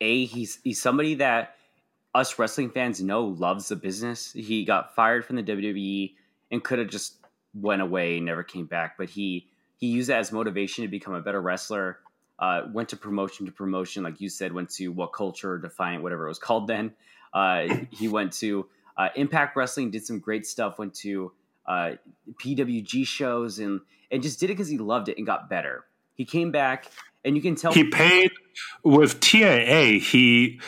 a 0.01 0.25
he's 0.25 0.59
he's 0.63 0.81
somebody 0.81 1.15
that 1.15 1.55
us 2.13 2.37
wrestling 2.37 2.69
fans 2.69 3.01
know 3.01 3.25
loves 3.25 3.69
the 3.69 3.77
business. 3.77 4.33
He 4.33 4.65
got 4.65 4.93
fired 4.95 5.25
from 5.25 5.37
the 5.37 5.43
WWE 5.43 6.13
and 6.51 6.63
could 6.63 6.79
have 6.79 6.89
just 6.89 7.15
went 7.53 7.81
away, 7.81 8.19
never 8.19 8.43
came 8.43 8.65
back, 8.65 8.97
but 8.97 9.09
he 9.09 9.47
he 9.77 9.87
used 9.87 10.09
that 10.09 10.19
as 10.19 10.31
motivation 10.31 10.83
to 10.83 10.87
become 10.87 11.13
a 11.13 11.21
better 11.21 11.41
wrestler. 11.41 11.99
Uh, 12.37 12.63
went 12.73 12.89
to 12.89 12.97
promotion 12.97 13.45
to 13.45 13.51
promotion, 13.51 14.03
like 14.03 14.19
you 14.19 14.29
said, 14.29 14.51
went 14.51 14.69
to 14.69 14.89
what 14.89 15.13
culture, 15.13 15.57
Defiant, 15.57 16.03
whatever 16.03 16.25
it 16.25 16.29
was 16.29 16.39
called 16.39 16.67
then. 16.67 16.93
Uh, 17.33 17.67
he 17.91 18.07
went 18.07 18.33
to 18.33 18.67
uh, 18.97 19.09
Impact 19.15 19.55
Wrestling, 19.55 19.91
did 19.91 20.05
some 20.05 20.19
great 20.19 20.45
stuff. 20.45 20.77
Went 20.77 20.93
to 20.95 21.31
uh, 21.65 21.91
PWG 22.43 23.05
shows 23.07 23.59
and 23.59 23.81
and 24.11 24.21
just 24.21 24.39
did 24.39 24.49
it 24.49 24.53
because 24.53 24.67
he 24.67 24.77
loved 24.77 25.09
it 25.09 25.17
and 25.17 25.25
got 25.25 25.49
better. 25.49 25.85
He 26.13 26.25
came 26.25 26.51
back, 26.51 26.89
and 27.23 27.35
you 27.35 27.41
can 27.41 27.55
tell 27.55 27.73
He 27.73 27.89
paid 27.89 28.31
with 28.83 29.19
TNA. 29.19 30.01
He 30.01 30.59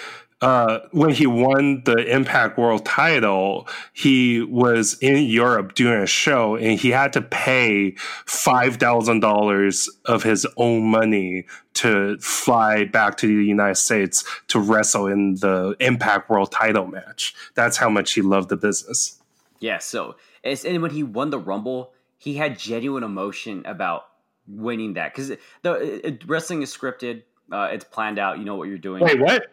uh, 0.42 0.80
when 0.92 1.10
he 1.10 1.26
won 1.26 1.82
the 1.86 1.98
Impact 2.14 2.58
World 2.58 2.86
Title, 2.86 3.68
he 3.94 4.42
was 4.42 4.98
in 5.02 5.26
Europe 5.26 5.74
doing 5.74 6.02
a 6.02 6.06
show, 6.06 6.56
and 6.56 6.80
he 6.80 6.90
had 6.90 7.14
to 7.14 7.22
pay 7.22 7.96
five 8.26 8.76
thousand 8.76 9.22
dollars 9.22 9.90
of 10.06 10.22
his 10.24 10.46
own 10.58 10.84
money 10.84 11.46
to 11.74 12.18
fly 12.20 12.86
back 12.86 13.18
to 13.18 13.28
the 13.28 13.46
United 13.46 13.76
States 13.76 14.24
to 14.48 14.60
wrestle 14.60 15.08
in 15.08 15.36
the 15.36 15.76
Impact 15.80 16.30
World 16.30 16.52
Title 16.52 16.86
match. 16.86 17.34
That's 17.56 17.78
how 17.78 17.90
much 17.90 18.14
he 18.14 18.22
loved 18.22 18.50
the 18.50 18.58
business. 18.58 19.20
Yeah, 19.60 19.80
so 19.80 20.16
and 20.44 20.82
when 20.82 20.92
he 20.92 21.04
won 21.04 21.32
the 21.32 21.40
Rumble, 21.40 21.94
he 22.18 22.36
had 22.36 22.60
genuine 22.60 23.04
emotion 23.04 23.66
about 23.66 24.04
winning 24.48 24.94
that 24.94 25.14
because 25.14 25.32
the 25.64 26.06
it, 26.06 26.24
wrestling 26.28 26.62
is 26.62 26.76
scripted, 26.76 27.24
uh, 27.52 27.70
it's 27.72 27.86
planned 27.86 28.20
out. 28.20 28.40
You 28.40 28.46
know 28.46 28.56
what 28.56 28.68
you're 28.68 28.78
doing. 28.78 29.04
Wait, 29.04 29.20
what? 29.20 29.48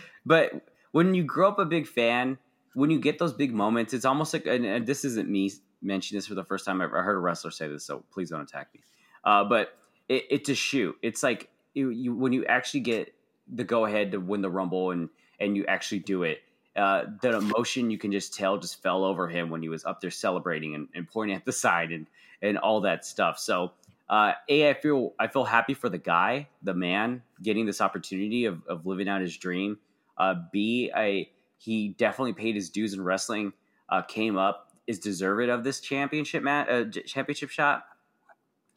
but 0.26 0.52
when 0.92 1.14
you 1.14 1.24
grow 1.24 1.48
up 1.48 1.58
a 1.58 1.64
big 1.64 1.86
fan, 1.86 2.38
when 2.74 2.90
you 2.90 2.98
get 2.98 3.18
those 3.18 3.32
big 3.32 3.54
moments, 3.54 3.94
it's 3.94 4.04
almost 4.04 4.32
like, 4.32 4.46
and, 4.46 4.64
and 4.64 4.86
this 4.86 5.04
isn't 5.04 5.28
me 5.28 5.50
mentioning 5.82 6.18
this 6.18 6.26
for 6.26 6.34
the 6.34 6.44
first 6.44 6.64
time 6.64 6.80
ever. 6.80 6.98
I 6.98 7.02
heard 7.02 7.16
a 7.16 7.20
wrestler 7.20 7.50
say 7.50 7.68
this, 7.68 7.84
so 7.84 8.04
please 8.12 8.30
don't 8.30 8.42
attack 8.42 8.68
me. 8.74 8.80
Uh, 9.24 9.44
but 9.44 9.76
it, 10.08 10.24
it's 10.30 10.48
a 10.48 10.54
shoot. 10.54 10.96
It's 11.02 11.22
like 11.22 11.48
you, 11.74 11.90
you 11.90 12.14
when 12.14 12.32
you 12.32 12.44
actually 12.46 12.80
get 12.80 13.14
the 13.52 13.64
go 13.64 13.84
ahead 13.84 14.12
to 14.12 14.18
win 14.18 14.42
the 14.42 14.50
Rumble 14.50 14.90
and 14.90 15.08
and 15.38 15.56
you 15.56 15.64
actually 15.66 16.00
do 16.00 16.22
it. 16.22 16.42
Uh, 16.74 17.04
the 17.22 17.38
emotion 17.38 17.90
you 17.90 17.96
can 17.96 18.12
just 18.12 18.34
tell 18.34 18.58
just 18.58 18.82
fell 18.82 19.04
over 19.04 19.28
him 19.28 19.48
when 19.48 19.62
he 19.62 19.68
was 19.68 19.84
up 19.86 20.00
there 20.00 20.10
celebrating 20.10 20.74
and, 20.74 20.88
and 20.94 21.08
pointing 21.08 21.36
at 21.36 21.44
the 21.44 21.52
side 21.52 21.92
and 21.92 22.06
and 22.42 22.58
all 22.58 22.82
that 22.82 23.04
stuff. 23.04 23.38
So 23.38 23.72
uh, 24.08 24.32
a, 24.48 24.70
I 24.70 24.74
feel 24.74 25.14
I 25.18 25.26
feel 25.26 25.44
happy 25.44 25.74
for 25.74 25.88
the 25.88 25.98
guy, 25.98 26.48
the 26.62 26.74
man, 26.74 27.22
getting 27.42 27.66
this 27.66 27.80
opportunity 27.80 28.44
of, 28.44 28.64
of 28.66 28.86
living 28.86 29.08
out 29.08 29.20
his 29.20 29.36
dream. 29.36 29.78
Uh, 30.16 30.34
B, 30.52 30.90
I 30.94 31.28
he 31.58 31.88
definitely 31.88 32.34
paid 32.34 32.54
his 32.54 32.70
dues 32.70 32.94
in 32.94 33.02
wrestling. 33.02 33.52
Uh, 33.88 34.02
came 34.02 34.36
up, 34.36 34.72
is 34.86 34.98
deserving 34.98 35.50
of 35.50 35.64
this 35.64 35.80
championship 35.80 36.42
mat, 36.42 36.68
uh, 36.68 36.84
championship 37.06 37.50
shot. 37.50 37.84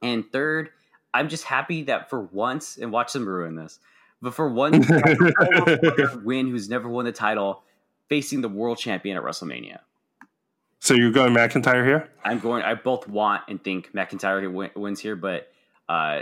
And 0.02 0.32
third, 0.32 0.70
I'm 1.14 1.30
just 1.30 1.44
happy 1.44 1.84
that 1.84 2.10
for 2.10 2.22
once, 2.22 2.78
and 2.78 2.92
watch 2.92 3.14
them 3.14 3.28
ruin 3.28 3.56
this, 3.56 3.80
but 4.22 4.34
for 4.34 4.50
once, 4.50 4.88
win 6.24 6.48
who's 6.48 6.70
never 6.70 6.88
won 6.88 7.06
the 7.06 7.12
title, 7.12 7.64
facing 8.08 8.42
the 8.42 8.50
world 8.50 8.78
champion 8.78 9.18
at 9.18 9.24
WrestleMania. 9.24 9.80
So 10.80 10.94
you're 10.94 11.12
going 11.12 11.34
McIntyre 11.34 11.86
here? 11.86 12.10
I'm 12.24 12.40
going. 12.40 12.64
I 12.64 12.74
both 12.74 13.08
want 13.08 13.44
and 13.48 13.64
think 13.64 13.92
McIntyre 13.94 14.52
win, 14.52 14.72
wins 14.76 15.00
here, 15.00 15.16
but 15.16 15.52
uh, 15.88 16.22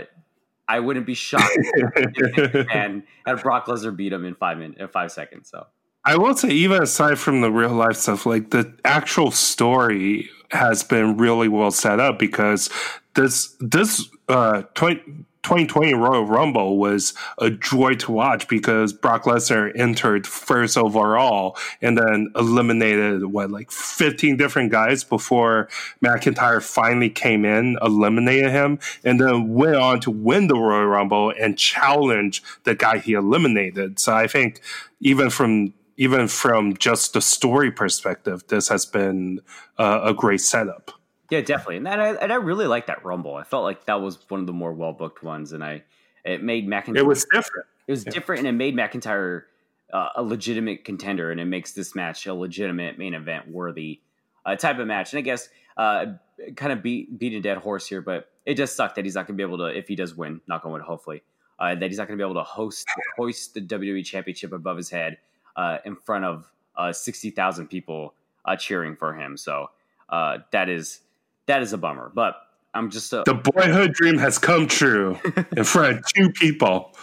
I 0.66 0.80
wouldn't 0.80 1.06
be 1.06 1.14
shocked 1.14 1.56
and 2.72 3.04
had 3.24 3.42
Brock 3.42 3.66
Lesnar 3.66 3.96
beat 3.96 4.12
him 4.12 4.24
in 4.24 4.34
five 4.34 4.58
minutes, 4.58 4.80
in 4.80 4.88
five 4.88 5.12
seconds. 5.12 5.48
So 5.48 5.66
I 6.04 6.16
will 6.16 6.36
say, 6.36 6.48
even 6.48 6.82
aside 6.82 7.18
from 7.18 7.40
the 7.40 7.50
real 7.50 7.72
life 7.72 7.96
stuff, 7.96 8.26
like 8.26 8.50
the 8.50 8.74
actual 8.84 9.30
story 9.30 10.28
has 10.50 10.82
been 10.82 11.16
really 11.16 11.48
well 11.48 11.70
set 11.70 12.00
up 12.00 12.18
because 12.18 12.70
this 13.14 13.54
this 13.60 14.08
uh 14.28 14.62
20, 14.74 15.00
2020 15.48 15.94
Royal 15.94 16.26
Rumble 16.26 16.76
was 16.76 17.14
a 17.38 17.48
joy 17.48 17.94
to 17.94 18.12
watch 18.12 18.48
because 18.48 18.92
Brock 18.92 19.24
Lesnar 19.24 19.72
entered 19.74 20.26
first 20.26 20.76
overall 20.76 21.56
and 21.80 21.96
then 21.96 22.30
eliminated 22.36 23.24
what 23.24 23.50
like 23.50 23.70
15 23.70 24.36
different 24.36 24.70
guys 24.70 25.04
before 25.04 25.70
McIntyre 26.04 26.62
finally 26.62 27.08
came 27.08 27.46
in, 27.46 27.78
eliminated 27.80 28.50
him, 28.50 28.78
and 29.04 29.18
then 29.18 29.54
went 29.54 29.76
on 29.76 30.00
to 30.00 30.10
win 30.10 30.48
the 30.48 30.54
Royal 30.54 30.84
Rumble 30.84 31.32
and 31.40 31.56
challenge 31.56 32.42
the 32.64 32.74
guy 32.74 32.98
he 32.98 33.14
eliminated. 33.14 33.98
So 33.98 34.14
I 34.14 34.26
think 34.26 34.60
even 35.00 35.30
from 35.30 35.72
even 35.96 36.28
from 36.28 36.76
just 36.76 37.14
the 37.14 37.22
story 37.22 37.70
perspective, 37.70 38.44
this 38.48 38.68
has 38.68 38.84
been 38.84 39.40
uh, 39.78 40.00
a 40.04 40.12
great 40.12 40.42
setup. 40.42 40.97
Yeah, 41.30 41.40
definitely, 41.40 41.76
and 41.76 41.88
I, 41.88 42.14
and 42.14 42.32
I 42.32 42.36
really 42.36 42.66
like 42.66 42.86
that 42.86 43.04
Rumble. 43.04 43.34
I 43.34 43.44
felt 43.44 43.64
like 43.64 43.86
that 43.86 44.00
was 44.00 44.18
one 44.28 44.40
of 44.40 44.46
the 44.46 44.52
more 44.52 44.72
well 44.72 44.92
booked 44.92 45.22
ones, 45.22 45.52
and 45.52 45.62
I 45.62 45.82
it 46.24 46.42
made 46.42 46.66
McIntyre. 46.66 46.96
It 46.96 47.06
was 47.06 47.24
different. 47.32 47.66
it 47.86 47.92
was 47.92 48.04
different, 48.04 48.40
and 48.40 48.48
it 48.48 48.52
made 48.52 48.74
McIntyre 48.74 49.42
uh, 49.92 50.08
a 50.16 50.22
legitimate 50.22 50.84
contender, 50.84 51.30
and 51.30 51.40
it 51.40 51.44
makes 51.44 51.72
this 51.72 51.94
match 51.94 52.26
a 52.26 52.34
legitimate 52.34 52.98
main 52.98 53.14
event 53.14 53.48
worthy 53.48 54.00
uh, 54.44 54.56
type 54.56 54.78
of 54.78 54.86
match. 54.86 55.12
And 55.12 55.18
I 55.18 55.22
guess 55.22 55.48
uh, 55.76 56.06
kind 56.56 56.72
of 56.72 56.82
beat 56.82 57.18
beat 57.18 57.34
a 57.34 57.40
dead 57.40 57.58
horse 57.58 57.86
here, 57.86 58.00
but 58.00 58.30
it 58.46 58.54
does 58.54 58.72
suck 58.72 58.94
that 58.94 59.04
he's 59.04 59.14
not 59.14 59.26
going 59.26 59.36
to 59.36 59.42
be 59.42 59.46
able 59.46 59.58
to, 59.58 59.66
if 59.66 59.88
he 59.88 59.96
does 59.96 60.14
win, 60.14 60.40
knock 60.48 60.64
on 60.64 60.72
wood, 60.72 60.82
hopefully, 60.82 61.22
uh, 61.58 61.74
that 61.74 61.90
he's 61.90 61.98
not 61.98 62.08
going 62.08 62.18
to 62.18 62.22
be 62.22 62.26
able 62.26 62.40
to 62.40 62.44
host 62.44 62.86
hoist 63.16 63.54
the 63.54 63.60
WWE 63.60 64.04
Championship 64.04 64.52
above 64.52 64.76
his 64.76 64.90
head 64.90 65.18
uh, 65.56 65.78
in 65.84 65.96
front 65.96 66.24
of 66.24 66.50
uh, 66.76 66.92
sixty 66.92 67.30
thousand 67.30 67.68
people 67.68 68.14
uh, 68.44 68.56
cheering 68.56 68.96
for 68.96 69.14
him. 69.14 69.36
So 69.36 69.70
uh, 70.08 70.38
that 70.52 70.68
is 70.68 71.00
that 71.48 71.62
is 71.62 71.72
a 71.72 71.78
bummer. 71.78 72.10
But 72.14 72.36
I'm 72.72 72.90
just 72.90 73.12
a, 73.12 73.24
The 73.26 73.34
boyhood 73.34 73.92
dream 73.92 74.18
has 74.18 74.38
come 74.38 74.68
true 74.68 75.18
in 75.56 75.64
front 75.64 75.98
of 75.98 76.04
two 76.14 76.30
people. 76.30 76.94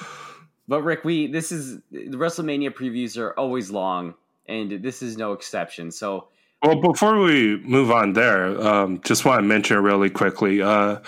But 0.67 0.81
Rick, 0.81 1.03
we 1.03 1.27
this 1.27 1.51
is 1.51 1.79
the 1.91 2.17
WrestleMania 2.17 2.71
previews 2.71 3.17
are 3.17 3.31
always 3.33 3.69
long, 3.69 4.15
and 4.47 4.71
this 4.83 5.01
is 5.01 5.17
no 5.17 5.33
exception. 5.33 5.91
So 5.91 6.29
Well, 6.63 6.81
before 6.81 7.19
we 7.19 7.57
move 7.57 7.91
on 7.91 8.13
there, 8.13 8.59
um, 8.65 9.01
just 9.03 9.25
want 9.25 9.39
to 9.39 9.43
mention 9.43 9.77
really 9.83 10.09
quickly 10.09 10.61
uh, 10.61 10.99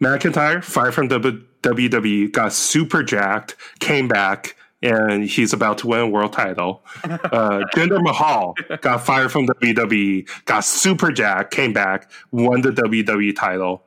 McIntyre, 0.00 0.62
fired 0.62 0.94
from 0.94 1.08
WWE, 1.08 2.30
got 2.32 2.52
super 2.52 3.02
jacked, 3.02 3.56
came 3.80 4.06
back, 4.06 4.56
and 4.82 5.24
he's 5.24 5.52
about 5.52 5.78
to 5.78 5.86
win 5.86 6.00
a 6.00 6.08
world 6.08 6.32
title. 6.32 6.82
Uh, 7.30 7.64
Jinder 7.74 8.02
Mahal 8.02 8.54
got 8.80 9.04
fired 9.04 9.30
from 9.30 9.46
WWE, 9.46 10.28
got 10.46 10.64
super 10.64 11.12
jacked, 11.12 11.52
came 11.52 11.72
back, 11.72 12.10
won 12.32 12.60
the 12.60 12.70
WWE 12.70 13.36
title. 13.36 13.84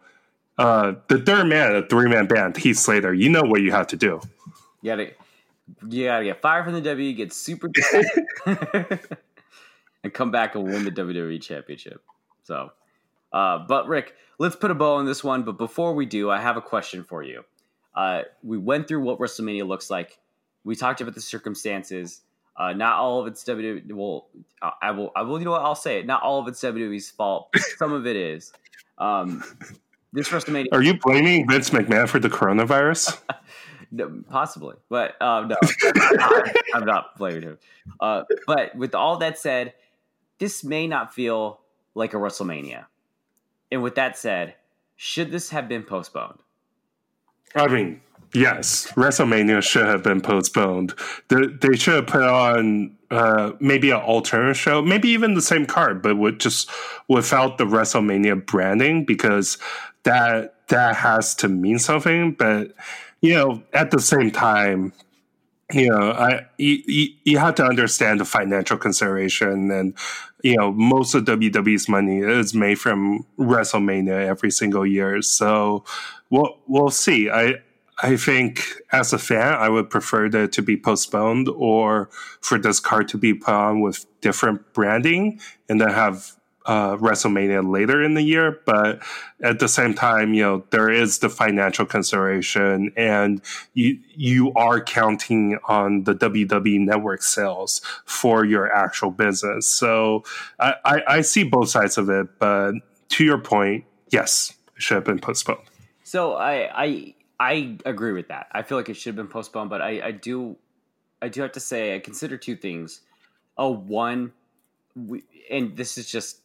Uh, 0.58 0.94
the 1.08 1.20
third 1.20 1.48
man, 1.48 1.76
a 1.76 1.86
three 1.86 2.08
man 2.08 2.28
band, 2.28 2.56
Heath 2.56 2.78
Slater, 2.78 3.14
you 3.14 3.30
know 3.30 3.42
what 3.42 3.62
you 3.62 3.72
have 3.72 3.88
to 3.88 3.98
do. 3.98 4.22
you 4.82 4.92
gotta 4.92 5.12
you 5.90 6.06
gotta 6.06 6.26
get 6.26 6.42
fired 6.42 6.66
from 6.66 6.74
the 6.74 6.82
WWE, 6.82 7.16
get 7.18 7.34
super, 7.34 7.70
Jack, 7.70 8.06
and 10.04 10.14
come 10.14 10.32
back 10.32 10.56
and 10.56 10.64
win 10.64 10.86
the 10.86 10.92
WWE 10.92 11.42
Championship. 11.42 12.02
So, 12.44 12.72
uh, 13.32 13.60
but 13.68 13.88
Rick, 13.88 14.14
let's 14.40 14.56
put 14.56 14.72
a 14.72 14.76
bow 14.76 14.96
on 14.96 15.06
this 15.06 15.24
one. 15.24 15.44
But 15.44 15.58
before 15.58 15.94
we 15.94 16.06
do, 16.06 16.30
I 16.30 16.40
have 16.40 16.58
a 16.58 16.62
question 16.62 17.04
for 17.04 17.24
you. 17.24 17.44
Uh, 17.96 18.24
we 18.42 18.58
went 18.58 18.88
through 18.88 19.02
what 19.02 19.20
WrestleMania 19.20 19.68
looks 19.68 19.90
like. 19.90 20.18
We 20.64 20.76
talked 20.76 21.02
about 21.02 21.16
the 21.16 21.22
circumstances. 21.22 22.22
Uh, 22.56 22.74
not 22.74 22.98
all 22.98 23.20
of 23.20 23.28
it's 23.28 23.44
WWE. 23.44 23.92
Well, 23.94 24.28
I- 24.62 24.74
I 24.82 24.92
will. 24.92 25.12
I 25.16 25.24
will. 25.24 25.40
You 25.40 25.46
know 25.46 25.52
what? 25.52 25.62
I'll 25.64 25.76
say 25.76 26.00
it. 26.00 26.06
Not 26.06 26.22
all 26.22 26.40
of 26.40 26.48
it's 26.48 26.62
WWE's 26.62 27.10
fault. 27.10 27.50
Some 27.78 27.92
of 27.94 28.06
it 28.06 28.16
is. 28.16 28.54
Um, 29.00 29.44
this 30.14 30.30
WrestleMania, 30.30 30.68
Are 30.72 30.84
you 30.84 30.94
blaming 31.00 31.50
Vince 31.50 31.72
McMahon 31.72 32.08
for 32.08 32.20
the 32.20 32.30
coronavirus? 32.30 33.20
no, 33.92 34.22
possibly, 34.30 34.76
but 34.88 35.20
um, 35.22 35.48
no, 35.48 35.56
I'm 35.84 36.16
not, 36.16 36.56
I'm 36.76 36.86
not 36.86 37.18
blaming 37.18 37.42
him. 37.42 37.58
Uh, 38.00 38.24
but 38.46 38.76
with 38.76 38.94
all 38.94 39.18
that 39.18 39.40
said, 39.40 39.74
this 40.38 40.64
may 40.64 40.86
not 40.86 41.14
feel 41.16 41.62
like 41.96 42.14
a 42.14 42.18
WrestleMania. 42.18 42.86
And 43.72 43.82
with 43.82 43.96
that 43.96 44.16
said, 44.16 44.54
should 44.96 45.32
this 45.32 45.50
have 45.50 45.68
been 45.68 45.82
postponed? 45.82 46.40
I 47.56 47.68
mean, 47.68 48.02
yes, 48.34 48.92
WrestleMania 48.94 49.62
should 49.62 49.86
have 49.86 50.04
been 50.04 50.22
postponed. 50.22 50.94
They, 51.30 51.48
they 51.48 51.76
should 51.78 51.96
have 51.96 52.08
put 52.08 52.24
on 52.24 52.96
uh, 53.12 53.52
maybe 53.60 53.92
an 53.92 54.02
alternate 54.02 54.56
show, 54.56 54.82
maybe 54.82 55.10
even 55.10 55.34
the 55.36 55.42
same 55.42 55.66
card, 55.66 56.02
but 56.02 56.18
with 56.18 56.40
just 56.40 56.70
without 57.08 57.58
the 57.58 57.66
WrestleMania 57.66 58.46
branding, 58.46 59.06
because 59.06 59.58
that 60.04 60.68
that 60.70 60.96
has 60.96 61.36
to 61.36 61.48
mean 61.48 61.80
something. 61.80 62.34
But 62.34 62.74
you 63.22 63.34
know, 63.34 63.64
at 63.74 63.92
the 63.92 64.00
same 64.00 64.32
time, 64.32 64.94
you 65.72 65.90
know, 65.90 66.12
I 66.12 66.46
you, 66.58 66.84
you, 66.88 67.08
you 67.24 67.38
have 67.38 67.56
to 67.56 67.64
understand 67.66 68.20
the 68.20 68.26
financial 68.26 68.78
consideration, 68.78 69.72
and 69.72 69.98
you 70.44 70.58
know, 70.58 70.72
most 70.72 71.14
of 71.16 71.26
WWE's 71.26 71.88
money 71.88 72.20
is 72.20 72.54
made 72.54 72.80
from 72.80 73.26
WrestleMania 73.40 74.26
every 74.26 74.52
single 74.52 74.86
year. 74.86 75.22
So 75.22 75.84
we'll 76.30 76.58
we'll 76.68 76.90
see. 76.90 77.30
I 77.30 77.56
I 78.02 78.18
think 78.18 78.64
as 78.92 79.14
a 79.14 79.20
fan, 79.20 79.54
I 79.54 79.70
would 79.70 79.90
prefer 79.90 80.30
that 80.30 80.52
to 80.54 80.62
be 80.62 80.78
postponed 80.78 81.48
or 81.50 82.10
for 82.42 82.58
this 82.58 82.80
card 82.80 83.08
to 83.10 83.18
be 83.18 83.34
put 83.34 83.54
on 83.54 83.82
with 83.82 84.06
different 84.22 84.74
branding 84.74 85.40
and 85.70 85.80
then 85.80 85.90
have 85.90 86.36
uh, 86.66 86.96
WrestleMania 86.98 87.70
later 87.70 88.02
in 88.02 88.14
the 88.14 88.22
year. 88.22 88.62
But 88.66 89.04
at 89.42 89.60
the 89.60 89.68
same 89.68 89.94
time, 89.94 90.34
you 90.34 90.44
know, 90.44 90.64
there 90.70 90.90
is 90.90 91.20
the 91.20 91.30
financial 91.30 91.86
consideration 91.86 92.92
and 92.96 93.42
you, 93.74 94.00
you 94.16 94.54
are 94.54 94.82
counting 94.82 95.60
on 95.68 96.06
the 96.06 96.16
WWE 96.16 96.80
network 96.80 97.22
sales 97.22 97.82
for 98.06 98.46
your 98.46 98.74
actual 98.74 99.12
business. 99.12 99.68
So 99.68 100.24
I, 100.60 100.76
I, 100.86 101.02
I 101.08 101.22
see 101.22 101.44
both 101.44 101.70
sides 101.70 101.98
of 101.98 102.10
it. 102.10 102.40
But 102.40 102.76
to 103.10 103.24
your 103.24 103.38
point, 103.38 103.86
yes, 104.10 104.54
it 104.76 104.82
should 104.82 104.96
have 104.96 105.06
been 105.06 105.20
postponed. 105.20 105.68
So 106.04 106.34
I 106.34 106.84
I 106.84 107.16
I 107.44 107.78
agree 107.86 108.14
with 108.14 108.30
that. 108.30 108.48
I 108.54 108.62
feel 108.62 108.78
like 108.78 108.88
it 108.88 108.94
should 108.94 109.10
have 109.10 109.16
been 109.18 109.28
postponed, 109.28 109.70
but 109.70 109.82
I, 109.82 110.02
I 110.02 110.12
do 110.12 110.56
I 111.22 111.28
do 111.28 111.42
have 111.42 111.52
to 111.54 111.60
say 111.60 111.94
I 111.94 112.00
consider 112.00 112.38
two 112.38 112.56
things. 112.56 113.02
Oh, 113.58 113.72
one, 113.72 114.32
we, 114.96 115.24
and 115.52 115.76
this 115.76 115.98
is 115.98 116.10
just 116.10 116.40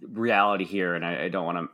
reality 0.00 0.64
here, 0.64 0.94
and 0.94 1.04
I, 1.04 1.24
I 1.24 1.28
don't 1.28 1.44
want 1.44 1.70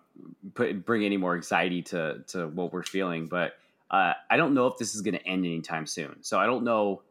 to 0.54 0.74
bring 0.74 1.04
any 1.04 1.18
more 1.18 1.34
anxiety 1.34 1.82
to 1.82 2.24
to 2.28 2.48
what 2.48 2.72
we're 2.72 2.82
feeling, 2.82 3.26
but 3.26 3.52
uh, 3.90 4.14
I 4.30 4.38
don't 4.38 4.54
know 4.54 4.66
if 4.66 4.78
this 4.78 4.94
is 4.94 5.02
going 5.02 5.14
to 5.14 5.26
end 5.26 5.44
anytime 5.44 5.84
soon. 5.84 6.16
So 6.22 6.38
I 6.38 6.46
don't 6.46 6.64
know. 6.64 7.02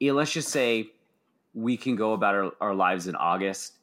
Let's 0.00 0.32
just 0.32 0.48
say 0.48 0.88
we 1.52 1.76
can 1.76 1.96
go 1.96 2.14
about 2.14 2.34
our, 2.34 2.52
our 2.62 2.74
lives 2.74 3.08
in 3.08 3.14
August, 3.14 3.74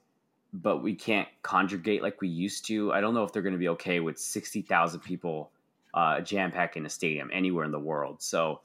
but 0.54 0.82
we 0.82 0.96
can't 0.96 1.28
conjugate 1.44 2.02
like 2.02 2.20
we 2.20 2.30
used 2.30 2.66
to. 2.70 2.92
I 2.94 3.00
don't 3.00 3.14
know 3.14 3.24
if 3.26 3.32
they're 3.32 3.44
going 3.44 3.54
to 3.54 3.60
be 3.60 3.70
okay 3.70 4.00
with 4.00 4.18
sixty 4.18 4.64
thousand 4.64 5.02
people 5.02 5.52
uh, 5.98 6.22
jam 6.22 6.52
pack 6.52 6.78
in 6.78 6.86
a 6.86 6.90
stadium 6.90 7.32
anywhere 7.34 7.66
in 7.66 7.72
the 7.72 7.80
world. 7.80 8.22
So 8.22 8.62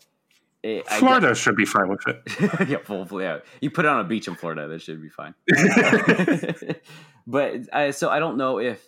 it, 0.63 0.87
Florida 0.87 1.35
should 1.35 1.57
be 1.57 1.65
fine 1.65 1.89
with 1.89 2.07
it. 2.07 2.69
yeah, 2.69 2.77
hopefully, 2.87 3.25
yeah. 3.25 3.39
You 3.63 3.71
put 3.71 3.87
it 3.87 3.89
on 3.89 4.01
a 4.01 4.05
beach 4.05 4.29
in 4.29 4.35
Florida, 4.35 4.69
that 4.69 4.83
should 4.83 5.01
be 5.01 5.09
fine. 5.09 5.35
but 7.27 7.55
I, 7.73 7.91
so 7.93 8.11
I 8.11 8.19
don't 8.19 8.37
know 8.37 8.59
if 8.59 8.87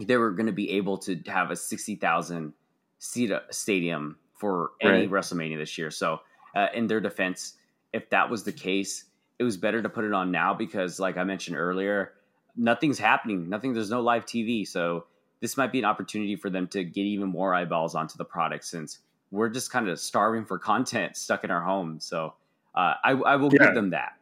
they 0.00 0.16
were 0.16 0.30
going 0.30 0.46
to 0.46 0.52
be 0.52 0.70
able 0.72 0.96
to 0.98 1.20
have 1.26 1.50
a 1.50 1.56
sixty 1.56 1.94
thousand 1.94 2.54
seat 3.00 3.30
uh, 3.30 3.40
stadium 3.50 4.16
for 4.32 4.70
any 4.80 5.06
Right. 5.06 5.10
WrestleMania 5.10 5.58
this 5.58 5.76
year. 5.76 5.90
So, 5.90 6.20
uh, 6.54 6.68
in 6.74 6.86
their 6.86 7.00
defense, 7.00 7.58
if 7.92 8.08
that 8.10 8.30
was 8.30 8.44
the 8.44 8.52
case, 8.52 9.04
it 9.38 9.44
was 9.44 9.58
better 9.58 9.82
to 9.82 9.90
put 9.90 10.06
it 10.06 10.14
on 10.14 10.30
now 10.30 10.54
because, 10.54 10.98
like 10.98 11.18
I 11.18 11.24
mentioned 11.24 11.58
earlier, 11.58 12.14
nothing's 12.56 12.98
happening. 12.98 13.50
Nothing. 13.50 13.74
There's 13.74 13.90
no 13.90 14.00
live 14.00 14.24
TV, 14.24 14.66
so 14.66 15.04
this 15.40 15.56
might 15.56 15.72
be 15.72 15.78
an 15.78 15.84
opportunity 15.84 16.36
for 16.36 16.50
them 16.50 16.66
to 16.68 16.84
get 16.84 17.02
even 17.02 17.28
more 17.28 17.54
eyeballs 17.54 17.94
onto 17.94 18.16
the 18.16 18.24
product 18.24 18.64
since 18.64 18.98
we're 19.30 19.48
just 19.48 19.70
kind 19.70 19.88
of 19.88 19.98
starving 20.00 20.44
for 20.44 20.58
content, 20.58 21.16
stuck 21.16 21.44
in 21.44 21.50
our 21.50 21.62
homes. 21.62 22.04
So, 22.04 22.34
uh, 22.74 22.94
I, 23.04 23.12
I 23.12 23.36
will 23.36 23.50
Yeah. 23.52 23.66
give 23.66 23.74
them 23.74 23.90
that. 23.90 24.14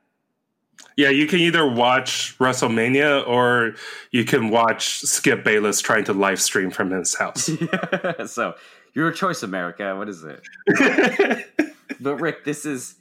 Yeah, 0.96 1.10
you 1.10 1.26
can 1.26 1.38
either 1.40 1.68
watch 1.68 2.36
WrestleMania 2.38 3.26
or 3.28 3.74
you 4.10 4.24
can 4.24 4.48
watch 4.50 5.00
Skip 5.00 5.44
Bayless 5.44 5.80
trying 5.80 6.04
to 6.04 6.12
live 6.12 6.40
stream 6.40 6.70
from 6.70 6.90
his 6.90 7.14
house. 7.16 7.48
so, 8.26 8.54
your 8.92 9.10
choice, 9.12 9.42
America. 9.42 9.94
What 9.96 10.08
is 10.08 10.24
it? 10.24 10.42
but 12.00 12.16
Rick, 12.20 12.44
this 12.44 12.64
is 12.66 12.96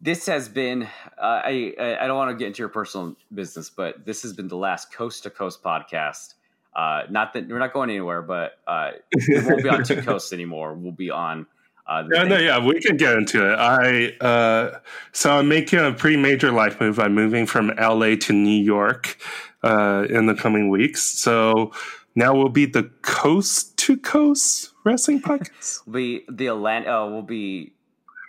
this 0.00 0.26
has 0.26 0.48
been. 0.48 0.84
Uh, 1.18 1.40
I 1.44 1.74
I 1.78 1.98
I 2.04 2.06
don't 2.06 2.16
want 2.16 2.30
to 2.30 2.36
get 2.36 2.46
into 2.48 2.60
your 2.60 2.68
personal 2.68 3.16
business, 3.32 3.70
but 3.70 4.04
this 4.04 4.22
has 4.22 4.32
been 4.32 4.48
the 4.48 4.56
last 4.56 4.92
coast 4.92 5.22
to 5.24 5.30
coast 5.30 5.62
podcast. 5.62 6.34
Uh, 6.74 7.02
not 7.08 7.32
that 7.34 7.48
we're 7.48 7.58
not 7.58 7.72
going 7.72 7.90
anywhere, 7.90 8.22
but 8.22 8.58
uh, 8.66 8.92
we 9.28 9.40
won't 9.44 9.62
be 9.62 9.68
on 9.68 9.84
two 9.84 10.02
coasts 10.02 10.32
anymore. 10.32 10.74
We'll 10.74 10.92
be 10.92 11.10
on. 11.10 11.46
Uh, 11.86 12.02
the 12.02 12.16
Yeah, 12.16 12.24
no, 12.24 12.38
yeah, 12.38 12.64
we 12.64 12.80
can 12.80 12.96
get 12.96 13.14
into 13.14 13.48
it. 13.48 13.56
I 13.56 14.16
uh, 14.24 14.78
so 15.12 15.38
I'm 15.38 15.48
making 15.48 15.78
a 15.78 15.92
pretty 15.92 16.16
major 16.16 16.50
life 16.50 16.80
move. 16.80 16.98
I'm 16.98 17.14
moving 17.14 17.46
from 17.46 17.68
LA 17.78 18.16
to 18.16 18.32
New 18.32 18.62
York 18.62 19.18
uh, 19.62 20.06
in 20.08 20.26
the 20.26 20.34
coming 20.34 20.68
weeks. 20.68 21.02
So 21.02 21.72
now 22.14 22.34
we'll 22.34 22.48
be 22.48 22.66
the 22.66 22.84
coast 23.02 23.76
to 23.78 23.96
coast 23.96 24.70
wrestling 24.84 25.20
podcast. 25.20 25.80
We'll 25.86 25.94
be 25.94 26.24
the 26.30 26.46
Atlantic. 26.48 26.88
Uh, 26.88 27.08
will 27.10 27.22
be 27.22 27.74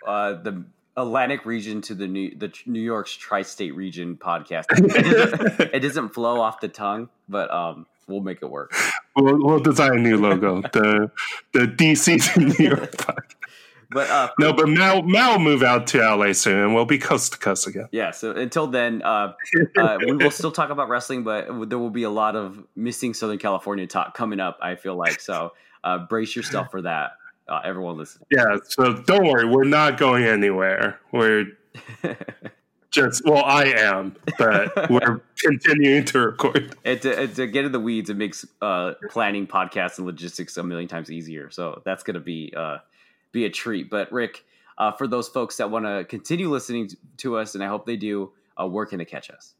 uh, 0.06 0.34
the 0.34 0.64
Atlantic 0.96 1.44
region 1.44 1.82
to 1.82 1.94
the 1.94 2.06
New 2.06 2.36
the 2.36 2.52
New 2.66 2.80
York's 2.80 3.14
tri-state 3.14 3.74
region 3.74 4.16
podcast. 4.16 4.64
It 4.70 4.86
doesn't, 4.88 5.60
it 5.74 5.80
doesn't 5.80 6.08
flow 6.10 6.40
off 6.40 6.60
the 6.60 6.68
tongue, 6.68 7.08
but 7.28 7.50
um, 7.50 7.86
we'll 8.08 8.20
make 8.20 8.38
it 8.42 8.50
work. 8.50 8.72
we'll, 9.16 9.38
we'll 9.44 9.60
design 9.60 9.92
a 9.92 10.00
new 10.00 10.16
logo. 10.18 10.62
the 10.72 11.10
the 11.52 11.60
DC 11.60 12.34
to 12.34 12.40
New 12.58 12.68
York 12.68 12.92
podcast. 12.92 13.34
But 13.88 14.10
uh, 14.10 14.30
No, 14.40 14.52
but 14.52 14.68
Mal 14.68 15.02
Mal 15.02 15.32
will 15.34 15.38
move 15.44 15.62
out 15.62 15.86
to 15.88 15.98
LA 15.98 16.32
soon, 16.32 16.58
and 16.58 16.74
we'll 16.74 16.86
be 16.86 16.98
coast 16.98 17.32
to 17.34 17.38
coast 17.38 17.68
again. 17.68 17.88
yeah. 17.92 18.10
So 18.10 18.32
until 18.32 18.66
then, 18.66 19.00
uh, 19.02 19.34
uh, 19.78 19.98
we 20.04 20.12
will 20.16 20.32
still 20.32 20.50
talk 20.50 20.70
about 20.70 20.88
wrestling, 20.88 21.22
but 21.22 21.68
there 21.68 21.78
will 21.78 21.90
be 21.90 22.02
a 22.02 22.10
lot 22.10 22.34
of 22.34 22.64
missing 22.74 23.14
Southern 23.14 23.38
California 23.38 23.86
talk 23.86 24.14
coming 24.14 24.40
up. 24.40 24.58
I 24.60 24.74
feel 24.74 24.96
like 24.96 25.20
so. 25.20 25.52
Uh, 25.84 25.98
brace 25.98 26.34
yourself 26.34 26.68
for 26.72 26.82
that, 26.82 27.12
uh, 27.48 27.60
everyone 27.62 27.96
listening. 27.96 28.26
Yeah, 28.28 28.56
so 28.64 28.92
don't 28.92 29.24
worry, 29.24 29.46
we're 29.46 29.62
not 29.62 29.98
going 29.98 30.24
anywhere. 30.24 30.98
We're 31.12 31.44
just 32.96 33.24
well, 33.24 33.44
I 33.44 33.64
am, 33.64 34.16
but 34.38 34.90
we're 34.90 35.20
continuing 35.38 36.04
to 36.06 36.18
record. 36.18 36.74
to, 36.84 37.28
to 37.28 37.46
get 37.46 37.64
in 37.64 37.72
the 37.72 37.80
weeds, 37.80 38.10
it 38.10 38.16
makes 38.16 38.44
uh, 38.62 38.94
planning 39.10 39.46
podcasts 39.46 39.98
and 39.98 40.06
logistics 40.06 40.56
a 40.56 40.62
million 40.62 40.88
times 40.88 41.10
easier. 41.10 41.50
So 41.50 41.82
that's 41.84 42.02
going 42.02 42.14
to 42.14 42.20
be 42.20 42.52
uh, 42.56 42.78
be 43.32 43.44
a 43.44 43.50
treat. 43.50 43.90
But 43.90 44.10
Rick, 44.10 44.44
uh, 44.78 44.92
for 44.92 45.06
those 45.06 45.28
folks 45.28 45.56
that 45.58 45.70
want 45.70 45.84
to 45.84 46.04
continue 46.04 46.50
listening 46.50 46.90
to 47.18 47.36
us, 47.36 47.54
and 47.54 47.62
I 47.62 47.68
hope 47.68 47.86
they 47.86 47.96
do, 47.96 48.32
uh, 48.60 48.66
where 48.66 48.86
can 48.86 48.98
they 48.98 49.04
catch 49.04 49.30
us? 49.30 49.54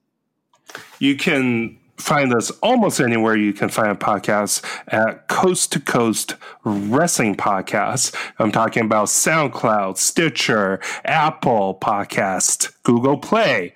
You 0.99 1.17
can 1.17 1.79
find 1.97 2.35
us 2.35 2.51
almost 2.63 3.01
anywhere 3.01 3.37
you 3.37 3.53
can 3.53 3.69
find 3.69 3.99
podcasts 3.99 4.63
at 4.89 5.29
Coast 5.29 5.73
to 5.73 5.81
Coast 5.81 6.35
Wrestling 6.65 7.37
Podcast. 7.37 8.15
I'm 8.39 8.53
talking 8.53 8.85
about 8.85 9.09
SoundCloud, 9.09 9.97
Stitcher, 9.97 10.81
Apple 11.05 11.79
Podcast, 11.81 12.73
Google 12.83 13.19
Play, 13.19 13.75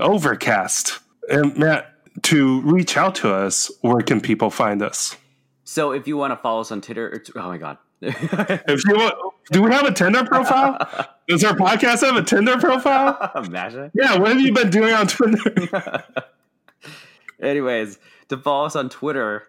Overcast. 0.00 1.00
And 1.28 1.56
Matt, 1.56 1.92
to 2.22 2.60
reach 2.62 2.96
out 2.96 3.14
to 3.16 3.32
us, 3.32 3.70
where 3.80 4.02
can 4.02 4.20
people 4.20 4.50
find 4.50 4.82
us? 4.82 5.16
So 5.64 5.92
if 5.92 6.06
you 6.06 6.16
want 6.16 6.32
to 6.32 6.36
follow 6.36 6.60
us 6.60 6.70
on 6.72 6.80
Twitter, 6.80 7.08
it's, 7.08 7.30
oh 7.34 7.48
my 7.48 7.58
god, 7.58 7.78
If 8.04 8.84
you 8.84 8.96
want, 8.96 9.14
do 9.52 9.62
we 9.62 9.70
have 9.70 9.84
a 9.84 9.92
Tinder 9.92 10.24
profile? 10.24 10.76
Does 11.28 11.44
our 11.44 11.54
podcast 11.54 12.00
have 12.00 12.16
a 12.16 12.22
Tinder 12.24 12.58
profile? 12.58 13.30
imagine. 13.36 13.92
Yeah, 13.94 14.18
what 14.18 14.32
have 14.32 14.40
you 14.40 14.52
been 14.52 14.70
doing 14.70 14.92
on 14.92 15.06
Twitter? 15.06 16.04
Anyways, 17.42 17.98
to 18.28 18.38
follow 18.38 18.66
us 18.66 18.76
on 18.76 18.88
Twitter, 18.88 19.48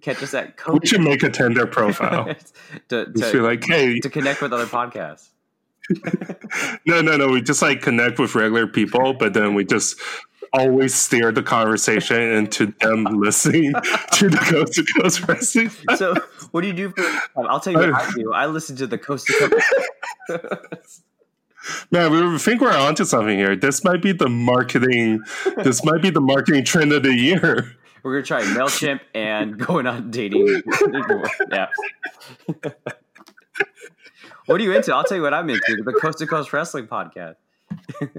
catch 0.00 0.22
us 0.22 0.34
at 0.34 0.46
we 0.46 0.52
Coach 0.52 0.88
should 0.88 1.02
make 1.02 1.22
a 1.22 1.30
Tinder 1.30 1.66
profile. 1.66 2.34
to, 2.88 3.06
be 3.06 3.20
to, 3.20 3.42
like, 3.42 3.64
hey, 3.64 4.00
to 4.00 4.10
connect 4.10 4.40
with 4.42 4.52
other 4.52 4.66
podcasts. 4.66 5.28
no, 6.86 7.00
no, 7.00 7.16
no. 7.16 7.28
We 7.28 7.42
just 7.42 7.62
like 7.62 7.82
connect 7.82 8.18
with 8.18 8.34
regular 8.34 8.66
people, 8.66 9.12
but 9.14 9.34
then 9.34 9.54
we 9.54 9.64
just 9.64 10.00
always 10.52 10.94
steer 10.94 11.30
the 11.32 11.42
conversation 11.42 12.20
into 12.20 12.74
them 12.80 13.04
listening 13.10 13.72
to 14.12 14.28
the 14.28 14.38
Coast 14.38 14.74
to 14.74 14.84
Coast 15.00 15.28
Wrestling. 15.28 15.70
So, 15.96 16.14
what 16.50 16.62
do 16.62 16.66
you 16.68 16.72
do 16.72 16.90
for? 16.90 17.04
I'll 17.48 17.60
tell 17.60 17.72
you 17.72 17.78
what 17.78 17.94
I 17.94 18.10
do. 18.12 18.32
I 18.32 18.46
listen 18.46 18.76
to 18.76 18.86
the 18.86 18.98
Coast 18.98 19.26
to 19.26 19.62
Coast. 20.28 21.02
Man, 21.90 22.10
we 22.10 22.38
think 22.38 22.60
we're 22.60 22.76
onto 22.76 23.04
something 23.04 23.36
here. 23.36 23.56
This 23.56 23.84
might 23.84 24.02
be 24.02 24.12
the 24.12 24.28
marketing. 24.28 25.20
This 25.62 25.84
might 25.84 26.02
be 26.02 26.10
the 26.10 26.20
marketing 26.20 26.64
trend 26.64 26.92
of 26.92 27.02
the 27.02 27.14
year. 27.14 27.72
We're 28.02 28.22
gonna 28.22 28.24
try 28.24 28.42
Mailchimp 28.42 29.00
and 29.14 29.58
going 29.58 29.86
on 29.86 30.10
dating. 30.12 30.62
yeah. 31.50 31.66
what 34.46 34.60
are 34.60 34.64
you 34.64 34.72
into? 34.72 34.94
I'll 34.94 35.04
tell 35.04 35.16
you 35.16 35.22
what 35.22 35.34
I'm 35.34 35.48
into. 35.50 35.82
The 35.84 35.92
Coast 35.92 36.18
to 36.18 36.26
Coast 36.26 36.52
Wrestling 36.52 36.86
Podcast. 36.86 37.34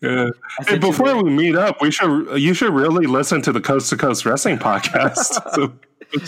Yeah. 0.00 0.30
Hey, 0.66 0.78
before 0.78 1.22
we 1.22 1.30
meet 1.30 1.54
up, 1.54 1.80
we 1.82 1.90
should 1.90 2.40
you 2.40 2.54
should 2.54 2.72
really 2.72 3.06
listen 3.06 3.42
to 3.42 3.52
the 3.52 3.60
Coast 3.60 3.90
to 3.90 3.96
Coast 3.96 4.24
Wrestling 4.24 4.58
podcast. 4.58 5.38
So, 5.54 5.72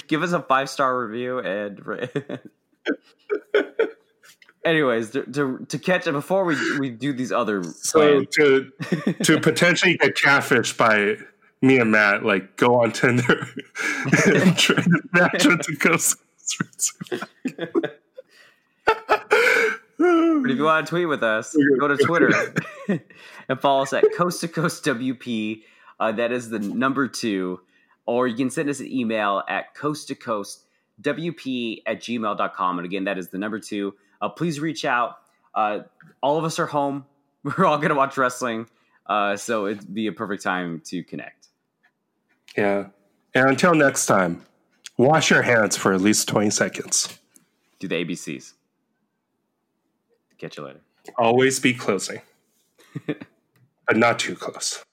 give 0.07 0.23
us 0.23 0.33
a 0.33 0.43
five 0.43 0.71
star 0.71 1.07
review 1.07 1.39
and. 1.41 1.81
Anyways, 4.65 5.11
to, 5.11 5.25
to 5.25 5.67
to 5.69 5.79
catch 5.79 6.07
it 6.07 6.13
before 6.13 6.45
we 6.45 6.79
we 6.79 6.91
do 6.91 7.13
these 7.13 7.33
other 7.33 7.65
so 7.65 7.99
plans, 7.99 8.29
to 8.37 8.73
to 9.25 9.41
potentially 9.43 9.97
get 9.97 10.15
catfished 10.15 10.77
by 10.77 11.17
me 11.61 11.79
and 11.79 11.91
Matt, 11.91 12.25
like 12.25 12.57
go 12.57 12.81
on 12.81 12.93
Tinder 12.93 13.41
and 14.27 14.57
try 14.57 14.77
to 14.83 15.03
match 15.13 15.47
with 15.47 15.63
to 15.63 15.77
Coast 15.77 16.17
But 20.03 20.51
if 20.51 20.57
you 20.57 20.65
want 20.65 20.87
to 20.87 20.91
tweet 20.91 21.09
with 21.09 21.23
us, 21.23 21.57
go 21.79 21.89
to 21.89 21.97
Twitter 21.97 22.31
and 23.49 23.61
follow 23.61 23.83
us 23.83 23.93
at 23.93 24.05
Coast 24.17 24.41
to 24.41 24.49
Coast 24.49 24.85
WP. 24.85 25.63
Uh, 26.01 26.13
that 26.13 26.33
is 26.33 26.51
the 26.51 26.59
number 26.59 27.07
two. 27.07 27.61
Or 28.05 28.27
you 28.27 28.37
can 28.37 28.51
send 28.51 28.69
us 28.69 28.81
an 28.81 28.91
email 28.91 29.45
at 29.49 29.75
coast 29.75 30.09
to 30.09 30.17
coast 30.17 30.65
WP 31.01 31.83
at 31.87 32.01
gmail.com. 32.01 32.79
And 32.79 32.85
again, 32.85 33.05
that 33.05 33.17
is 33.17 33.29
the 33.29 33.39
number 33.39 33.61
two. 33.61 33.95
Uh, 34.23 34.29
please 34.31 34.61
reach 34.61 34.87
out. 34.87 35.17
Uh, 35.55 35.81
all 36.23 36.39
of 36.39 36.45
us 36.45 36.59
are 36.59 36.67
home. 36.67 37.05
We're 37.43 37.67
all 37.67 37.77
going 37.77 37.91
to 37.91 37.95
watch 37.95 38.17
wrestling. 38.17 38.69
Uh, 39.07 39.37
so 39.37 39.67
it'd 39.67 39.93
be 39.93 40.07
a 40.07 40.13
perfect 40.13 40.43
time 40.43 40.81
to 40.87 41.03
connect. 41.03 41.49
Yeah. 42.57 42.87
And 43.35 43.49
until 43.49 43.75
next 43.75 44.07
time, 44.07 44.47
wash 44.97 45.31
your 45.31 45.43
hands 45.43 45.77
for 45.77 45.93
at 45.93 46.01
least 46.01 46.29
20 46.29 46.51
seconds. 46.51 47.19
Do 47.81 47.89
the 47.89 48.05
ABCs. 48.05 48.53
Catch 50.39 50.57
you 50.57 50.65
later. 50.65 50.81
Always 51.19 51.59
be 51.59 51.75
closing, 51.75 52.21
but 53.07 53.97
not 53.97 54.21
too 54.21 54.37
close. 54.37 54.85